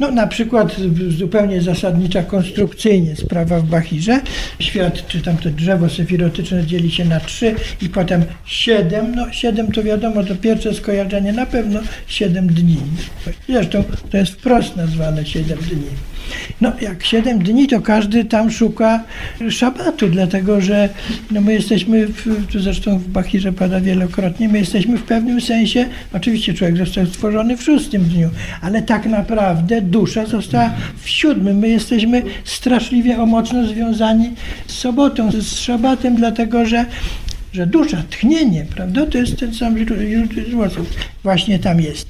No 0.00 0.10
na 0.10 0.26
przykład 0.26 0.76
zupełnie 1.08 1.62
zasadnicza 1.62 2.22
konstrukcyjnie 2.22 3.16
sprawa 3.16 3.60
w 3.60 3.64
Bachirze. 3.64 4.20
Świat, 4.60 5.06
czy 5.06 5.20
tam 5.20 5.36
to 5.36 5.50
drzewo 5.50 5.88
sefirotyczne 5.88 6.66
dzieli 6.66 6.90
się 6.90 7.04
na 7.04 7.20
trzy 7.20 7.54
i 7.82 7.88
potem 7.88 8.24
siedem. 8.44 9.14
No 9.14 9.32
siedem 9.32 9.72
to 9.72 9.82
wiadomo, 9.82 10.24
to 10.24 10.34
pierwsze 10.34 10.74
skojarzenie 10.74 11.32
na 11.32 11.46
pewno 11.46 11.80
siedem 12.06 12.46
dni. 12.46 12.78
Zresztą 13.48 13.84
to 14.10 14.16
jest 14.16 14.32
wprost 14.32 14.76
nazwane 14.76 15.26
siedem 15.26 15.58
dni. 15.58 15.86
No, 16.60 16.72
jak 16.80 17.04
7 17.04 17.38
dni, 17.38 17.66
to 17.68 17.80
każdy 17.80 18.24
tam 18.24 18.50
szuka 18.50 19.04
szabatu, 19.50 20.08
dlatego 20.08 20.60
że 20.60 20.88
no, 21.30 21.40
my 21.40 21.52
jesteśmy, 21.52 22.06
w, 22.06 22.46
tu 22.52 22.60
zresztą 22.60 22.98
w 22.98 23.08
Bachirze 23.08 23.52
pada 23.52 23.80
wielokrotnie, 23.80 24.48
my 24.48 24.58
jesteśmy 24.58 24.98
w 24.98 25.02
pewnym 25.02 25.40
sensie, 25.40 25.86
oczywiście 26.12 26.54
człowiek 26.54 26.76
został 26.76 27.06
stworzony 27.06 27.56
w 27.56 27.62
szóstym 27.62 28.04
dniu, 28.04 28.30
ale 28.60 28.82
tak 28.82 29.06
naprawdę 29.06 29.82
dusza 29.82 30.26
została 30.26 30.70
w 31.02 31.08
siódmym. 31.08 31.58
My 31.58 31.68
jesteśmy 31.68 32.22
straszliwie 32.44 33.16
mocno 33.26 33.66
związani 33.66 34.30
z 34.66 34.72
sobotą, 34.72 35.30
z 35.32 35.54
szabatem, 35.54 36.16
dlatego 36.16 36.66
że 36.66 36.84
że 37.52 37.66
dusza, 37.66 38.02
tchnienie, 38.10 38.66
prawda, 38.74 39.06
to 39.06 39.18
jest 39.18 39.38
ten 39.38 39.54
sam 39.54 39.78
źródło 39.78 40.66
właśnie 41.22 41.58
tam 41.58 41.80
jest. 41.80 42.08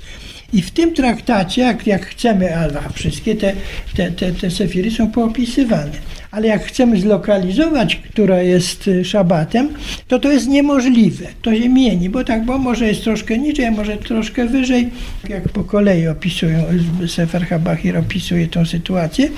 I 0.53 0.63
w 0.63 0.71
tym 0.71 0.95
traktacie, 0.95 1.63
jak, 1.63 1.87
jak 1.87 2.07
chcemy, 2.07 2.57
a 2.57 2.89
wszystkie 2.89 3.37
te, 3.37 3.53
te, 3.97 4.11
te, 4.11 4.33
te 4.33 4.51
sefiry 4.51 4.91
są 4.91 5.11
poopisywane, 5.11 5.93
ale 6.31 6.47
jak 6.47 6.65
chcemy 6.65 7.01
zlokalizować, 7.01 7.97
która 7.97 8.43
jest 8.43 8.89
y, 8.89 9.05
szabatem, 9.05 9.69
to 10.09 10.19
to 10.19 10.33
jest 10.33 10.49
niemożliwe. 10.49 11.27
To 11.43 11.55
się 11.55 11.69
mieni, 11.69 12.11
bo 12.11 12.25
tak, 12.25 12.45
bo 12.45 12.59
może 12.59 12.87
jest 12.87 13.05
troszkę 13.05 13.39
niżej, 13.39 13.71
może 13.71 13.97
troszkę 13.97 14.47
wyżej, 14.47 14.91
jak 15.29 15.49
po 15.49 15.65
kolei 15.65 16.09
opisują, 16.09 16.65
Sefer 17.09 17.47
Habachir 17.47 17.97
opisuje 17.97 18.49
tą 18.49 18.67
sytuację. 18.67 19.29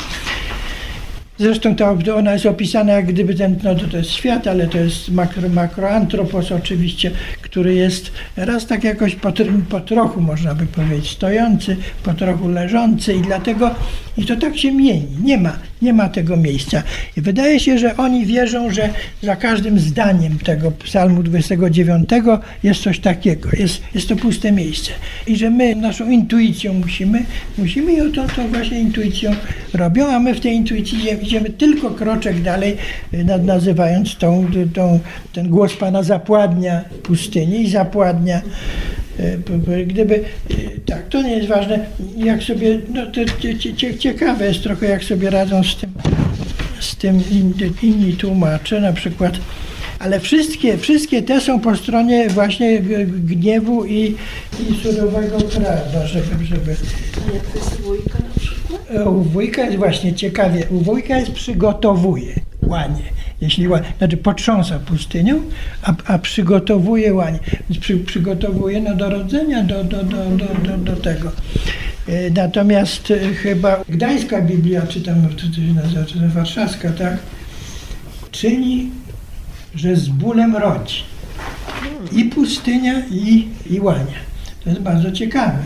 Zresztą 1.40 1.76
to, 1.76 1.96
ona 2.16 2.32
jest 2.32 2.46
opisana 2.46 2.92
jak 2.92 3.06
gdyby 3.06 3.34
ten, 3.34 3.56
no 3.64 3.74
to, 3.74 3.88
to 3.88 3.96
jest 3.96 4.10
świat, 4.10 4.46
ale 4.46 4.66
to 4.66 4.78
jest 4.78 5.08
makro, 5.08 5.48
makroantropos 5.48 6.52
oczywiście, 6.52 7.10
który 7.42 7.74
jest 7.74 8.12
raz 8.36 8.66
tak 8.66 8.84
jakoś 8.84 9.14
po, 9.14 9.32
po 9.70 9.80
trochu, 9.80 10.20
można 10.20 10.54
by 10.54 10.66
powiedzieć, 10.66 11.10
stojący, 11.10 11.76
po 12.02 12.14
trochu 12.14 12.48
leżący 12.48 13.14
i 13.14 13.20
dlatego 13.20 13.74
i 14.20 14.24
to 14.24 14.36
tak 14.36 14.58
się 14.58 14.72
mieni. 14.72 15.06
Nie 15.22 15.38
ma, 15.38 15.58
nie 15.82 15.92
ma 15.92 16.08
tego 16.08 16.36
miejsca. 16.36 16.82
I 17.16 17.20
wydaje 17.20 17.60
się, 17.60 17.78
że 17.78 17.96
oni 17.96 18.26
wierzą, 18.26 18.70
że 18.70 18.88
za 19.22 19.36
każdym 19.36 19.78
zdaniem 19.78 20.38
tego 20.38 20.70
psalmu 20.70 21.22
29 21.22 22.08
jest 22.62 22.82
coś 22.82 22.98
takiego, 22.98 23.48
jest, 23.58 23.82
jest 23.94 24.08
to 24.08 24.16
puste 24.16 24.52
miejsce. 24.52 24.92
I 25.26 25.36
że 25.36 25.50
my 25.50 25.74
naszą 25.74 26.10
intuicją 26.10 26.74
musimy, 26.74 27.24
musimy 27.58 27.92
i 27.92 28.12
to, 28.12 28.26
to 28.36 28.48
właśnie 28.48 28.80
intuicją 28.80 29.30
robią, 29.74 30.06
a 30.06 30.18
my 30.18 30.34
w 30.34 30.40
tej 30.40 30.54
intuicji 30.54 31.04
idziemy 31.30 31.50
tylko 31.50 31.90
kroczek 31.90 32.42
dalej, 32.42 32.76
nazywając 33.44 34.16
tą, 34.16 34.46
tą, 34.74 35.00
ten 35.32 35.48
głos 35.48 35.76
Pana 35.76 36.02
zapładnia 36.02 36.84
pustyni 37.02 37.60
i 37.60 37.70
zapładnia 37.70 38.42
E, 39.68 39.84
gdyby, 39.86 40.14
e, 40.14 40.54
tak, 40.86 41.08
to 41.08 41.22
nie 41.22 41.36
jest 41.36 41.48
ważne, 41.48 41.86
jak 42.16 42.42
sobie, 42.42 42.78
no 42.94 43.06
to 43.06 43.20
ciekawe 43.98 44.46
jest 44.46 44.62
trochę, 44.62 44.86
jak 44.86 45.04
sobie 45.04 45.30
radzą 45.30 45.64
z 45.64 45.76
tym, 45.76 45.92
z 46.80 46.96
tym 46.96 47.22
inni 47.82 48.12
tłumacze, 48.12 48.80
na 48.80 48.92
przykład, 48.92 49.38
ale 49.98 50.20
wszystkie, 50.20 50.78
wszystkie 50.78 51.22
te 51.22 51.40
są 51.40 51.60
po 51.60 51.76
stronie 51.76 52.28
właśnie 52.28 52.80
gniewu 53.06 53.84
i, 53.84 54.16
i 54.60 54.82
surowego 54.82 55.38
prawa, 55.38 56.06
żeby, 56.06 56.44
żeby... 56.44 56.76
Jak 57.34 57.46
to 57.46 57.58
jest 57.58 57.80
dwójka 57.80 58.18
na 58.18 58.40
przykład? 58.40 58.59
E, 58.90 59.04
u 59.04 59.22
wujka 59.22 59.64
jest 59.64 59.76
właśnie 59.76 60.14
ciekawie, 60.14 60.66
u 60.70 60.78
wujka 60.78 61.18
jest 61.18 61.32
przygotowuje 61.32 62.34
łanie 62.62 63.02
jeśli 63.40 63.66
znaczy 63.98 64.16
potrząsa 64.16 64.78
pustynią, 64.78 65.40
a, 65.82 65.94
a 66.06 66.18
przygotowuje 66.18 67.14
łanie. 67.14 67.38
Więc 67.70 67.80
przy, 67.80 67.96
przygotowuje 67.96 68.80
no, 68.80 68.94
do 68.94 69.10
rodzenia, 69.10 69.62
do, 69.62 69.84
do, 69.84 70.04
do, 70.04 70.24
do, 70.24 70.46
do, 70.46 70.78
do 70.78 70.96
tego. 70.96 71.32
E, 72.08 72.30
natomiast 72.30 73.10
e, 73.10 73.34
chyba 73.34 73.84
Gdańska 73.88 74.42
Biblia, 74.42 74.86
czy 74.86 75.00
tam, 75.00 75.28
to 75.28 75.56
się 75.56 75.74
nazywa, 75.74 76.04
czy 76.04 76.28
warszawska, 76.28 76.90
tak, 76.90 77.18
czyni, 78.30 78.90
że 79.74 79.96
z 79.96 80.08
bólem 80.08 80.56
rodzi. 80.56 81.02
I 82.12 82.24
pustynia, 82.24 83.02
i, 83.10 83.48
i 83.70 83.80
łania. 83.80 84.20
To 84.64 84.70
jest 84.70 84.82
bardzo 84.82 85.12
ciekawe. 85.12 85.58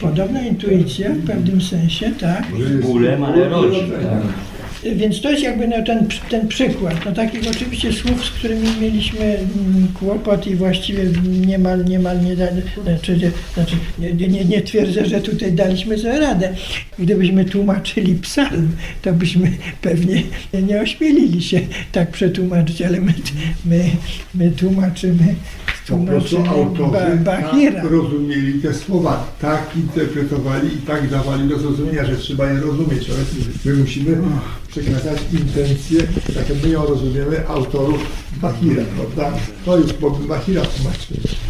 Podobna 0.00 0.42
intuicja 0.42 1.10
w 1.10 1.26
pewnym 1.26 1.60
sensie, 1.62 2.12
tak? 2.20 2.44
Z 2.80 2.82
bólem, 2.86 3.24
ale 3.24 3.48
rodzi. 3.48 3.80
Tak. 3.80 4.49
Więc 4.82 5.20
to 5.20 5.30
jest 5.30 5.42
jakby 5.42 5.68
no 5.68 5.82
ten, 5.82 6.06
ten 6.30 6.48
przykład. 6.48 7.04
No 7.04 7.12
takich 7.12 7.40
oczywiście 7.50 7.92
słów, 7.92 8.24
z 8.24 8.30
którymi 8.30 8.68
mieliśmy 8.80 9.24
mm, 9.24 9.88
kłopot 9.98 10.46
i 10.46 10.56
właściwie 10.56 11.04
niemal, 11.46 11.84
niemal 11.84 12.24
nie, 12.24 12.36
znaczy, 12.36 13.30
znaczy 13.54 13.76
nie, 13.98 14.28
nie, 14.28 14.44
nie 14.44 14.62
twierdzę, 14.62 15.06
że 15.06 15.20
tutaj 15.20 15.52
daliśmy 15.52 15.98
sobie 15.98 16.20
radę. 16.20 16.54
Gdybyśmy 16.98 17.44
tłumaczyli 17.44 18.14
psalm, 18.14 18.68
to 19.02 19.12
byśmy 19.12 19.52
pewnie 19.82 20.22
nie 20.62 20.80
ośmielili 20.80 21.42
się 21.42 21.60
tak 21.92 22.10
przetłumaczyć, 22.10 22.82
ale 22.82 23.00
my, 23.00 23.14
my, 23.64 23.84
my 24.34 24.50
tłumaczymy 24.50 25.34
po 25.90 25.98
prostu 25.98 26.38
autorzy 26.46 27.18
tak 27.24 27.54
rozumieli 27.90 28.62
te 28.62 28.74
słowa, 28.74 29.32
tak 29.40 29.76
interpretowali 29.76 30.74
i 30.74 30.78
tak 30.78 31.10
dawali 31.10 31.48
do 31.48 31.58
zrozumienia, 31.58 32.04
że 32.04 32.16
trzeba 32.16 32.50
je 32.50 32.60
rozumieć. 32.60 33.10
Ale 33.10 33.18
my 33.64 33.80
musimy 33.80 34.16
przekazać 34.70 35.18
intencje, 35.32 36.02
tak 36.34 36.48
jak 36.48 36.62
my 36.62 36.68
ją 36.68 36.86
rozumiemy, 36.86 37.48
autorów 37.48 38.00
Bahira, 38.42 38.84
prawda? 38.96 39.38
To 39.64 39.76
już 39.76 39.92
Bahira 40.28 40.62
tłumaczyli. 40.62 41.49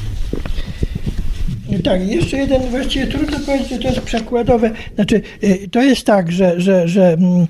Tak, 1.79 2.09
jeszcze 2.09 2.37
jeden, 2.37 2.63
właściwie 2.63 3.07
trudno 3.07 3.39
powiedzieć, 3.39 3.69
że 3.69 3.79
to 3.79 3.89
jest 3.89 4.01
przekładowe. 4.01 4.71
Znaczy, 4.95 5.23
y, 5.45 5.69
to 5.71 5.83
jest 5.83 6.07
tak, 6.07 6.33
że, 6.33 6.61
że, 6.61 6.89
że 6.89 7.13
mm, 7.13 7.47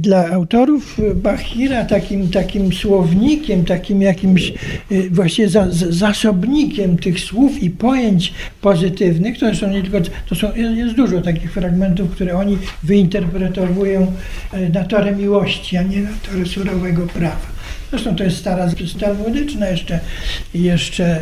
dla 0.00 0.28
autorów 0.28 1.00
Bachira 1.14 1.84
takim, 1.84 2.30
takim 2.30 2.72
słownikiem, 2.72 3.64
takim 3.64 4.02
jakimś 4.02 4.52
y, 4.92 5.10
właściwie 5.10 5.48
za, 5.48 5.66
zasobnikiem 5.70 6.98
tych 6.98 7.20
słów 7.20 7.62
i 7.62 7.70
pojęć 7.70 8.32
pozytywnych, 8.60 9.38
to 9.38 9.54
są 9.54 9.70
nie 9.70 9.82
tylko, 9.82 9.98
to 10.28 10.34
są, 10.34 10.54
jest 10.54 10.94
dużo 10.94 11.20
takich 11.20 11.52
fragmentów, 11.52 12.10
które 12.10 12.36
oni 12.36 12.58
wyinterpretowują 12.82 14.12
y, 14.54 14.68
na 14.68 14.84
torę 14.84 15.16
miłości, 15.16 15.76
a 15.76 15.82
nie 15.82 16.00
na 16.00 16.10
torę 16.30 16.46
surowego 16.46 17.06
prawa. 17.06 17.53
Zresztą 17.94 18.16
to 18.16 18.24
jest 18.24 18.36
stara 18.36 18.70
talmudyczna 19.00 19.68
jeszcze, 19.68 20.00
jeszcze 20.54 21.20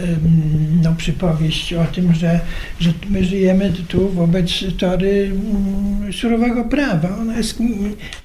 no, 0.83 0.95
przypowieść 0.97 1.73
o 1.73 1.85
tym, 1.85 2.15
że, 2.15 2.41
że 2.81 2.93
my 3.11 3.25
żyjemy 3.25 3.73
tu 3.89 4.09
wobec 4.09 4.51
tory 4.79 5.31
mm, 5.33 6.13
surowego 6.13 6.65
prawa. 6.65 7.19
Ona 7.21 7.37
jest 7.37 7.59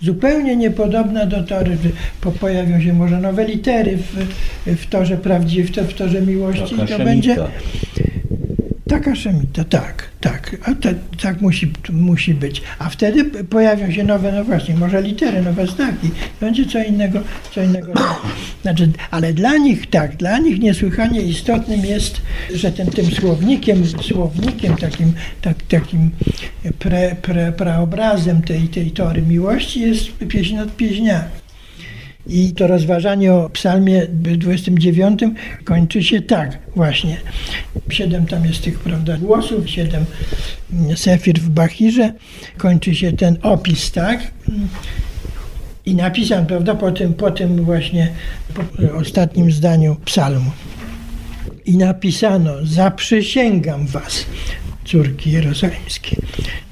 zupełnie 0.01 0.55
niepodobna 0.55 1.25
do 1.25 1.43
tory. 1.43 1.77
Pojawią 2.39 2.81
się 2.81 2.93
może 2.93 3.21
nowe 3.21 3.45
litery 3.45 3.97
w, 3.97 4.25
w 4.65 4.87
torze 4.87 5.17
prawdziwej, 5.17 5.67
w 5.67 5.93
torze 5.93 6.21
miłości. 6.21 6.75
To 6.97 6.99
będzie 7.03 7.35
Taka 8.97 9.15
szemita, 9.15 9.63
tak, 9.63 10.09
tak, 10.21 10.55
a 10.63 10.75
te, 10.75 10.93
tak 11.21 11.41
musi, 11.41 11.73
musi 11.89 12.33
być. 12.33 12.61
A 12.79 12.89
wtedy 12.89 13.43
pojawią 13.43 13.91
się 13.91 14.03
nowe, 14.03 14.31
no 14.31 14.43
właśnie, 14.43 14.75
może 14.75 15.01
litery, 15.01 15.41
nowe 15.41 15.67
znaki, 15.67 16.09
będzie 16.41 16.65
co 16.65 16.83
innego, 16.83 17.19
co 17.55 17.63
innego. 17.63 17.93
Znaczy, 18.61 18.91
ale 19.11 19.33
dla 19.33 19.57
nich 19.57 19.89
tak, 19.89 20.15
dla 20.15 20.37
nich 20.37 20.59
niesłychanie 20.59 21.21
istotnym 21.21 21.85
jest, 21.85 22.21
że 22.53 22.71
ten, 22.71 22.87
tym 22.87 23.05
słownikiem, 23.05 23.83
słownikiem 24.01 24.75
takim, 24.75 25.13
tak, 25.41 25.63
takim 25.63 26.11
pre, 26.79 27.15
pre, 27.21 27.51
preobrazem 27.51 28.41
tej, 28.41 28.67
tej 28.67 28.91
tory 28.91 29.21
miłości 29.21 29.81
jest 29.81 30.17
pieśń 30.27 30.55
nad 30.55 30.75
pieśniami. 30.75 31.46
I 32.29 32.53
to 32.53 32.67
rozważanie 32.67 33.33
o 33.33 33.49
psalmie 33.49 34.07
29 34.07 35.19
kończy 35.63 36.03
się 36.03 36.21
tak 36.21 36.57
właśnie. 36.75 37.17
Siedem 37.89 38.25
tam 38.25 38.45
jest 38.45 38.63
tych 38.63 38.79
prawda, 38.79 39.17
głosów, 39.17 39.69
siedem 39.69 40.05
sefir 40.95 41.39
w 41.39 41.49
Bachirze. 41.49 42.13
Kończy 42.57 42.95
się 42.95 43.11
ten 43.11 43.37
opis, 43.41 43.91
tak? 43.91 44.31
I 45.85 45.95
napisam, 45.95 46.45
prawda, 46.45 46.75
po 46.75 46.91
tym, 46.91 47.13
po 47.13 47.31
tym 47.31 47.63
właśnie 47.65 48.11
po 48.53 48.97
ostatnim 48.97 49.51
zdaniu 49.51 49.95
psalmu. 50.05 50.51
I 51.65 51.77
napisano, 51.77 52.53
zaprzysięgam 52.63 53.87
was, 53.87 54.25
córki 54.85 55.31
jerozolimskie. 55.31 56.15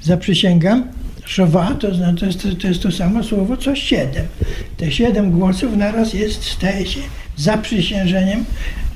Zaprzysięgam, 0.02 0.88
Szowa 1.26 1.74
to, 1.74 1.88
to, 2.20 2.26
jest, 2.26 2.46
to 2.62 2.68
jest 2.68 2.82
to 2.82 2.92
samo 2.92 3.24
słowo 3.24 3.56
co 3.56 3.76
siedem. 3.76 4.26
Te 4.76 4.92
siedem 4.92 5.30
głosów 5.30 5.76
naraz 5.76 6.14
jest, 6.14 6.44
staje 6.44 6.86
się 6.86 7.00
zaprzysiężeniem 7.36 8.44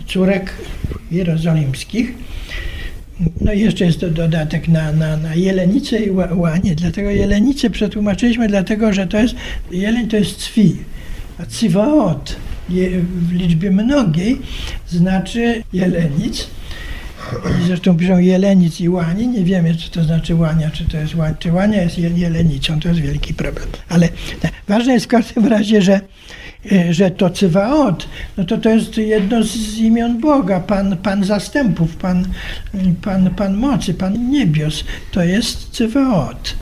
córek 0.07 0.53
jerozolimskich. 1.11 2.15
No 3.41 3.53
i 3.53 3.61
jeszcze 3.61 3.85
jest 3.85 4.01
to 4.01 4.11
dodatek 4.11 4.69
na, 4.69 4.93
na, 4.93 5.17
na 5.17 5.35
jelenicę 5.35 5.99
i 5.99 6.11
łanie. 6.35 6.75
Dlatego 6.75 7.11
jelenicę 7.11 7.71
przetłumaczyliśmy, 7.71 8.49
dlatego 8.49 8.93
że 8.93 9.07
to 9.07 9.19
jest, 9.19 9.35
jeleń 9.71 10.09
to 10.09 10.17
jest 10.17 10.37
cwi, 10.37 10.77
a 11.39 11.47
ciwaot 11.47 12.37
w 13.05 13.33
liczbie 13.33 13.71
mnogiej 13.71 14.39
znaczy 14.89 15.63
jelenic. 15.73 16.47
Zresztą 17.67 17.97
piszą 17.97 18.19
jelenic 18.19 18.81
i 18.81 18.89
łani. 18.89 19.29
Nie 19.29 19.45
wiemy, 19.45 19.75
co 19.75 19.91
to 19.91 20.05
znaczy 20.05 20.35
łania, 20.35 20.71
czy 20.71 20.85
to 20.85 20.97
jest 20.97 21.15
łania, 21.15 21.35
czy 21.39 21.53
łania 21.53 21.83
jest 21.83 21.99
jelenicą. 21.99 22.81
To 22.81 22.89
jest 22.89 23.01
wielki 23.01 23.35
problem. 23.35 23.69
Ale 23.89 24.09
ważne 24.69 24.93
jest 24.93 25.07
w 25.07 25.09
każdym 25.09 25.47
razie, 25.47 25.83
że, 25.83 26.01
e, 26.73 26.95
że 26.95 27.11
to 27.11 27.31
cywaot, 27.31 28.09
no 28.37 28.45
to 28.45 28.59
to 28.59 28.71
jest 28.71 28.97
jedno 28.97 29.45
z 29.45 29.77
imion 29.79 30.21
Boga, 30.21 30.61
Pan, 30.61 30.97
Pan 30.97 31.25
zastępów, 31.25 31.97
Pan, 31.97 32.27
Pan, 33.03 33.31
Pan 33.31 33.57
mocy, 33.57 33.95
Pan 33.95 34.31
niebios. 34.31 34.85
To 35.13 35.25
jest 35.25 35.71
cywaot. 35.71 36.55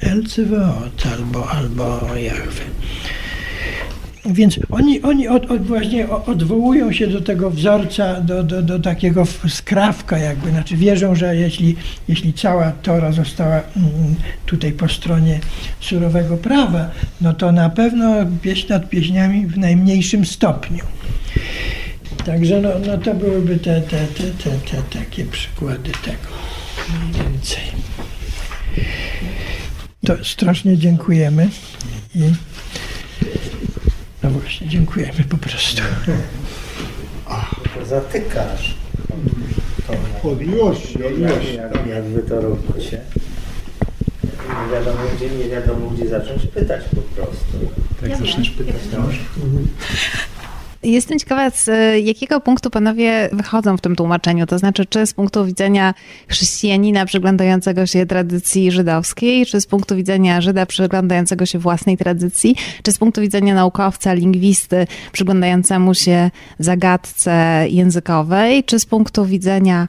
El 0.00 0.26
cywaot 0.26 1.06
albo, 1.12 1.50
albo 1.50 2.16
Jahwe. 2.16 2.64
Więc 4.24 4.60
oni, 4.70 5.02
oni 5.02 5.28
od, 5.28 5.50
od 5.50 5.66
właśnie 5.66 6.08
odwołują 6.10 6.92
się 6.92 7.06
do 7.06 7.20
tego 7.20 7.50
wzorca, 7.50 8.20
do, 8.20 8.42
do, 8.42 8.62
do 8.62 8.78
takiego 8.78 9.26
skrawka 9.48 10.18
jakby, 10.18 10.50
znaczy 10.50 10.76
wierzą, 10.76 11.14
że 11.14 11.36
jeśli, 11.36 11.76
jeśli 12.08 12.32
cała 12.32 12.72
Tora 12.72 13.12
została 13.12 13.56
mm, 13.56 14.14
tutaj 14.46 14.72
po 14.72 14.88
stronie 14.88 15.40
surowego 15.80 16.36
prawa, 16.36 16.90
no 17.20 17.34
to 17.34 17.52
na 17.52 17.70
pewno 17.70 18.14
pieśń 18.42 18.68
nad 18.68 18.88
pieśniami 18.88 19.46
w 19.46 19.58
najmniejszym 19.58 20.26
stopniu. 20.26 20.84
Także 22.26 22.60
no, 22.60 22.70
no 22.86 22.98
to 22.98 23.14
byłyby 23.14 23.58
te, 23.58 23.80
te, 23.80 24.06
te, 24.06 24.22
te, 24.22 24.50
te 24.50 24.98
takie 24.98 25.24
przykłady 25.24 25.90
tego 26.04 26.28
mniej 26.88 27.24
więcej. 27.24 27.62
To 30.06 30.24
strasznie 30.24 30.78
dziękujemy 30.78 31.48
i 32.14 32.20
no 34.22 34.30
właśnie, 34.30 34.68
dziękujemy 34.68 35.24
po 35.28 35.36
prostu. 35.36 35.82
To 37.74 37.86
zatykasz. 37.86 38.74
Miłości, 40.40 41.04
od 41.04 41.18
miłości. 41.18 41.54
Jak, 41.54 41.86
jak 41.86 42.04
wy 42.04 42.22
to 42.22 42.40
robicie? 42.40 43.00
Nie 44.48 44.72
wiadomo, 44.72 44.98
gdzie, 45.16 45.30
nie 45.30 45.48
wiadomo 45.48 45.90
gdzie 45.90 46.08
zacząć 46.08 46.46
pytać 46.46 46.84
po 46.84 47.00
prostu. 47.00 47.70
Jak 48.02 48.18
zaczniesz 48.18 48.50
pytać, 48.50 48.74
to 48.90 48.96
Jestem 50.82 51.18
ciekawa, 51.18 51.50
z 51.50 51.70
jakiego 52.04 52.40
punktu 52.40 52.70
panowie 52.70 53.28
wychodzą 53.32 53.76
w 53.76 53.80
tym 53.80 53.96
tłumaczeniu? 53.96 54.46
To 54.46 54.58
znaczy, 54.58 54.86
czy 54.86 55.06
z 55.06 55.14
punktu 55.14 55.44
widzenia 55.44 55.94
chrześcijanina 56.28 57.06
przyglądającego 57.06 57.86
się 57.86 58.06
tradycji 58.06 58.70
żydowskiej, 58.70 59.46
czy 59.46 59.60
z 59.60 59.66
punktu 59.66 59.96
widzenia 59.96 60.40
Żyda 60.40 60.66
przyglądającego 60.66 61.46
się 61.46 61.58
własnej 61.58 61.96
tradycji, 61.96 62.56
czy 62.82 62.92
z 62.92 62.98
punktu 62.98 63.20
widzenia 63.20 63.54
naukowca, 63.54 64.12
lingwisty 64.12 64.86
przyglądającemu 65.12 65.94
się 65.94 66.30
zagadce 66.58 67.64
językowej, 67.68 68.64
czy 68.64 68.78
z 68.78 68.86
punktu 68.86 69.24
widzenia 69.24 69.88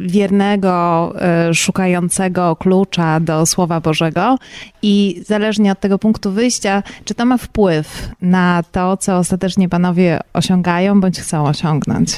wiernego, 0.00 1.12
e, 1.22 1.54
szukającego 1.54 2.56
klucza 2.56 3.20
do 3.20 3.46
Słowa 3.46 3.80
Bożego? 3.80 4.38
I 4.82 5.22
zależnie 5.26 5.72
od 5.72 5.80
tego 5.80 5.98
punktu 5.98 6.32
wyjścia, 6.32 6.82
czy 7.04 7.14
to 7.14 7.24
ma 7.24 7.38
wpływ 7.38 8.08
na 8.22 8.62
to, 8.72 8.96
co 8.96 9.16
ostatecznie 9.16 9.68
panowie 9.68 10.20
osiągają 10.32 11.00
bądź 11.00 11.20
chcą 11.20 11.46
osiągnąć? 11.46 12.10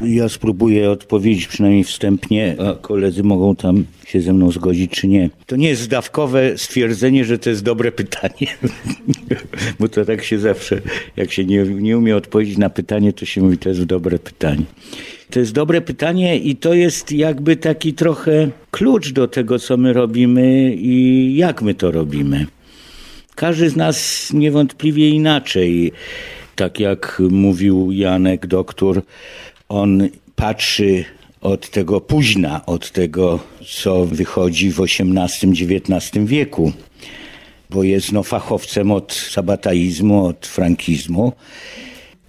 Ja 0.00 0.28
spróbuję 0.28 0.90
odpowiedzieć 0.90 1.46
przynajmniej 1.46 1.84
wstępnie, 1.84 2.56
a 2.58 2.74
koledzy 2.74 3.22
mogą 3.22 3.56
tam 3.56 3.84
się 4.06 4.20
ze 4.20 4.32
mną 4.32 4.52
zgodzić, 4.52 4.90
czy 4.90 5.08
nie. 5.08 5.30
To 5.46 5.56
nie 5.56 5.68
jest 5.68 5.82
zdawkowe 5.82 6.58
stwierdzenie, 6.58 7.24
że 7.24 7.38
to 7.38 7.50
jest 7.50 7.62
dobre 7.62 7.92
pytanie, 7.92 8.46
bo 9.80 9.88
to 9.88 10.04
tak 10.04 10.24
się 10.24 10.38
zawsze, 10.38 10.80
jak 11.16 11.32
się 11.32 11.44
nie, 11.44 11.62
nie 11.62 11.98
umie 11.98 12.16
odpowiedzieć 12.16 12.58
na 12.58 12.70
pytanie, 12.70 13.12
to 13.12 13.26
się 13.26 13.40
mówi, 13.40 13.58
to 13.58 13.68
jest 13.68 13.84
dobre 13.84 14.18
pytanie. 14.18 14.64
To 15.30 15.40
jest 15.40 15.52
dobre 15.52 15.80
pytanie 15.80 16.38
i 16.38 16.56
to 16.56 16.74
jest 16.74 17.12
jakby 17.12 17.56
taki 17.56 17.94
trochę 17.94 18.50
klucz 18.70 19.12
do 19.12 19.28
tego, 19.28 19.58
co 19.58 19.76
my 19.76 19.92
robimy 19.92 20.74
i 20.74 21.36
jak 21.36 21.62
my 21.62 21.74
to 21.74 21.90
robimy. 21.90 22.46
Każdy 23.34 23.70
z 23.70 23.76
nas 23.76 24.28
niewątpliwie 24.32 25.08
inaczej 25.08 25.92
tak 26.56 26.80
jak 26.80 27.22
mówił 27.30 27.92
Janek 27.92 28.46
doktor, 28.46 29.02
on 29.68 30.08
patrzy 30.36 31.04
od 31.40 31.70
tego 31.70 32.00
późna, 32.00 32.66
od 32.66 32.90
tego, 32.90 33.38
co 33.66 34.04
wychodzi 34.04 34.70
w 34.70 34.80
XVIII-XIX 34.80 36.24
wieku, 36.24 36.72
bo 37.70 37.82
jest 37.82 38.12
no, 38.12 38.22
fachowcem 38.22 38.92
od 38.92 39.12
sabataizmu, 39.12 40.26
od 40.26 40.46
frankizmu. 40.46 41.32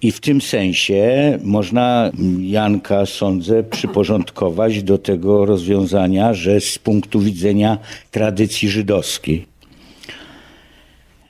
I 0.02 0.12
w 0.12 0.20
tym 0.20 0.40
sensie 0.40 1.38
można 1.42 2.12
Janka, 2.40 3.06
sądzę, 3.06 3.62
przyporządkować 3.62 4.82
do 4.82 4.98
tego 4.98 5.46
rozwiązania, 5.46 6.34
że 6.34 6.60
z 6.60 6.78
punktu 6.78 7.20
widzenia 7.20 7.78
tradycji 8.10 8.68
żydowskiej. 8.68 9.51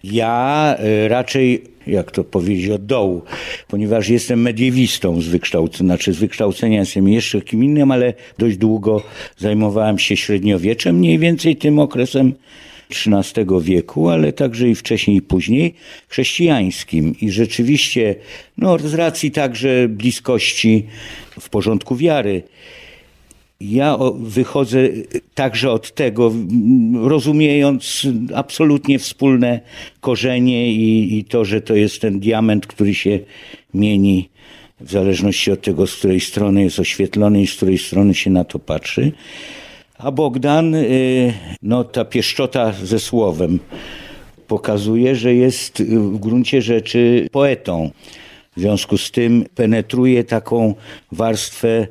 Ja 0.05 0.76
e, 0.78 1.09
raczej 1.09 1.62
jak 1.86 2.11
to 2.11 2.24
powiedzieć, 2.24 2.70
od 2.70 2.86
dołu, 2.86 3.22
ponieważ 3.68 4.09
jestem 4.09 4.42
mediewistą 4.42 5.20
z 5.20 5.28
wykształcenia, 5.28 5.88
znaczy 5.88 6.12
z 6.12 6.16
wykształcenia 6.16 6.80
jestem 6.80 7.09
jeszcze 7.09 7.40
kim 7.40 7.64
innym, 7.64 7.90
ale 7.90 8.14
dość 8.38 8.57
długo 8.57 9.03
zajmowałem 9.38 9.98
się 9.98 10.16
średniowieczem, 10.16 10.96
mniej 10.96 11.18
więcej 11.18 11.57
tym 11.57 11.78
okresem 11.78 12.34
XIII 12.90 13.46
wieku, 13.61 14.09
ale 14.09 14.32
także 14.32 14.68
i 14.68 14.74
wcześniej 14.74 15.16
i 15.16 15.22
później 15.22 15.74
chrześcijańskim. 16.09 17.14
I 17.20 17.30
rzeczywiście, 17.30 18.14
no, 18.59 18.78
z 18.78 18.94
racji 18.94 19.30
także 19.30 19.88
bliskości 19.88 20.86
w 21.40 21.48
porządku 21.48 21.96
wiary, 21.96 22.42
ja 23.71 23.99
wychodzę 24.19 24.89
także 25.35 25.71
od 25.71 25.95
tego, 25.95 26.33
rozumiejąc 26.95 28.07
absolutnie 28.35 28.99
wspólne 28.99 29.61
korzenie 30.01 30.73
i, 30.73 31.19
i, 31.19 31.25
to, 31.25 31.45
że 31.45 31.61
to 31.61 31.75
jest 31.75 32.01
ten 32.01 32.21
diament, 32.21 32.67
który 32.67 32.95
się 32.95 33.19
mieni 33.75 34.29
w 34.81 34.91
zależności 34.91 35.53
od 35.53 35.63
tego, 35.63 35.87
z 35.87 35.97
której 35.97 36.21
strony 36.21 36.63
jest 36.63 36.79
oświetlony 36.79 37.43
i 37.43 37.47
z 37.47 37.55
której 37.57 37.79
strony 37.79 38.15
się 38.15 38.31
na 38.31 38.45
to 38.45 38.59
patrzy. 38.59 39.13
A 39.99 40.11
Bogdan, 40.11 40.75
y, 40.75 41.35
no 41.63 41.85
ta 41.85 42.05
pieszczota 42.05 42.73
ze 42.73 42.99
słowem 42.99 43.59
pokazuje, 44.47 45.17
że 45.17 45.35
jest 45.35 45.83
w 45.83 46.19
gruncie 46.19 46.63
rzeczy 46.63 47.29
poetą. 47.33 47.91
W 48.57 48.61
związku 48.61 48.99
z 48.99 49.11
tym 49.11 49.45
penetruje 49.55 50.25
taką 50.25 50.75
warstwę 51.13 51.87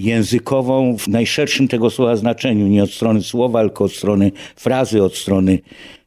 językową 0.00 0.98
w 0.98 1.08
najszerszym 1.08 1.68
tego 1.68 1.90
słowa 1.90 2.16
znaczeniu, 2.16 2.66
nie 2.66 2.82
od 2.82 2.90
strony 2.90 3.22
słowa, 3.22 3.60
tylko 3.60 3.84
od 3.84 3.92
strony 3.92 4.32
frazy, 4.56 5.02
od 5.02 5.16
strony 5.16 5.58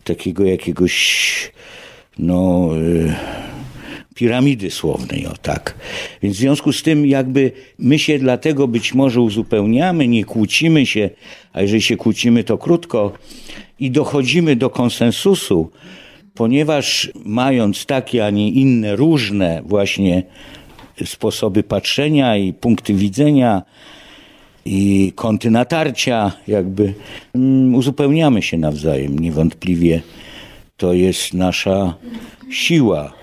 takiego 0.03 0.45
jakiegoś, 0.45 1.51
no, 2.19 2.69
y, 2.77 3.13
piramidy 4.15 4.71
słownej, 4.71 5.27
o 5.27 5.33
tak. 5.41 5.75
Więc 6.21 6.35
w 6.35 6.39
związku 6.39 6.73
z 6.73 6.83
tym 6.83 7.05
jakby 7.05 7.51
my 7.79 7.99
się 7.99 8.19
dlatego 8.19 8.67
być 8.67 8.93
może 8.93 9.21
uzupełniamy, 9.21 10.07
nie 10.07 10.25
kłócimy 10.25 10.85
się, 10.85 11.09
a 11.53 11.61
jeżeli 11.61 11.81
się 11.81 11.97
kłócimy, 11.97 12.43
to 12.43 12.57
krótko 12.57 13.11
i 13.79 13.91
dochodzimy 13.91 14.55
do 14.55 14.69
konsensusu, 14.69 15.71
ponieważ 16.33 17.11
mając 17.25 17.85
takie, 17.85 18.25
a 18.25 18.29
nie 18.29 18.49
inne, 18.49 18.95
różne 18.95 19.61
właśnie 19.65 20.23
sposoby 21.05 21.63
patrzenia 21.63 22.37
i 22.37 22.53
punkty 22.53 22.93
widzenia 22.93 23.61
i 24.65 25.11
kąty 25.15 25.51
natarcia, 25.51 26.31
jakby 26.47 26.93
mm, 27.35 27.75
uzupełniamy 27.75 28.41
się 28.41 28.57
nawzajem. 28.57 29.19
Niewątpliwie 29.19 30.01
to 30.77 30.93
jest 30.93 31.33
nasza 31.33 31.95
siła. 32.51 33.13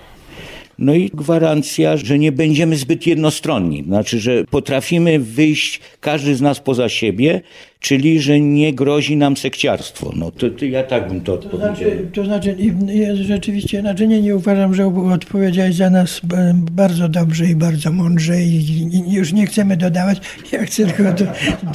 No 0.79 0.93
i 0.93 1.09
gwarancja, 1.13 1.97
że 1.97 2.19
nie 2.19 2.31
będziemy 2.31 2.77
zbyt 2.77 3.07
jednostronni. 3.07 3.83
Znaczy, 3.83 4.19
że 4.19 4.43
potrafimy 4.43 5.19
wyjść 5.19 5.79
każdy 5.99 6.35
z 6.35 6.41
nas 6.41 6.59
poza 6.59 6.89
siebie, 6.89 7.41
czyli 7.81 8.21
że 8.21 8.39
nie 8.39 8.73
grozi 8.73 9.17
nam 9.17 9.37
sekciarstwo. 9.37 10.13
No 10.15 10.31
to, 10.31 10.49
to 10.49 10.65
ja 10.65 10.83
tak 10.83 11.07
bym 11.07 11.21
to 11.21 11.33
odpowiedział. 11.33 11.59
To 11.59 11.75
znaczy, 11.75 12.07
to 12.13 12.25
znaczy 12.25 12.55
ja 12.93 13.15
rzeczywiście, 13.15 13.81
znaczy 13.81 14.07
nie, 14.07 14.21
nie 14.21 14.35
uważam, 14.35 14.75
że 14.75 14.87
odpowiedziałeś 14.87 15.75
za 15.75 15.89
nas 15.89 16.21
bardzo 16.55 17.09
dobrze 17.09 17.45
i 17.45 17.55
bardzo 17.55 17.91
mądrze 17.91 18.41
i, 18.41 19.13
już 19.13 19.33
nie 19.33 19.45
chcemy 19.45 19.77
dodawać. 19.77 20.21
Ja 20.51 20.65
chcę 20.65 20.85
tylko 20.85 21.03
do, 21.03 21.25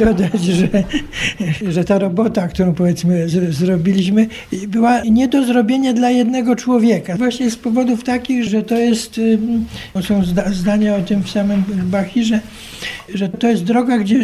dodać, 0.05 0.43
że, 0.43 0.69
że 1.73 1.85
ta 1.85 1.99
robota, 1.99 2.49
którą 2.49 2.75
powiedzmy 2.75 3.29
z, 3.29 3.55
zrobiliśmy, 3.55 4.27
była 4.69 5.01
nie 5.01 5.29
do 5.29 5.45
zrobienia 5.45 5.93
dla 5.93 6.11
jednego 6.11 6.57
człowieka. 6.57 7.17
Właśnie 7.17 7.51
z 7.51 7.57
powodów 7.57 8.05
takich, 8.05 8.45
że 8.45 8.63
to 8.63 8.77
jest, 8.77 9.21
są 10.03 10.23
zdania 10.53 10.97
o 10.97 11.01
tym 11.01 11.23
w 11.23 11.31
samym 11.31 11.65
Bachirze, 11.85 12.41
że 13.15 13.29
to 13.29 13.49
jest 13.49 13.65
droga, 13.65 13.99
gdzie 13.99 14.19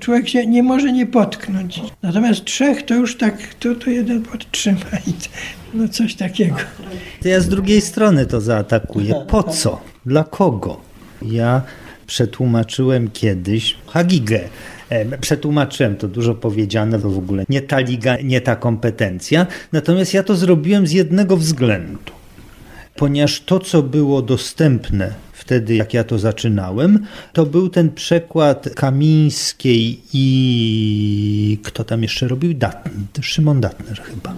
człowiek 0.00 0.28
się 0.28 0.46
nie 0.46 0.62
może 0.62 0.92
nie 0.92 1.06
potknąć. 1.20 1.82
Natomiast 2.02 2.44
trzech 2.44 2.82
to 2.82 2.94
już 2.94 3.16
tak, 3.16 3.54
to, 3.54 3.74
to 3.74 3.90
jeden 3.90 4.22
podtrzyma 4.22 4.80
i 5.06 5.12
no 5.74 5.88
coś 5.88 6.14
takiego. 6.14 6.56
To 7.22 7.28
ja 7.28 7.40
z 7.40 7.48
drugiej 7.48 7.80
strony 7.80 8.26
to 8.26 8.40
zaatakuję. 8.40 9.14
Po 9.28 9.42
co? 9.42 9.80
Dla 10.06 10.24
kogo? 10.24 10.80
Ja 11.22 11.62
przetłumaczyłem 12.06 13.10
kiedyś 13.10 13.76
Hagigę. 13.86 14.40
Przetłumaczyłem 15.20 15.96
to 15.96 16.08
dużo 16.08 16.34
powiedziane, 16.34 16.98
to 16.98 17.10
w 17.10 17.18
ogóle 17.18 17.44
nie 17.48 17.60
ta 17.60 17.78
liga, 17.78 18.16
nie 18.24 18.40
ta 18.40 18.56
kompetencja. 18.56 19.46
Natomiast 19.72 20.14
ja 20.14 20.22
to 20.22 20.36
zrobiłem 20.36 20.86
z 20.86 20.92
jednego 20.92 21.36
względu. 21.36 22.12
Ponieważ 22.96 23.40
to, 23.40 23.58
co 23.58 23.82
było 23.82 24.22
dostępne 24.22 25.14
wtedy, 25.50 25.74
jak 25.74 25.94
ja 25.94 26.04
to 26.04 26.18
zaczynałem, 26.18 27.06
to 27.32 27.46
był 27.46 27.68
ten 27.68 27.92
przekład 27.92 28.68
Kamińskiej 28.74 30.00
i 30.12 31.58
kto 31.62 31.84
tam 31.84 32.02
jeszcze 32.02 32.28
robił? 32.28 32.54
Datner, 32.54 33.24
Szymon 33.24 33.60
Datner 33.60 34.02
chyba. 34.02 34.34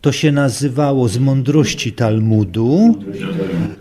To 0.00 0.12
się 0.12 0.32
nazywało 0.32 1.08
z 1.08 1.18
mądrości 1.18 1.92
Talmudu 1.92 2.98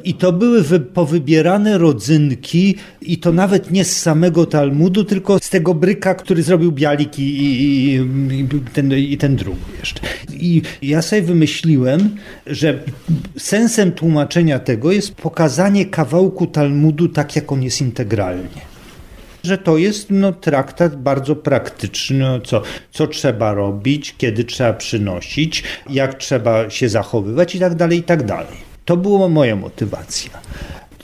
i 0.03 0.13
to 0.13 0.31
były 0.31 0.63
wy, 0.63 0.79
powybierane 0.79 1.77
rodzynki 1.77 2.75
i 3.01 3.17
to 3.17 3.31
nawet 3.31 3.71
nie 3.71 3.85
z 3.85 3.99
samego 3.99 4.45
Talmudu, 4.45 5.03
tylko 5.03 5.39
z 5.39 5.49
tego 5.49 5.73
bryka, 5.73 6.15
który 6.15 6.43
zrobił 6.43 6.71
Bialik 6.71 7.19
i, 7.19 7.23
i, 7.23 7.95
i, 7.95 8.47
ten, 8.73 8.93
i 8.93 9.17
ten 9.17 9.35
drugi 9.35 9.61
jeszcze. 9.79 10.01
I 10.33 10.61
ja 10.81 11.01
sobie 11.01 11.21
wymyśliłem, 11.21 12.15
że 12.47 12.79
sensem 13.37 13.91
tłumaczenia 13.91 14.59
tego 14.59 14.91
jest 14.91 15.15
pokazanie 15.15 15.85
kawałku 15.85 16.47
Talmudu 16.47 17.07
tak, 17.07 17.35
jak 17.35 17.51
on 17.51 17.63
jest 17.63 17.81
integralnie 17.81 18.68
że 19.43 19.57
to 19.57 19.77
jest 19.77 20.07
no, 20.09 20.31
traktat 20.31 21.01
bardzo 21.01 21.35
praktyczny, 21.35 22.19
no, 22.19 22.39
co, 22.39 22.61
co 22.91 23.07
trzeba 23.07 23.53
robić, 23.53 24.15
kiedy 24.17 24.43
trzeba 24.43 24.73
przynosić, 24.73 25.63
jak 25.89 26.13
trzeba 26.13 26.69
się 26.69 26.89
zachowywać 26.89 27.55
i 27.55 27.59
tak 27.59 27.75
dalej, 27.75 27.99
i 27.99 28.03
tak 28.03 28.23
dalej. 28.23 28.57
To 28.85 28.97
była 28.97 29.29
moja 29.29 29.55
motywacja. 29.55 30.31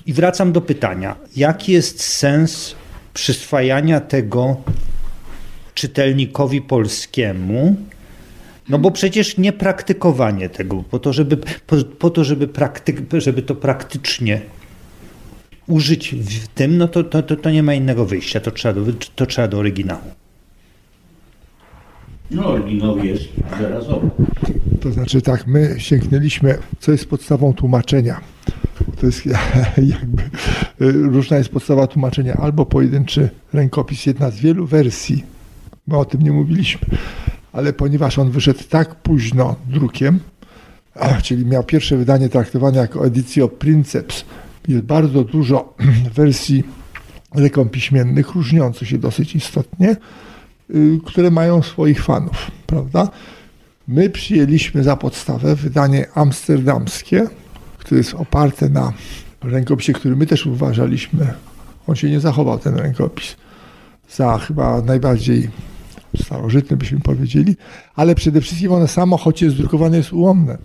I 0.06 0.14
wracam 0.14 0.52
do 0.52 0.62
pytania, 0.62 1.16
jaki 1.36 1.72
jest 1.72 2.04
sens 2.04 2.76
przyswajania 3.14 4.00
tego 4.00 4.58
czytelnikowi 5.74 6.62
polskiemu, 6.62 7.76
no 8.70 8.80
bo 8.80 8.92
przecież 8.92 9.38
nie 9.38 9.54
praktykowanie 9.54 10.50
tego, 10.50 10.84
po 10.84 11.00
to, 11.00 11.14
żeby, 11.14 11.38
po, 11.38 11.76
po 12.00 12.10
to, 12.10 12.24
żeby, 12.24 12.48
praktyk, 12.48 12.98
żeby 13.18 13.42
to 13.42 13.56
praktycznie 13.56 14.42
użyć 15.68 16.16
w 16.16 16.48
tym, 16.48 16.78
no 16.78 16.88
to, 16.88 17.04
to, 17.04 17.24
to, 17.24 17.36
to 17.36 17.52
nie 17.52 17.64
ma 17.64 17.74
innego 17.74 18.06
wyjścia, 18.06 18.40
to 18.40 18.52
trzeba 18.52 18.74
do, 18.74 18.94
to 19.16 19.26
trzeba 19.26 19.48
do 19.48 19.58
oryginału. 19.58 20.12
No, 22.32 22.48
oryginał 22.48 22.98
jest 22.98 23.24
zarazowy. 23.60 24.10
To 24.82 24.92
znaczy 24.92 25.22
tak, 25.22 25.48
my 25.48 25.76
sięgnęliśmy, 25.78 26.58
co 26.80 26.92
jest 26.92 27.10
podstawą 27.10 27.54
tłumaczenia. 27.54 28.22
To 29.00 29.06
jest 29.06 29.26
jakby 30.00 30.24
różna 31.10 31.38
jest 31.38 31.50
podstawa 31.50 31.88
tłumaczenia, 31.88 32.34
albo 32.34 32.66
pojedynczy 32.66 33.30
rękopis, 33.54 34.06
jedna 34.06 34.32
z 34.32 34.40
wielu 34.40 34.66
wersji, 34.66 35.24
bo 35.88 36.00
o 36.00 36.06
tym 36.06 36.22
nie 36.22 36.32
mówiliśmy, 36.32 36.88
ale 37.54 37.74
ponieważ 37.74 38.20
on 38.20 38.32
wyszedł 38.32 38.60
tak 38.70 38.96
późno 38.96 39.56
drukiem, 39.70 40.20
czyli 41.24 41.46
miał 41.46 41.64
pierwsze 41.64 41.98
wydanie 41.98 42.30
traktowane 42.30 42.78
jako 42.78 43.06
editio 43.06 43.48
princeps, 43.48 44.26
jest 44.68 44.84
bardzo 44.84 45.24
dużo 45.24 45.76
wersji 46.16 46.64
rekompiśmiennych, 47.36 48.36
różniących 48.36 48.88
się 48.88 48.98
dosyć 48.98 49.36
istotnie, 49.36 49.96
y, 50.70 51.00
które 51.06 51.32
mają 51.32 51.62
swoich 51.62 52.04
fanów, 52.04 52.52
prawda? 52.66 53.10
My 53.88 54.10
przyjęliśmy 54.10 54.84
za 54.84 54.96
podstawę 54.96 55.56
wydanie 55.56 56.06
amsterdamskie, 56.16 57.28
które 57.78 57.98
jest 57.98 58.14
oparte 58.14 58.70
na 58.70 58.94
rękopisie, 59.44 59.94
który 59.94 60.16
my 60.16 60.26
też 60.26 60.46
uważaliśmy, 60.46 61.34
on 61.88 61.96
się 61.96 62.10
nie 62.10 62.20
zachował, 62.20 62.60
ten 62.60 62.76
rękopis, 62.76 63.36
za 64.10 64.38
chyba 64.38 64.82
najbardziej 64.82 65.50
starożytny, 66.24 66.78
byśmy 66.78 67.00
powiedzieli, 67.00 67.56
ale 67.96 68.16
przede 68.16 68.42
wszystkim 68.42 68.72
one 68.72 68.88
samo, 68.88 69.18
choć 69.18 69.42
jest 69.42 69.56
drukowane, 69.56 69.98
jest 69.98 70.14
ułomne 70.14 70.58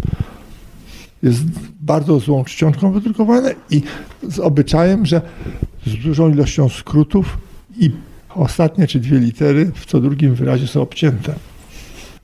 jest 1.23 1.45
bardzo 1.81 2.21
złą 2.21 2.45
czcionką 2.45 2.93
wydrukowane 2.93 3.55
i 3.71 3.83
z 4.29 4.39
obyczajem, 4.39 5.07
że 5.07 5.23
z 5.87 5.97
dużą 5.97 6.31
ilością 6.31 6.69
skrótów 6.69 7.39
i 7.79 7.91
ostatnie 8.35 8.87
czy 8.87 9.01
dwie 9.01 9.19
litery 9.19 9.73
w 9.75 9.87
co 9.87 10.01
drugim 10.01 10.35
wyrazie 10.35 10.67
są 10.67 10.83
obcięte. 10.83 11.35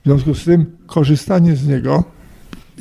W 0.00 0.04
związku 0.04 0.34
z 0.34 0.44
tym 0.44 0.76
korzystanie 0.86 1.56
z 1.56 1.68
niego 1.68 2.04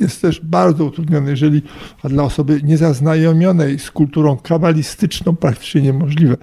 jest 0.00 0.22
też 0.22 0.40
bardzo 0.40 0.84
utrudnione, 0.84 1.30
jeżeli 1.30 1.62
a 2.02 2.08
dla 2.08 2.22
osoby 2.22 2.60
niezaznajomionej 2.62 3.78
z 3.78 3.90
kulturą 3.90 4.36
kabalistyczną 4.36 5.36
praktycznie 5.36 5.82
niemożliwe. 5.82 6.36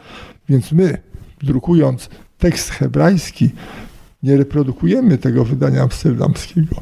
Więc 0.50 0.72
my, 0.72 0.98
drukując 1.44 2.10
tekst 2.38 2.70
hebrajski, 2.70 3.50
nie 4.24 4.38
reprodukujemy 4.38 5.18
tego 5.18 5.46
wydania 5.46 5.84
amsterdamskiego, 5.84 6.76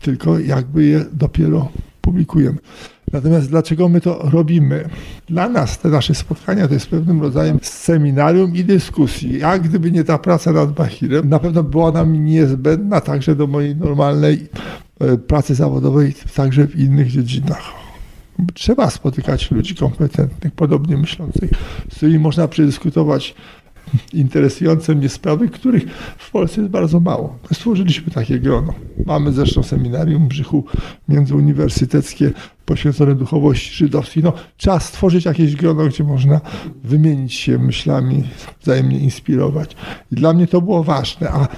tylko 0.00 0.38
jakby 0.38 0.84
je 0.84 1.04
dopiero 1.12 1.68
publikujemy. 2.04 2.58
Natomiast 3.12 3.50
dlaczego 3.50 3.88
my 3.88 4.00
to 4.00 4.18
robimy? 4.30 4.88
Dla 5.28 5.48
nas 5.48 5.78
te 5.78 5.88
nasze 5.88 6.14
spotkania 6.14 6.68
to 6.68 6.74
jest 6.74 6.86
pewnym 6.86 7.22
rodzajem 7.22 7.58
seminarium 7.62 8.56
i 8.56 8.64
dyskusji. 8.64 9.38
Jak 9.38 9.62
gdyby 9.62 9.92
nie 9.92 10.04
ta 10.04 10.18
praca 10.18 10.52
nad 10.52 10.72
Bahirem, 10.72 11.28
na 11.28 11.38
pewno 11.38 11.62
była 11.62 11.92
nam 11.92 12.24
niezbędna 12.24 13.00
także 13.00 13.36
do 13.36 13.46
mojej 13.46 13.76
normalnej 13.76 14.48
e, 15.00 15.16
pracy 15.18 15.54
zawodowej, 15.54 16.14
także 16.34 16.66
w 16.66 16.76
innych 16.76 17.10
dziedzinach. 17.10 17.62
Trzeba 18.54 18.90
spotykać 18.90 19.50
ludzi 19.50 19.74
kompetentnych, 19.74 20.52
podobnie 20.52 20.96
myślących, 20.96 21.50
z 21.90 21.96
którymi 21.96 22.18
można 22.18 22.48
przedyskutować 22.48 23.34
interesujące 24.12 24.94
mnie 24.94 25.08
sprawy, 25.08 25.48
których 25.48 25.90
w 26.18 26.30
Polsce 26.30 26.60
jest 26.60 26.72
bardzo 26.72 27.00
mało. 27.00 27.38
Stworzyliśmy 27.52 28.12
takie 28.12 28.40
grono. 28.40 28.74
Mamy 29.06 29.32
zresztą 29.32 29.62
seminarium 29.62 30.24
w 30.24 30.28
Brzychu 30.28 30.64
międzyuniwersyteckie 31.08 32.32
poświęcone 32.64 33.14
duchowości 33.14 33.74
żydowskiej. 33.74 34.22
No, 34.22 34.32
trzeba 34.56 34.80
stworzyć 34.80 35.24
jakieś 35.24 35.56
grono, 35.56 35.86
gdzie 35.86 36.04
można 36.04 36.40
wymienić 36.84 37.34
się 37.34 37.58
myślami, 37.58 38.24
wzajemnie 38.60 38.98
inspirować. 38.98 39.76
I 40.12 40.14
dla 40.14 40.32
mnie 40.32 40.46
to 40.46 40.60
było 40.60 40.84
ważne, 40.84 41.30
a 41.30 41.48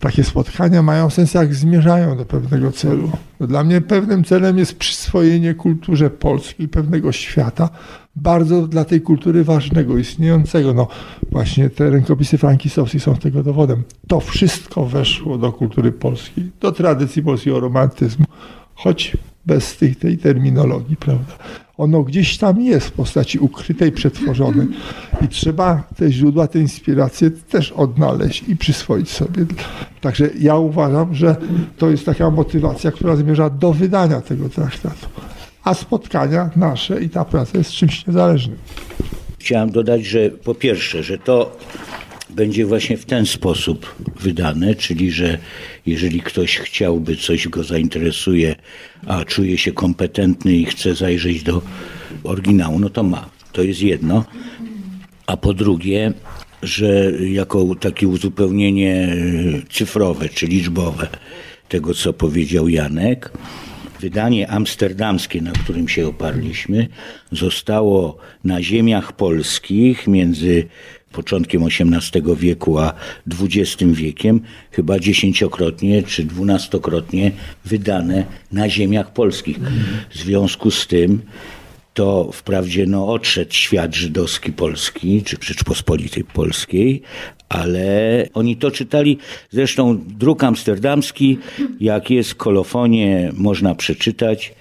takie 0.00 0.24
spotkania 0.24 0.82
mają 0.82 1.10
sens, 1.10 1.34
jak 1.34 1.54
zmierzają 1.54 2.16
do 2.16 2.24
pewnego 2.24 2.72
celu. 2.72 3.10
No, 3.40 3.46
dla 3.46 3.64
mnie 3.64 3.80
pewnym 3.80 4.24
celem 4.24 4.58
jest 4.58 4.78
przyswojenie 4.78 5.54
kulturze 5.54 6.10
polskiej 6.10 6.68
pewnego 6.68 7.12
świata, 7.12 7.68
bardzo 8.16 8.66
dla 8.66 8.84
tej 8.84 9.00
kultury 9.00 9.44
ważnego, 9.44 9.98
istniejącego. 9.98 10.74
No 10.74 10.88
właśnie 11.30 11.70
te 11.70 11.90
rękopisy 11.90 12.38
frankistowskie 12.38 13.00
są 13.00 13.16
tego 13.16 13.42
dowodem. 13.42 13.82
To 14.08 14.20
wszystko 14.20 14.86
weszło 14.86 15.38
do 15.38 15.52
kultury 15.52 15.92
polskiej, 15.92 16.50
do 16.60 16.72
tradycji 16.72 17.22
polskiego 17.22 17.60
romantyzmu, 17.60 18.24
choć 18.74 19.16
bez 19.46 19.76
tej, 19.76 19.96
tej 19.96 20.18
terminologii, 20.18 20.96
prawda? 20.96 21.32
Ono 21.78 22.02
gdzieś 22.02 22.38
tam 22.38 22.60
jest 22.60 22.86
w 22.86 22.92
postaci 22.92 23.38
ukrytej, 23.38 23.92
przetworzonej 23.92 24.66
i 25.20 25.28
trzeba 25.28 25.82
te 25.96 26.12
źródła, 26.12 26.46
te 26.46 26.60
inspiracje 26.60 27.30
też 27.30 27.72
odnaleźć 27.72 28.44
i 28.48 28.56
przyswoić 28.56 29.10
sobie. 29.10 29.46
Także 30.00 30.30
ja 30.38 30.56
uważam, 30.56 31.14
że 31.14 31.36
to 31.78 31.90
jest 31.90 32.06
taka 32.06 32.30
motywacja, 32.30 32.92
która 32.92 33.16
zmierza 33.16 33.50
do 33.50 33.72
wydania 33.72 34.20
tego 34.20 34.48
traktatu 34.48 35.06
a 35.64 35.74
spotkania 35.74 36.50
nasze 36.56 37.02
i 37.02 37.08
ta 37.08 37.24
praca 37.24 37.58
jest 37.58 37.72
czymś 37.72 38.06
niezależnym. 38.06 38.58
Chciałem 39.38 39.70
dodać, 39.70 40.04
że 40.04 40.30
po 40.30 40.54
pierwsze, 40.54 41.02
że 41.02 41.18
to 41.18 41.56
będzie 42.30 42.66
właśnie 42.66 42.96
w 42.96 43.04
ten 43.04 43.26
sposób 43.26 43.94
wydane, 44.20 44.74
czyli 44.74 45.10
że 45.10 45.38
jeżeli 45.86 46.20
ktoś 46.20 46.58
chciałby, 46.58 47.16
coś 47.16 47.48
go 47.48 47.64
zainteresuje, 47.64 48.54
a 49.06 49.24
czuje 49.24 49.58
się 49.58 49.72
kompetentny 49.72 50.52
i 50.52 50.64
chce 50.64 50.94
zajrzeć 50.94 51.42
do 51.42 51.62
oryginału, 52.24 52.78
no 52.78 52.90
to 52.90 53.02
ma. 53.02 53.28
To 53.52 53.62
jest 53.62 53.82
jedno. 53.82 54.24
A 55.26 55.36
po 55.36 55.54
drugie, 55.54 56.12
że 56.62 57.12
jako 57.20 57.74
takie 57.74 58.08
uzupełnienie 58.08 59.16
cyfrowe 59.70 60.28
czy 60.28 60.46
liczbowe 60.46 61.08
tego, 61.68 61.94
co 61.94 62.12
powiedział 62.12 62.68
Janek, 62.68 63.32
wydanie 64.04 64.50
amsterdamskie, 64.50 65.40
na 65.40 65.52
którym 65.52 65.88
się 65.88 66.06
oparliśmy, 66.06 66.88
zostało 67.32 68.16
na 68.44 68.62
ziemiach 68.62 69.12
polskich 69.12 70.06
między 70.06 70.68
początkiem 71.12 71.62
XVIII 71.64 72.36
wieku 72.36 72.78
a 72.78 72.92
XX 73.40 73.82
wiekiem 73.92 74.40
chyba 74.70 74.98
dziesięciokrotnie 74.98 76.02
czy 76.02 76.24
dwunastokrotnie 76.24 77.32
wydane 77.64 78.24
na 78.52 78.68
ziemiach 78.68 79.12
polskich. 79.12 79.58
W 80.10 80.16
związku 80.16 80.70
z 80.70 80.86
tym 80.86 81.22
to 81.94 82.32
wprawdzie 82.32 82.86
no, 82.86 83.08
odszedł 83.08 83.52
świat 83.52 83.94
żydowski 83.94 84.52
polski, 84.52 85.22
czy 85.22 85.36
Rzeczpospolitej 85.40 86.24
Polskiej, 86.24 87.02
ale 87.54 88.28
oni 88.34 88.56
to 88.56 88.70
czytali. 88.70 89.18
Zresztą 89.50 89.98
druk 90.18 90.44
amsterdamski, 90.44 91.38
jak 91.80 92.10
jest 92.10 92.34
kolofonie, 92.34 93.32
można 93.34 93.74
przeczytać, 93.74 94.54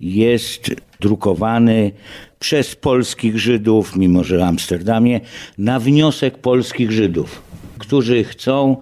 jest 0.00 0.70
drukowany 1.00 1.92
przez 2.38 2.76
polskich 2.76 3.38
Żydów, 3.38 3.96
mimo 3.96 4.24
że 4.24 4.38
w 4.38 4.42
Amsterdamie, 4.42 5.20
na 5.58 5.80
wniosek 5.80 6.38
polskich 6.38 6.92
Żydów, 6.92 7.42
którzy 7.78 8.24
chcą 8.24 8.76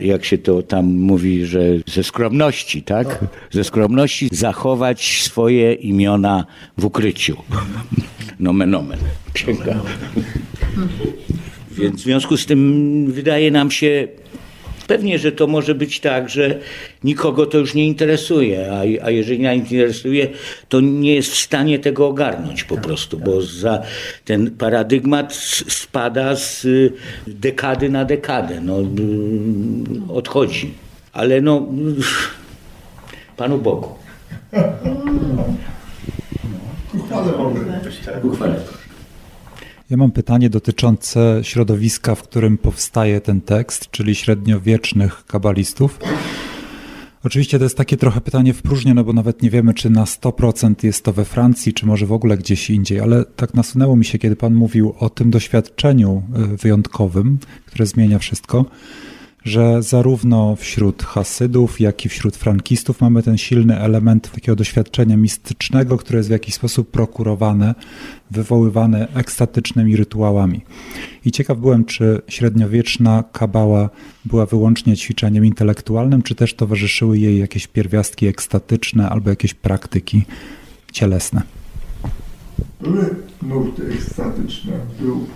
jak 0.00 0.24
się 0.24 0.38
to 0.38 0.62
tam 0.62 0.86
mówi, 0.86 1.46
że 1.46 1.60
ze 1.86 2.04
skromności, 2.04 2.82
tak? 2.82 3.18
Ze 3.50 3.64
skromności 3.64 4.28
zachować 4.32 5.22
swoje 5.22 5.72
imiona 5.74 6.44
w 6.78 6.84
ukryciu. 6.84 7.36
Nomen 8.40 8.74
omen. 8.74 8.98
Księga. 9.32 9.74
Więc 11.72 12.00
w 12.00 12.04
związku 12.04 12.36
z 12.36 12.46
tym 12.46 13.12
wydaje 13.12 13.50
nam 13.50 13.70
się 13.70 14.08
Pewnie, 14.86 15.18
że 15.18 15.32
to 15.32 15.46
może 15.46 15.74
być 15.74 16.00
tak, 16.00 16.28
że 16.28 16.58
nikogo 17.04 17.46
to 17.46 17.58
już 17.58 17.74
nie 17.74 17.86
interesuje, 17.86 18.72
a, 18.72 19.06
a 19.06 19.10
jeżeli 19.10 19.40
nie 19.40 19.56
interesuje, 19.56 20.28
to 20.68 20.80
nie 20.80 21.14
jest 21.14 21.30
w 21.30 21.38
stanie 21.38 21.78
tego 21.78 22.06
ogarnąć 22.06 22.64
po 22.64 22.76
prostu, 22.76 23.18
bo 23.18 23.42
za 23.42 23.82
ten 24.24 24.50
paradygmat 24.50 25.34
spada 25.68 26.36
z 26.36 26.64
y, 26.64 26.92
dekady 27.26 27.88
na 27.88 28.04
dekadę, 28.04 28.60
no, 28.60 28.80
y, 28.80 28.84
odchodzi. 30.08 30.74
Ale 31.12 31.40
no, 31.40 31.66
Panu 33.36 33.58
Bogu. 33.58 33.88
Uchwalę. 38.22 38.54
Ja 39.92 39.98
mam 39.98 40.10
pytanie 40.10 40.50
dotyczące 40.50 41.40
środowiska, 41.42 42.14
w 42.14 42.22
którym 42.22 42.58
powstaje 42.58 43.20
ten 43.20 43.40
tekst, 43.40 43.90
czyli 43.90 44.14
średniowiecznych 44.14 45.26
kabalistów. 45.26 45.98
Oczywiście 47.24 47.58
to 47.58 47.64
jest 47.64 47.76
takie 47.76 47.96
trochę 47.96 48.20
pytanie 48.20 48.54
w 48.54 48.62
próżnię, 48.62 48.94
no 48.94 49.04
bo 49.04 49.12
nawet 49.12 49.42
nie 49.42 49.50
wiemy, 49.50 49.74
czy 49.74 49.90
na 49.90 50.04
100% 50.04 50.84
jest 50.84 51.04
to 51.04 51.12
we 51.12 51.24
Francji, 51.24 51.72
czy 51.72 51.86
może 51.86 52.06
w 52.06 52.12
ogóle 52.12 52.36
gdzieś 52.36 52.70
indziej, 52.70 53.00
ale 53.00 53.24
tak 53.24 53.54
nasunęło 53.54 53.96
mi 53.96 54.04
się, 54.04 54.18
kiedy 54.18 54.36
Pan 54.36 54.54
mówił 54.54 54.94
o 54.98 55.10
tym 55.10 55.30
doświadczeniu 55.30 56.22
y, 56.52 56.56
wyjątkowym, 56.56 57.38
które 57.66 57.86
zmienia 57.86 58.18
wszystko, 58.18 58.64
że 59.44 59.82
zarówno 59.82 60.56
wśród 60.56 61.02
Hasydów, 61.02 61.80
jak 61.80 62.04
i 62.04 62.08
wśród 62.08 62.36
frankistów 62.36 63.00
mamy 63.00 63.22
ten 63.22 63.38
silny 63.38 63.78
element 63.78 64.30
takiego 64.32 64.56
doświadczenia 64.56 65.16
mistycznego, 65.16 65.98
które 65.98 66.16
jest 66.16 66.28
w 66.28 66.32
jakiś 66.32 66.54
sposób 66.54 66.90
prokurowane, 66.90 67.74
wywoływane 68.30 69.08
ekstatycznymi 69.14 69.96
rytuałami. 69.96 70.60
I 71.24 71.32
ciekaw 71.32 71.58
byłem, 71.58 71.84
czy 71.84 72.22
średniowieczna 72.28 73.24
kabała 73.32 73.90
była 74.24 74.46
wyłącznie 74.46 74.96
ćwiczeniem 74.96 75.44
intelektualnym, 75.44 76.22
czy 76.22 76.34
też 76.34 76.54
towarzyszyły 76.54 77.18
jej 77.18 77.38
jakieś 77.38 77.66
pierwiastki 77.66 78.26
ekstatyczne 78.26 79.08
albo 79.10 79.30
jakieś 79.30 79.54
praktyki 79.54 80.22
cielesne. 80.92 81.42
Były 82.80 83.16
nurty 83.42 83.82
ekstatyczne. 83.86 84.72
Był 85.00 85.26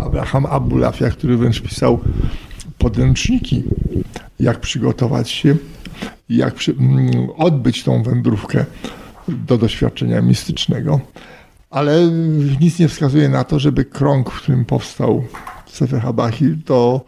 Abraham 0.00 0.46
Abulafia, 0.46 1.10
który 1.10 1.36
wręcz 1.36 1.60
pisał 1.60 2.00
podręczniki, 2.78 3.62
jak 4.40 4.60
przygotować 4.60 5.30
się, 5.30 5.56
jak 6.28 6.54
przy, 6.54 6.72
mm, 6.72 7.30
odbyć 7.36 7.84
tą 7.84 8.02
wędrówkę 8.02 8.64
do 9.28 9.58
doświadczenia 9.58 10.22
mistycznego. 10.22 11.00
Ale 11.70 12.10
nic 12.60 12.78
nie 12.78 12.88
wskazuje 12.88 13.28
na 13.28 13.44
to, 13.44 13.58
żeby 13.58 13.84
krąg, 13.84 14.30
w 14.30 14.42
którym 14.42 14.64
powstał 14.64 15.24
Sefer 15.66 16.00
Habahir, 16.00 16.56
do 16.56 17.00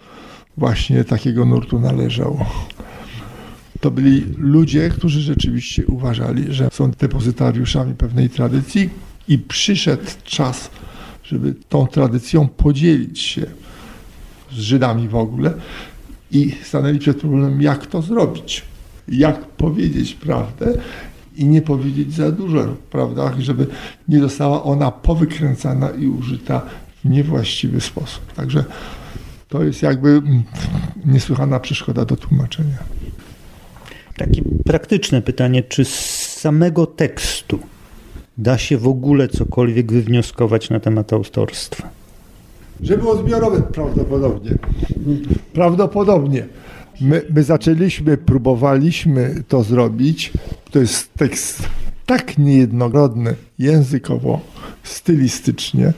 właśnie 0.57 1.05
takiego 1.05 1.45
nurtu 1.45 1.81
należał. 1.81 2.45
To 3.81 3.91
byli 3.91 4.25
ludzie, 4.39 4.89
którzy 4.89 5.21
rzeczywiście 5.21 5.87
uważali, 5.87 6.55
że 6.55 6.69
są 6.73 6.91
depozytariuszami 6.91 7.95
pewnej 7.95 8.31
tradycji 8.31 8.91
i 9.29 9.39
przyszedł 9.39 10.05
czas, 10.25 10.71
żeby 11.29 11.55
tą 11.69 11.87
tradycją 11.87 12.49
podzielić 12.49 13.21
się 13.21 13.47
z 14.53 14.59
Żydami 14.59 15.09
w 15.09 15.15
ogóle 15.15 15.55
i 16.31 16.55
stanęli 16.63 16.99
przed 16.99 17.21
problemem, 17.21 17.63
jak 17.63 17.87
to 17.87 18.03
zrobić, 18.03 18.63
jak 19.09 19.47
powiedzieć 19.47 20.15
prawdę 20.15 20.75
i 21.37 21.45
nie 21.45 21.63
powiedzieć 21.63 22.15
za 22.15 22.33
dużo, 22.33 22.77
prawda, 22.91 23.35
żeby 23.39 23.67
nie 24.09 24.21
została 24.21 24.63
ona 24.63 24.91
powykręcana 24.91 25.91
i 25.91 26.07
użyta 26.07 26.63
w 27.05 27.09
niewłaściwy 27.09 27.81
sposób. 27.81 28.33
Także 28.33 28.65
to 29.49 29.65
jest 29.65 29.83
jakby 29.83 30.23
niesłychana 31.05 31.61
przeszkoda 31.61 32.05
do 32.05 32.17
tłumaczenia. 32.17 32.79
Takie 34.17 34.43
praktyczne 34.65 35.23
pytanie, 35.23 35.63
czy 35.63 35.85
z 35.85 35.95
samego 36.39 36.87
tekstu 36.87 37.59
da 38.39 38.59
się 38.59 38.79
w 38.79 38.89
ogóle 38.89 39.29
cokolwiek 39.29 39.93
wywnioskować 39.93 40.71
na 40.71 40.81
temat 40.81 41.13
autorstwa? 41.13 41.89
Że 42.81 42.99
było 42.99 43.17
zbiorowe 43.17 43.63
prawdopodobnie. 43.63 44.51
Prawdopodobnie. 45.53 46.47
My, 47.01 47.23
my 47.35 47.43
zaczęliśmy, 47.43 48.17
próbowaliśmy 48.17 49.43
to 49.49 49.63
zrobić. 49.63 50.33
To 50.71 50.79
jest 50.79 51.15
tekst 51.15 51.69
tak 52.07 52.39
niejednorodny 52.39 53.35
językowo, 53.59 54.41
stylistycznie. 54.83 55.93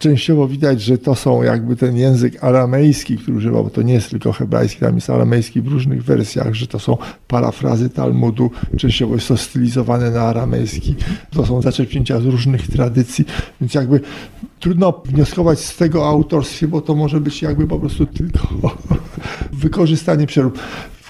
Częściowo 0.00 0.48
widać, 0.48 0.82
że 0.82 0.98
to 0.98 1.14
są 1.14 1.42
jakby 1.42 1.76
ten 1.76 1.96
język 1.96 2.44
aramejski, 2.44 3.18
który 3.18 3.36
używał, 3.36 3.64
bo 3.64 3.70
to 3.70 3.82
nie 3.82 3.94
jest 3.94 4.10
tylko 4.10 4.32
hebrajski, 4.32 4.80
tam 4.80 4.94
jest 4.94 5.10
aramejski 5.10 5.62
w 5.62 5.68
różnych 5.68 6.04
wersjach, 6.04 6.54
że 6.54 6.66
to 6.66 6.78
są 6.78 6.96
parafrazy 7.28 7.90
Talmudu, 7.90 8.50
częściowo 8.76 9.14
jest 9.14 9.28
to 9.28 9.36
stylizowane 9.36 10.10
na 10.10 10.20
aramejski, 10.20 10.94
to 11.30 11.46
są 11.46 11.62
zaczerpnięcia 11.62 12.20
z 12.20 12.24
różnych 12.24 12.68
tradycji, 12.68 13.24
więc 13.60 13.74
jakby 13.74 14.00
trudno 14.60 15.02
wnioskować 15.04 15.60
z 15.60 15.76
tego 15.76 16.02
o 16.02 16.08
autorstwie, 16.08 16.68
bo 16.68 16.80
to 16.80 16.94
może 16.94 17.20
być 17.20 17.42
jakby 17.42 17.66
po 17.66 17.78
prostu 17.78 18.06
tylko 18.06 18.48
wykorzystanie 19.52 20.26
przerób. 20.26 20.58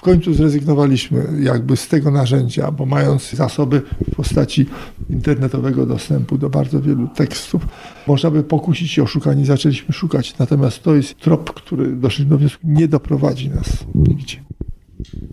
W 0.01 0.03
końcu 0.03 0.33
zrezygnowaliśmy 0.33 1.27
jakby 1.41 1.77
z 1.77 1.87
tego 1.87 2.11
narzędzia, 2.11 2.71
bo 2.71 2.85
mając 2.85 3.31
zasoby 3.31 3.81
w 4.11 4.15
postaci 4.15 4.65
internetowego 5.09 5.85
dostępu 5.85 6.37
do 6.37 6.49
bardzo 6.49 6.81
wielu 6.81 7.07
tekstów, 7.07 7.67
można 8.07 8.31
by 8.31 8.43
pokusić 8.43 8.91
się 8.91 9.03
o 9.03 9.07
szukanie, 9.07 9.45
zaczęliśmy 9.45 9.93
szukać. 9.93 10.37
Natomiast 10.37 10.83
to 10.83 10.95
jest 10.95 11.17
trop, 11.17 11.53
który 11.53 11.95
doszliśmy 11.95 12.29
do 12.29 12.37
wniosku, 12.37 12.59
nie 12.63 12.87
doprowadzi 12.87 13.49
nas 13.49 13.85
nigdzie. 13.95 14.37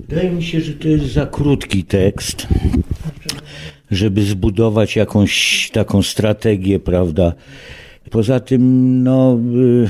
Wydaje 0.08 0.30
mi 0.30 0.42
się, 0.42 0.60
że 0.60 0.72
to 0.72 0.88
jest 0.88 1.12
za 1.12 1.26
krótki 1.26 1.84
tekst, 1.84 2.46
żeby 3.90 4.22
zbudować 4.22 4.96
jakąś 4.96 5.70
taką 5.72 6.02
strategię, 6.02 6.80
prawda? 6.80 7.32
Poza 8.10 8.40
tym, 8.40 9.02
no, 9.02 9.38
y, 9.56 9.88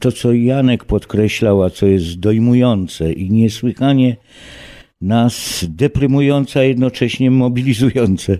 to 0.00 0.12
co 0.12 0.32
Janek 0.32 0.84
podkreślał, 0.84 1.62
a 1.62 1.70
co 1.70 1.86
jest 1.86 2.18
dojmujące 2.18 3.12
i 3.12 3.30
niesłychanie 3.30 4.16
nas 5.00 5.64
deprymujące, 5.68 6.60
a 6.60 6.62
jednocześnie 6.62 7.30
mobilizujące, 7.30 8.38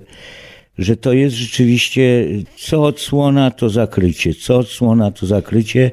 że 0.79 0.97
to 0.97 1.13
jest 1.13 1.37
rzeczywiście 1.37 2.27
co 2.57 2.85
odsłona 2.85 3.51
to 3.51 3.71
zakrycie, 3.71 4.35
co 4.35 4.59
odsłona 4.59 5.11
to 5.11 5.27
zakrycie, 5.27 5.91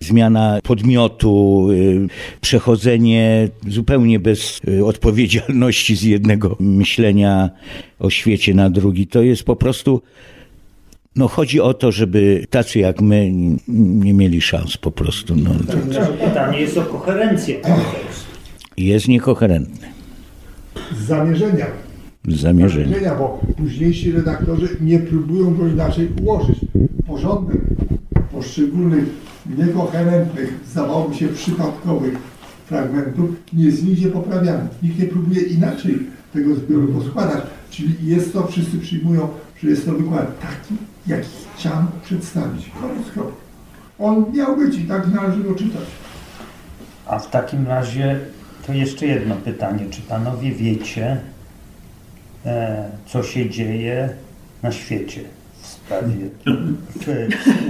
zmiana 0.00 0.60
podmiotu, 0.62 1.68
y, 1.70 2.08
przechodzenie 2.40 3.48
zupełnie 3.68 4.18
bez 4.18 4.60
y, 4.68 4.84
odpowiedzialności 4.84 5.96
z 5.96 6.02
jednego 6.02 6.56
myślenia 6.60 7.50
o 7.98 8.10
świecie 8.10 8.54
na 8.54 8.70
drugi. 8.70 9.06
To 9.06 9.22
jest 9.22 9.44
po 9.44 9.56
prostu 9.56 10.02
no 11.16 11.28
chodzi 11.28 11.60
o 11.60 11.74
to, 11.74 11.92
żeby 11.92 12.46
tacy 12.50 12.78
jak 12.78 13.00
my 13.00 13.30
nie 13.68 14.14
mieli 14.14 14.40
szans 14.40 14.76
po 14.76 14.90
prostu. 14.90 15.36
No, 15.36 15.50
to 15.66 15.76
Pytanie 16.28 16.60
jest 16.60 16.78
o 16.78 16.82
koherencję 16.82 17.60
jest 18.76 19.08
niekoherentny 19.08 19.86
Z 20.98 21.06
zamierzenia. 21.06 21.66
z 22.28 22.40
zamierzenia. 22.40 22.84
zamierzenia, 22.86 23.14
bo 23.14 23.40
późniejsi 23.56 24.12
redaktorzy 24.12 24.68
nie 24.80 24.98
próbują 24.98 25.54
go 25.54 25.66
inaczej 25.66 26.08
ułożyć. 26.22 26.58
Porządek 27.06 27.60
poszczególnych 28.32 29.04
niekoherentnych, 29.58 30.54
zdawałoby 30.70 31.14
się 31.14 31.28
przypadkowych 31.28 32.14
fragmentów 32.66 33.30
nie 33.52 33.64
jest 33.64 33.84
nigdzie 33.84 34.08
poprawiany. 34.08 34.68
Nikt 34.82 34.98
nie 34.98 35.06
próbuje 35.06 35.40
inaczej 35.42 35.98
tego 36.32 36.54
zbioru 36.54 36.88
poskładać. 36.88 37.44
Czyli 37.70 37.94
jest 38.02 38.32
to, 38.32 38.46
wszyscy 38.46 38.78
przyjmują, 38.78 39.28
że 39.62 39.70
jest 39.70 39.86
to 39.86 39.92
wykład 39.92 40.40
taki, 40.40 40.74
jaki 41.06 41.28
chciałem 41.56 41.86
przedstawić. 42.04 42.70
Koniec 42.80 43.10
kropka. 43.12 43.46
On 43.98 44.32
miał 44.32 44.56
być 44.56 44.78
i 44.78 44.84
tak 44.84 45.08
należy 45.14 45.42
go 45.42 45.54
czytać. 45.54 45.84
A 47.06 47.18
w 47.18 47.30
takim 47.30 47.66
razie 47.66 48.20
to 48.66 48.72
jeszcze 48.72 49.06
jedno 49.06 49.36
pytanie. 49.36 49.86
Czy 49.90 50.02
panowie 50.02 50.52
wiecie, 50.52 51.20
e, 52.46 52.84
co 53.06 53.22
się 53.22 53.50
dzieje 53.50 54.08
na 54.62 54.72
świecie 54.72 55.20
w 55.60 55.66
sprawie? 55.66 56.14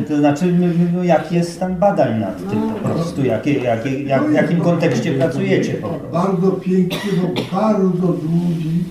To 0.09 0.17
znaczy, 0.19 0.59
no, 0.95 1.05
jaki 1.05 1.35
jest 1.35 1.53
stan 1.53 1.77
badań 1.77 2.21
nad 2.21 2.51
tym 2.51 2.73
po 2.73 2.89
prostu? 2.89 3.25
Jakie, 3.25 3.53
jakie, 3.53 4.03
jak, 4.03 4.29
w 4.29 4.33
jakim 4.33 4.61
kontekście 4.61 5.13
pracujecie 5.13 5.75
po 5.75 5.89
prostu? 5.89 6.09
Bardzo 6.13 6.51
pięknie, 6.53 7.13
bo 7.23 7.57
bardzo 7.57 8.07
długi, 8.07 8.85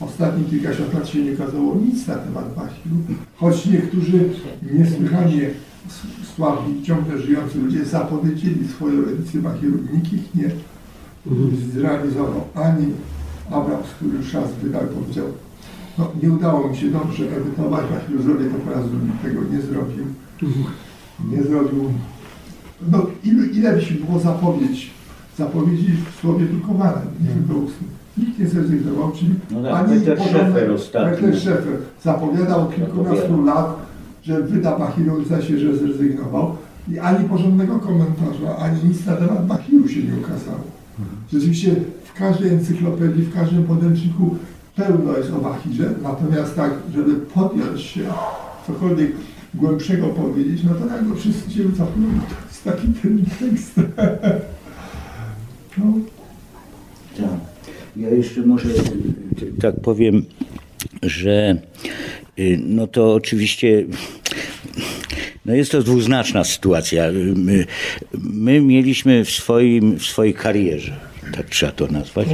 ostatnich 0.00 0.50
kilkadziesiąt 0.50 0.94
lat 0.94 1.08
się 1.08 1.22
nie 1.22 1.36
kazało 1.36 1.74
nic 1.74 2.06
na 2.06 2.14
temat 2.14 2.54
Bachiru, 2.54 2.96
choć 3.36 3.66
niektórzy 3.66 4.30
niesłychanie 4.72 5.50
sławni, 6.36 6.82
ciągle 6.82 7.18
żyjący 7.18 7.58
ludzie 7.58 7.84
zapowiedzieli 7.84 8.68
swoją 8.68 9.02
edycję 9.02 9.40
Bachiru. 9.40 9.78
Nikt 9.94 10.12
ich 10.12 10.34
nie 10.34 10.50
zrealizował, 11.72 12.44
ani 12.54 12.86
Abrams, 13.50 13.86
który 13.96 14.16
już 14.16 14.32
raz 14.34 14.54
wydał, 14.62 14.82
powiedział, 14.82 15.26
no 15.98 16.12
nie 16.22 16.30
udało 16.30 16.68
mi 16.68 16.76
się 16.76 16.90
dobrze 16.90 17.36
edytować 17.36 17.86
Bachiru, 17.90 18.22
zrobię 18.22 18.44
to 18.44 18.58
po 18.58 18.70
raz 18.70 18.90
drugi, 18.90 19.12
tego 19.22 19.40
nie 19.52 19.60
zrobił. 19.62 20.04
Nie 21.30 21.42
zrobił 21.42 21.90
no 22.92 23.06
ile, 23.24 23.46
ile 23.46 23.72
by 23.72 23.82
się 23.82 23.94
było 23.94 24.18
zapowiedź, 24.18 24.90
zapowiedzi 25.38 25.92
w 25.92 26.20
słowie 26.20 26.46
drukowanym, 26.46 27.08
nie 27.20 27.28
tylko 27.28 27.54
ustnym. 27.54 27.90
Nikt 28.18 28.38
nie 28.38 28.46
zrezygnował, 28.48 29.12
czyli 29.12 29.34
No 29.50 29.62
tak, 29.62 29.72
ani 29.90 30.00
Peter 30.00 30.20
Scheffer 30.20 30.70
ostatnio. 30.72 31.36
Scheffer 31.36 31.76
zapowiadał 32.02 32.68
kilkunastu 32.68 33.44
lat, 33.44 33.76
że 34.22 34.42
wyda 34.42 34.78
Bachiru, 34.78 35.24
zdaje 35.24 35.42
się, 35.42 35.58
że 35.58 35.76
zrezygnował. 35.76 36.56
I 36.88 36.98
ani 36.98 37.28
porządnego 37.28 37.78
komentarza, 37.78 38.56
ani 38.58 38.84
nic 38.88 39.06
na 39.06 39.16
temat 39.16 39.46
Bachiru 39.46 39.88
się 39.88 40.02
nie 40.02 40.16
ukazało. 40.16 40.64
Rzeczywiście 41.32 41.74
w 42.04 42.18
każdej 42.18 42.50
encyklopedii, 42.50 43.22
w 43.22 43.34
każdym 43.34 43.64
podręczniku 43.64 44.36
pełno 44.76 45.16
jest 45.16 45.32
o 45.32 45.38
Bachirze, 45.38 45.90
natomiast 46.02 46.56
tak, 46.56 46.70
żeby 46.94 47.14
podjąć 47.14 47.80
się 47.80 48.00
cokolwiek 48.66 49.12
głębszego 49.54 50.06
powiedzieć, 50.08 50.64
no 50.64 50.74
to 50.74 50.84
nagle 50.86 51.16
wszyscy 51.16 51.50
się 51.50 51.62
zapomną, 51.68 52.20
to 52.20 52.34
jest 52.48 52.64
taki 52.64 52.88
ten 52.88 53.24
tekst. 53.40 53.74
No. 55.78 55.92
Tak. 57.16 57.55
Ja 57.96 58.10
jeszcze 58.10 58.40
może 58.40 58.68
tak 59.60 59.80
powiem, 59.80 60.24
że 61.02 61.56
y, 62.38 62.60
no 62.66 62.86
to 62.86 63.14
oczywiście 63.14 63.86
no 65.46 65.54
jest 65.54 65.72
to 65.72 65.82
dwuznaczna 65.82 66.44
sytuacja. 66.44 67.08
Y, 67.08 67.12
My, 67.36 67.66
my 68.14 68.60
mieliśmy 68.60 69.24
w, 69.24 69.30
swoim, 69.30 69.98
w 69.98 70.04
swojej 70.04 70.34
karierze, 70.34 70.96
tak 71.32 71.50
trzeba 71.50 71.72
to 71.72 71.86
nazwać, 71.86 72.28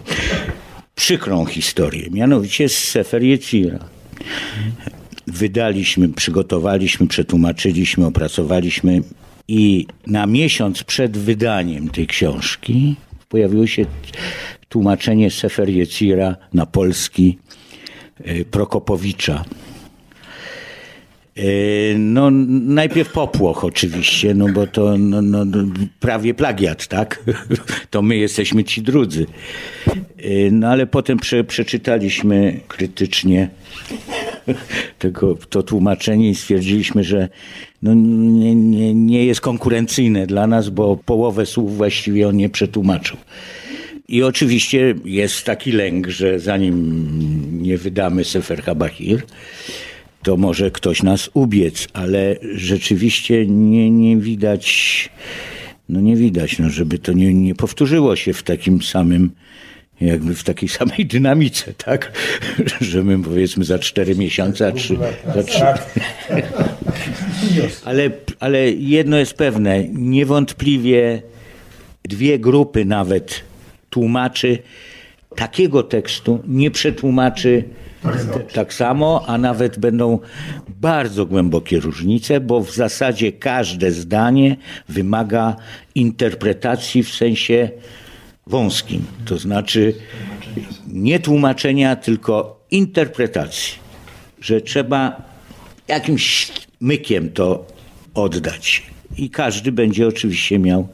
przykrą 0.94 1.44
historię, 1.44 2.08
mianowicie 2.10 2.68
z 2.68 2.78
Sefer 2.78 3.22
Yetzira. 3.22 3.78
Wydaliśmy, 5.26 6.08
przygotowaliśmy, 6.08 7.06
przetłumaczyliśmy, 7.06 8.06
opracowaliśmy 8.06 9.02
i 9.48 9.86
na 10.06 10.26
miesiąc 10.26 10.82
przed 10.82 11.18
wydaniem 11.18 11.88
tej 11.88 12.06
książki 12.06 12.96
pojawiło 13.30 13.66
się 13.66 13.86
tłumaczenie 14.68 15.30
Sefer 15.30 15.68
Yetzira 15.70 16.36
na 16.52 16.66
polski 16.66 17.38
y, 18.26 18.44
Prokopowicza. 18.44 19.44
Y, 21.38 21.94
No, 21.98 22.30
najpierw 22.30 23.12
popłoch 23.12 23.64
oczywiście, 23.64 24.34
no 24.34 24.48
bo 24.48 24.66
to 24.66 24.98
no, 24.98 25.22
no, 25.22 25.44
no, 25.44 25.58
prawie 26.00 26.34
plagiat, 26.34 26.86
tak? 26.86 27.24
To 27.90 28.02
my 28.02 28.16
jesteśmy 28.16 28.64
ci 28.64 28.82
drudzy. 28.82 29.26
Y, 30.24 30.50
No 30.52 30.68
ale 30.68 30.86
potem 30.86 31.18
prze, 31.18 31.44
przeczytaliśmy 31.44 32.60
krytycznie 32.68 33.48
tego, 34.98 35.34
to 35.34 35.62
tłumaczenie 35.62 36.30
i 36.30 36.34
stwierdziliśmy, 36.34 37.04
że 37.04 37.28
no 37.82 37.94
nie, 37.94 38.54
nie, 38.54 38.94
nie 38.94 39.24
jest 39.24 39.40
konkurencyjne 39.40 40.26
dla 40.26 40.46
nas, 40.46 40.68
bo 40.68 40.96
połowę 40.96 41.46
słów 41.46 41.76
właściwie 41.76 42.28
on 42.28 42.36
nie 42.36 42.48
przetłumaczył. 42.48 43.16
I 44.08 44.22
oczywiście 44.22 44.94
jest 45.04 45.44
taki 45.44 45.72
lęk, 45.72 46.08
że 46.08 46.40
zanim 46.40 47.62
nie 47.62 47.78
wydamy 47.78 48.24
Sefer 48.24 48.62
Habahir, 48.62 49.22
to 50.22 50.36
może 50.36 50.70
ktoś 50.70 51.02
nas 51.02 51.30
ubiec, 51.34 51.88
ale 51.92 52.36
rzeczywiście 52.54 53.46
nie, 53.46 53.90
nie 53.90 54.16
widać, 54.16 55.08
no 55.88 56.00
nie 56.00 56.16
widać, 56.16 56.58
no 56.58 56.70
żeby 56.70 56.98
to 56.98 57.12
nie, 57.12 57.34
nie 57.34 57.54
powtórzyło 57.54 58.16
się 58.16 58.32
w 58.32 58.42
takim 58.42 58.82
samym, 58.82 59.30
jakby 60.00 60.34
w 60.34 60.44
takiej 60.44 60.68
samej 60.68 61.06
dynamice, 61.06 61.74
tak? 61.74 62.12
Że 62.80 63.02
my 63.02 63.22
powiedzmy 63.22 63.64
za 63.64 63.78
cztery 63.78 64.14
miesiące, 64.14 64.66
a 64.66 64.72
trzy, 64.72 64.96
za 65.34 65.42
trzy. 65.42 65.64
Ale, 67.84 68.10
ale 68.40 68.70
jedno 68.70 69.16
jest 69.16 69.34
pewne, 69.34 69.84
niewątpliwie 69.88 71.22
dwie 72.02 72.38
grupy 72.38 72.84
nawet 72.84 73.42
tłumaczy 73.90 74.58
takiego 75.36 75.82
tekstu 75.82 76.42
nie 76.46 76.70
przetłumaczy 76.70 77.64
tak 78.52 78.74
samo, 78.74 79.24
a 79.26 79.38
nawet 79.38 79.78
będą 79.78 80.18
bardzo 80.68 81.26
głębokie 81.26 81.80
różnice, 81.80 82.40
bo 82.40 82.60
w 82.60 82.74
zasadzie 82.74 83.32
każde 83.32 83.90
zdanie 83.90 84.56
wymaga 84.88 85.56
interpretacji 85.94 87.02
w 87.02 87.10
sensie 87.14 87.70
wąskim. 88.50 89.04
To 89.24 89.38
znaczy 89.38 89.94
nie 90.88 91.20
tłumaczenia, 91.20 91.96
tylko 91.96 92.60
interpretacji. 92.70 93.78
Że 94.40 94.60
trzeba 94.60 95.22
jakimś 95.88 96.52
mykiem 96.80 97.30
to 97.30 97.66
oddać. 98.14 98.82
I 99.16 99.30
każdy 99.30 99.72
będzie 99.72 100.08
oczywiście 100.08 100.58
miał 100.58 100.88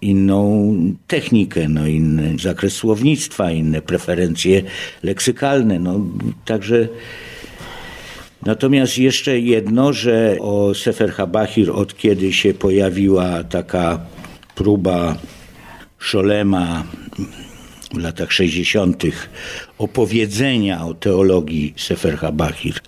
inną 0.00 0.74
technikę, 1.06 1.68
no 1.68 1.86
inny 1.86 2.36
zakres 2.38 2.72
słownictwa, 2.72 3.50
inne 3.50 3.82
preferencje 3.82 4.62
leksykalne. 5.02 5.78
No, 5.78 6.00
także 6.44 6.88
Natomiast 8.46 8.98
jeszcze 8.98 9.40
jedno, 9.40 9.92
że 9.92 10.36
o 10.40 10.74
Sefer 10.74 11.12
Habahir 11.12 11.70
od 11.70 11.96
kiedy 11.96 12.32
się 12.32 12.54
pojawiła 12.54 13.44
taka 13.44 14.00
próba 14.54 15.16
Szolema 15.98 16.84
w 17.94 17.98
latach 17.98 18.32
60. 18.32 19.02
opowiedzenia 19.78 20.84
o 20.86 20.94
teologii 20.94 21.74
Sefer 21.76 22.16
Habahir, 22.16 22.80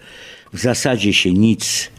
w 0.53 0.59
zasadzie 0.59 1.13
się 1.13 1.33
nic 1.33 1.91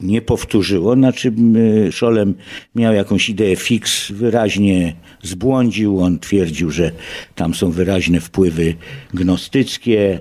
nie 0.00 0.22
powtórzyło. 0.22 0.94
Znaczy 0.94 1.32
y, 1.56 1.92
Szolem 1.92 2.34
miał 2.74 2.94
jakąś 2.94 3.28
ideę 3.28 3.56
fix, 3.56 4.10
wyraźnie 4.10 4.94
zbłądził. 5.22 6.00
On 6.00 6.18
twierdził, 6.18 6.70
że 6.70 6.90
tam 7.34 7.54
są 7.54 7.70
wyraźne 7.70 8.20
wpływy 8.20 8.74
gnostyckie 9.14 10.20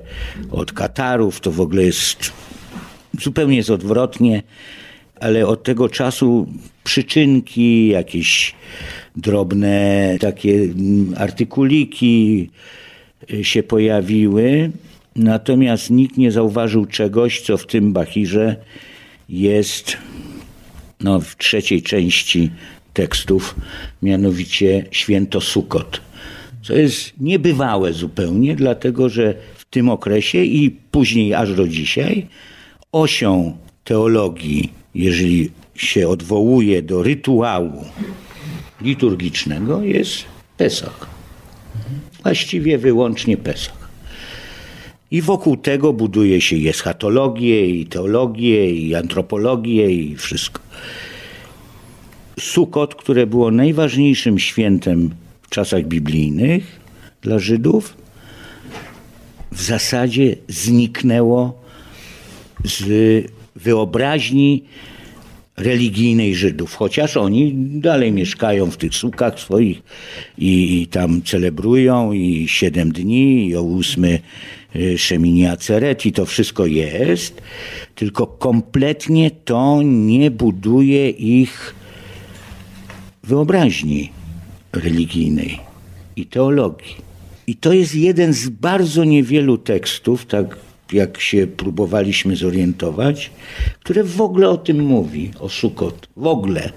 od 0.51 0.71
Katarów. 0.71 1.39
To 1.39 1.51
w 1.51 1.61
ogóle 1.61 1.83
jest 1.83 2.33
zupełnie 3.19 3.57
jest 3.57 3.69
odwrotnie, 3.69 4.43
ale 5.19 5.47
od 5.47 5.63
tego 5.63 5.89
czasu 5.89 6.47
przyczynki, 6.83 7.87
jakieś 7.87 8.55
drobne 9.15 10.17
takie 10.19 10.53
mm, 10.53 11.13
artykuliki 11.17 12.49
y, 13.33 13.43
się 13.43 13.63
pojawiły. 13.63 14.71
Natomiast 15.15 15.89
nikt 15.89 16.17
nie 16.17 16.31
zauważył 16.31 16.85
czegoś, 16.85 17.41
co 17.41 17.57
w 17.57 17.67
tym 17.67 17.93
Bachirze 17.93 18.55
jest 19.29 19.97
no, 20.99 21.19
w 21.19 21.37
trzeciej 21.37 21.81
części 21.81 22.51
tekstów, 22.93 23.55
mianowicie 24.01 24.85
święto 24.91 25.41
Sukot. 25.41 26.01
Co 26.61 26.73
jest 26.73 27.13
niebywałe 27.19 27.93
zupełnie, 27.93 28.55
dlatego 28.55 29.09
że 29.09 29.33
w 29.55 29.65
tym 29.65 29.89
okresie 29.89 30.43
i 30.43 30.71
później 30.71 31.33
aż 31.33 31.55
do 31.55 31.67
dzisiaj 31.67 32.27
osią 32.91 33.57
teologii, 33.83 34.73
jeżeli 34.95 35.49
się 35.75 36.07
odwołuje 36.07 36.81
do 36.81 37.03
rytuału 37.03 37.85
liturgicznego, 38.83 39.81
jest 39.81 40.25
Pesach. 40.57 41.07
Właściwie 42.23 42.77
wyłącznie 42.77 43.37
Pesach. 43.37 43.89
I 45.11 45.21
wokół 45.21 45.57
tego 45.57 45.93
buduje 45.93 46.41
się 46.41 46.55
i 46.55 46.69
eschatologię, 46.69 47.65
i 47.69 47.85
teologię, 47.85 48.71
i 48.71 48.95
antropologię, 48.95 49.91
i 49.91 50.15
wszystko. 50.15 50.61
Sukot, 52.39 52.95
które 52.95 53.27
było 53.27 53.51
najważniejszym 53.51 54.39
świętem 54.39 55.09
w 55.41 55.49
czasach 55.49 55.83
biblijnych 55.85 56.79
dla 57.21 57.39
Żydów, 57.39 57.97
w 59.51 59.61
zasadzie 59.61 60.35
zniknęło 60.47 61.61
z 62.65 62.85
wyobraźni 63.55 64.63
religijnej 65.57 66.35
Żydów, 66.35 66.75
chociaż 66.75 67.17
oni 67.17 67.53
dalej 67.55 68.11
mieszkają 68.11 68.71
w 68.71 68.77
tych 68.77 68.95
sukach 68.95 69.39
swoich 69.39 69.81
i, 70.37 70.81
i 70.81 70.87
tam 70.87 71.21
celebrują 71.21 72.13
i 72.13 72.47
siedem 72.47 72.91
dni, 72.91 73.47
i 73.47 73.55
o 73.55 73.61
ósmy 73.61 74.19
y, 74.75 74.97
Szemini 74.97 75.47
Aceret 75.47 76.05
i 76.05 76.11
to 76.11 76.25
wszystko 76.25 76.65
jest, 76.65 77.41
tylko 77.95 78.27
kompletnie 78.27 79.31
to 79.31 79.81
nie 79.83 80.31
buduje 80.31 81.09
ich 81.09 81.75
wyobraźni 83.23 84.09
religijnej 84.73 85.59
i 86.15 86.25
teologii. 86.25 86.95
I 87.47 87.55
to 87.55 87.73
jest 87.73 87.95
jeden 87.95 88.33
z 88.33 88.49
bardzo 88.49 89.03
niewielu 89.03 89.57
tekstów, 89.57 90.25
tak 90.25 90.57
jak 90.93 91.21
się 91.21 91.47
próbowaliśmy 91.47 92.35
zorientować, 92.35 93.31
które 93.79 94.03
w 94.03 94.21
ogóle 94.21 94.49
o 94.49 94.57
tym 94.57 94.79
mówi, 94.79 95.31
o 95.39 95.49
Sukot. 95.49 96.07
W 96.17 96.27
ogóle. 96.27 96.71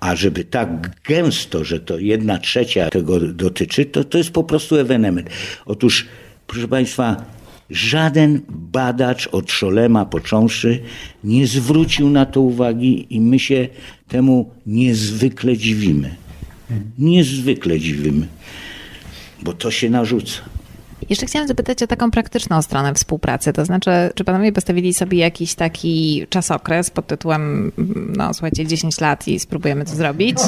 A 0.00 0.16
żeby 0.16 0.44
tak 0.44 0.90
gęsto, 1.04 1.64
że 1.64 1.80
to 1.80 1.98
jedna 1.98 2.38
trzecia 2.38 2.90
tego 2.90 3.20
dotyczy, 3.20 3.84
to, 3.84 4.04
to 4.04 4.18
jest 4.18 4.30
po 4.30 4.44
prostu 4.44 4.76
ewenement. 4.76 5.30
Otóż, 5.66 6.06
proszę 6.46 6.68
Państwa, 6.68 7.24
żaden 7.70 8.40
badacz 8.48 9.26
od 9.26 9.52
Szolema 9.52 10.04
począwszy 10.04 10.80
nie 11.24 11.46
zwrócił 11.46 12.10
na 12.10 12.26
to 12.26 12.40
uwagi 12.40 13.06
i 13.10 13.20
my 13.20 13.38
się 13.38 13.68
temu 14.08 14.50
niezwykle 14.66 15.56
dziwimy. 15.56 16.16
Niezwykle 16.98 17.80
dziwimy, 17.80 18.26
bo 19.42 19.52
to 19.52 19.70
się 19.70 19.90
narzuca. 19.90 20.55
Jeszcze 21.10 21.26
chciałam 21.26 21.48
zapytać 21.48 21.82
o 21.82 21.86
taką 21.86 22.10
praktyczną 22.10 22.62
stronę 22.62 22.94
współpracy, 22.94 23.52
to 23.52 23.64
znaczy, 23.64 23.90
czy 24.14 24.24
panowie 24.24 24.52
postawili 24.52 24.94
sobie 24.94 25.18
jakiś 25.18 25.54
taki 25.54 26.26
czasokres 26.30 26.90
pod 26.90 27.06
tytułem, 27.06 27.72
no 28.16 28.34
słuchajcie, 28.34 28.66
10 28.66 29.00
lat 29.00 29.28
i 29.28 29.38
spróbujemy 29.38 29.84
to 29.84 29.94
zrobić? 29.94 30.38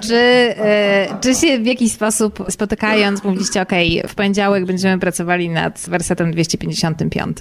Czy, 0.00 0.14
e, 0.14 1.06
czy 1.20 1.34
się 1.34 1.58
w 1.58 1.66
jakiś 1.66 1.92
sposób 1.92 2.44
spotykając, 2.48 3.24
mówiliście, 3.24 3.62
ok, 3.62 3.72
w 4.08 4.14
poniedziałek 4.14 4.64
będziemy 4.64 4.98
pracowali 4.98 5.48
nad 5.48 5.84
wersetem 5.88 6.32
255, 6.32 7.38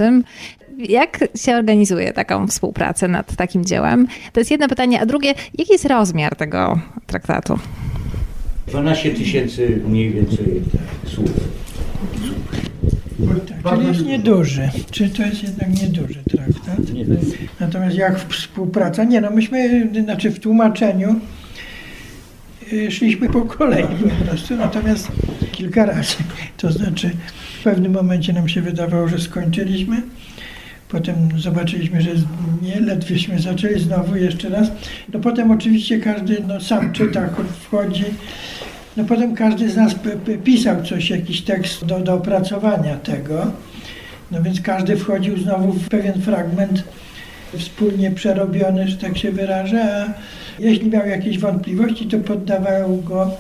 jak 0.78 1.20
się 1.36 1.56
organizuje 1.56 2.14
taką 2.14 2.48
współpracę 2.48 3.08
nad 3.08 3.36
takim 3.36 3.66
dziełem? 3.66 4.08
To 4.34 4.40
jest 4.40 4.52
jedno 4.52 4.68
pytanie, 4.68 5.02
a 5.02 5.06
drugie, 5.06 5.34
jaki 5.58 5.72
jest 5.72 5.86
rozmiar 5.86 6.36
tego 6.36 6.80
traktatu? 7.08 7.60
12 8.68 9.12
tysięcy 9.12 9.82
mniej 9.88 10.10
więcej 10.10 10.62
słów. 11.06 11.32
Czyli 13.70 13.88
jest 13.88 14.06
nieduży. 14.06 14.70
Czy 14.92 15.10
to 15.10 15.24
jest 15.24 15.44
jednak 15.44 15.82
nieduży 15.82 16.24
traktat? 16.32 16.80
Natomiast 17.60 17.96
jak 17.96 18.20
współpraca? 18.20 19.04
Nie 19.04 19.22
no, 19.22 19.32
myśmy, 19.32 19.90
znaczy 20.04 20.32
w 20.32 20.40
tłumaczeniu 20.40 21.16
y, 22.74 22.92
szliśmy 22.92 23.30
po 23.30 23.42
kolei 23.42 23.84
po 23.84 24.26
prostu, 24.26 24.56
natomiast 24.56 25.12
kilka 25.52 25.86
razy. 25.86 26.16
To 26.58 26.72
znaczy 26.72 27.10
w 27.60 27.64
pewnym 27.64 27.92
momencie 27.92 28.34
nam 28.34 28.50
się 28.50 28.62
wydawało, 28.62 29.08
że 29.08 29.20
skończyliśmy. 29.20 30.02
Potem 30.90 31.16
zobaczyliśmy, 31.38 32.02
że 32.02 32.10
nie, 32.62 32.80
ledwieśmy 32.80 33.40
zaczęli 33.40 33.80
znowu 33.80 34.16
jeszcze 34.16 34.50
raz. 34.50 34.68
No 35.14 35.20
potem 35.20 35.52
oczywiście 35.52 36.00
każdy 36.00 36.44
no, 36.48 36.62
sam 36.62 36.94
czyta, 36.94 37.30
wchodzi. 37.62 38.06
No 38.98 39.04
potem 39.04 39.36
każdy 39.36 39.70
z 39.70 39.76
nas 39.76 39.96
pisał 40.44 40.84
coś, 40.84 41.10
jakiś 41.10 41.42
tekst 41.42 41.86
do, 41.86 42.00
do 42.00 42.14
opracowania 42.14 42.96
tego. 42.96 43.52
No 44.32 44.44
więc 44.44 44.62
każdy 44.62 44.98
wchodził 44.98 45.38
znowu 45.38 45.74
w 45.74 45.90
pewien 45.90 46.22
fragment 46.22 46.84
wspólnie 47.58 48.12
przerobiony, 48.12 48.88
że 48.88 48.98
tak 48.98 49.18
się 49.18 49.32
wyrażę, 49.32 49.84
a 49.84 50.14
jeśli 50.60 50.90
miał 50.90 51.08
jakieś 51.08 51.40
wątpliwości, 51.40 52.06
to 52.06 52.18
poddawał 52.18 52.98
go 52.98 53.32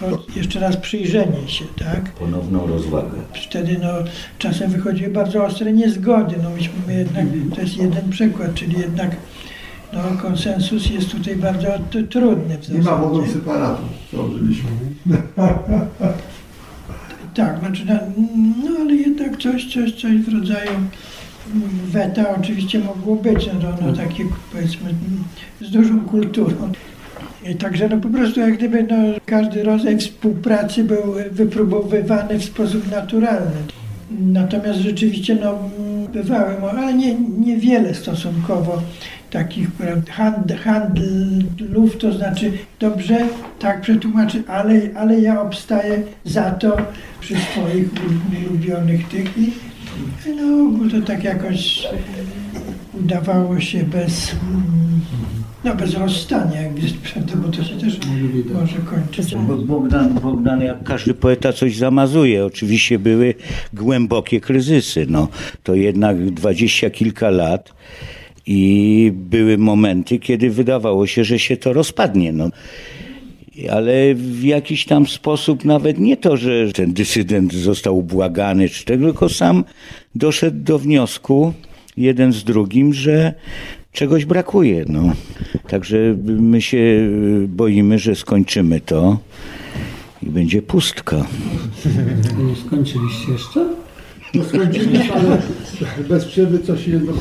pod 0.00 0.36
jeszcze 0.36 0.60
raz 0.60 0.76
przyjrzenie 0.76 1.48
się, 1.48 1.64
tak? 1.78 2.10
Ponowną 2.10 2.66
rozwagę. 2.66 3.18
Wtedy 3.48 3.76
no, 3.82 3.88
czasem 4.38 4.70
wychodziły 4.70 5.10
bardzo 5.10 5.44
ostre 5.44 5.72
niezgody, 5.72 6.36
no 6.42 6.50
myśmy 6.50 6.94
jednak, 6.94 7.26
to 7.54 7.60
jest 7.60 7.76
jeden 7.76 8.10
przykład, 8.10 8.54
czyli 8.54 8.78
jednak 8.78 9.16
no, 9.92 10.22
konsensus 10.22 10.90
jest 10.90 11.10
tutaj 11.10 11.36
bardzo 11.36 11.68
trudny 12.10 12.58
w. 12.58 12.74
Nie 12.74 12.82
ma 12.82 12.96
wodą 12.96 13.26
separatu, 13.26 13.82
założyliśmy. 14.12 14.70
Tak, 17.34 17.58
znaczy, 17.58 17.82
no, 17.86 17.94
no 18.64 18.80
ale 18.80 18.94
jednak 18.94 19.36
coś, 19.36 19.72
coś, 19.72 19.92
coś 19.92 20.16
w 20.16 20.34
rodzaju 20.34 20.70
weta 21.86 22.36
oczywiście 22.40 22.78
mogło 22.78 23.16
być, 23.16 23.46
no, 23.46 23.86
no 23.86 23.92
takie 23.92 24.24
powiedzmy 24.52 24.94
z 25.60 25.70
dużą 25.70 26.00
kulturą. 26.00 26.72
I 27.50 27.54
także 27.54 27.88
no 27.88 27.96
po 27.96 28.08
prostu 28.08 28.40
jak 28.40 28.56
gdyby 28.56 28.82
no, 28.82 28.96
każdy 29.26 29.62
rodzaj 29.62 29.98
współpracy 29.98 30.84
był 30.84 31.02
wypróbowywany 31.30 32.38
w 32.38 32.44
sposób 32.44 32.90
naturalny. 32.90 33.56
Natomiast 34.10 34.78
rzeczywiście 34.78 35.34
no, 35.34 35.58
bywały, 36.12 36.54
ale 36.70 36.94
nie, 36.94 37.14
niewiele 37.14 37.94
stosunkowo 37.94 38.82
takich 39.30 39.68
hand, 40.10 40.52
handlów, 40.52 41.98
to 41.98 42.12
znaczy 42.12 42.52
dobrze, 42.80 43.18
tak 43.58 43.80
przetłumaczy, 43.80 44.42
ale, 44.46 44.80
ale 44.96 45.20
ja 45.20 45.42
obstaję 45.42 46.02
za 46.24 46.50
to 46.50 46.76
przy 47.20 47.34
swoich 47.36 47.88
ulubionych 48.46 49.08
tych 49.08 49.38
i 49.38 49.52
no 50.36 50.90
to 50.90 51.06
tak 51.06 51.24
jakoś 51.24 51.88
udawało 53.00 53.60
się 53.60 53.82
bez, 53.82 54.36
no 55.64 55.74
bez 55.74 55.94
rozstania, 55.94 56.62
jak 56.62 56.82
jest 56.82 56.96
prawda, 56.96 57.36
bo 57.36 57.48
to 57.48 57.64
się 57.64 57.78
też 57.78 57.98
może 58.54 58.78
kończyć. 58.78 59.34
Bogdan, 59.66 60.14
Bogdan, 60.14 60.60
jak 60.60 60.84
każdy 60.84 61.14
poeta 61.14 61.52
coś 61.52 61.76
zamazuje. 61.76 62.44
Oczywiście 62.44 62.98
były 62.98 63.34
głębokie 63.72 64.40
kryzysy. 64.40 65.06
No, 65.08 65.28
to 65.62 65.74
jednak 65.74 66.30
dwadzieścia 66.30 66.90
kilka 66.90 67.30
lat 67.30 67.72
i 68.50 69.12
były 69.14 69.58
momenty, 69.58 70.18
kiedy 70.18 70.50
wydawało 70.50 71.06
się, 71.06 71.24
że 71.24 71.38
się 71.38 71.56
to 71.56 71.72
rozpadnie. 71.72 72.32
No. 72.32 72.50
Ale 73.70 74.14
w 74.14 74.44
jakiś 74.44 74.84
tam 74.84 75.06
sposób 75.06 75.64
nawet 75.64 75.98
nie 75.98 76.16
to, 76.16 76.36
że 76.36 76.72
ten 76.72 76.92
dysydent 76.92 77.52
został 77.52 78.02
błagany, 78.02 78.68
czy 78.68 78.84
tego, 78.84 79.06
tylko 79.06 79.28
sam 79.28 79.64
doszedł 80.14 80.64
do 80.64 80.78
wniosku, 80.78 81.52
jeden 81.96 82.32
z 82.32 82.44
drugim, 82.44 82.94
że 82.94 83.34
czegoś 83.92 84.24
brakuje. 84.24 84.84
No. 84.88 85.12
Także 85.68 86.16
my 86.24 86.62
się 86.62 87.08
boimy, 87.48 87.98
że 87.98 88.14
skończymy 88.14 88.80
to 88.80 89.18
i 90.22 90.26
będzie 90.26 90.62
pustka. 90.62 91.26
Nie 92.48 92.56
skończyliście 92.66 93.32
jeszcze? 93.32 93.68
No 94.34 94.44
skończyliśmy, 94.44 95.12
ale 95.12 95.42
bez 96.08 96.24
przerwy 96.24 96.58
coś 96.58 96.88
jedno. 96.88 97.12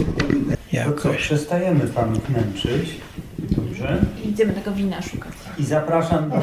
Jakoś. 0.72 1.18
Przestajemy 1.18 1.88
panów 1.88 2.30
męczyć. 2.30 2.96
Dobrze. 3.40 4.06
Idziemy 4.26 4.54
tego 4.54 4.72
wina 4.72 5.02
szukać. 5.02 5.34
I 5.58 5.64
zapraszam 5.64 6.30
do, 6.30 6.42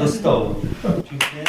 do 0.00 0.08
stołu. 0.08 0.54
Dziękuję. 0.82 1.44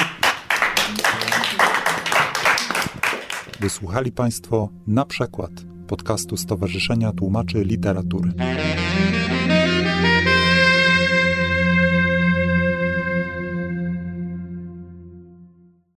Wysłuchali 3.59 4.11
Państwo 4.11 4.69
na 4.87 5.05
przykład 5.05 5.51
podcastu 5.87 6.37
Stowarzyszenia 6.37 7.11
Tłumaczy 7.11 7.63
Literatury. 7.63 8.31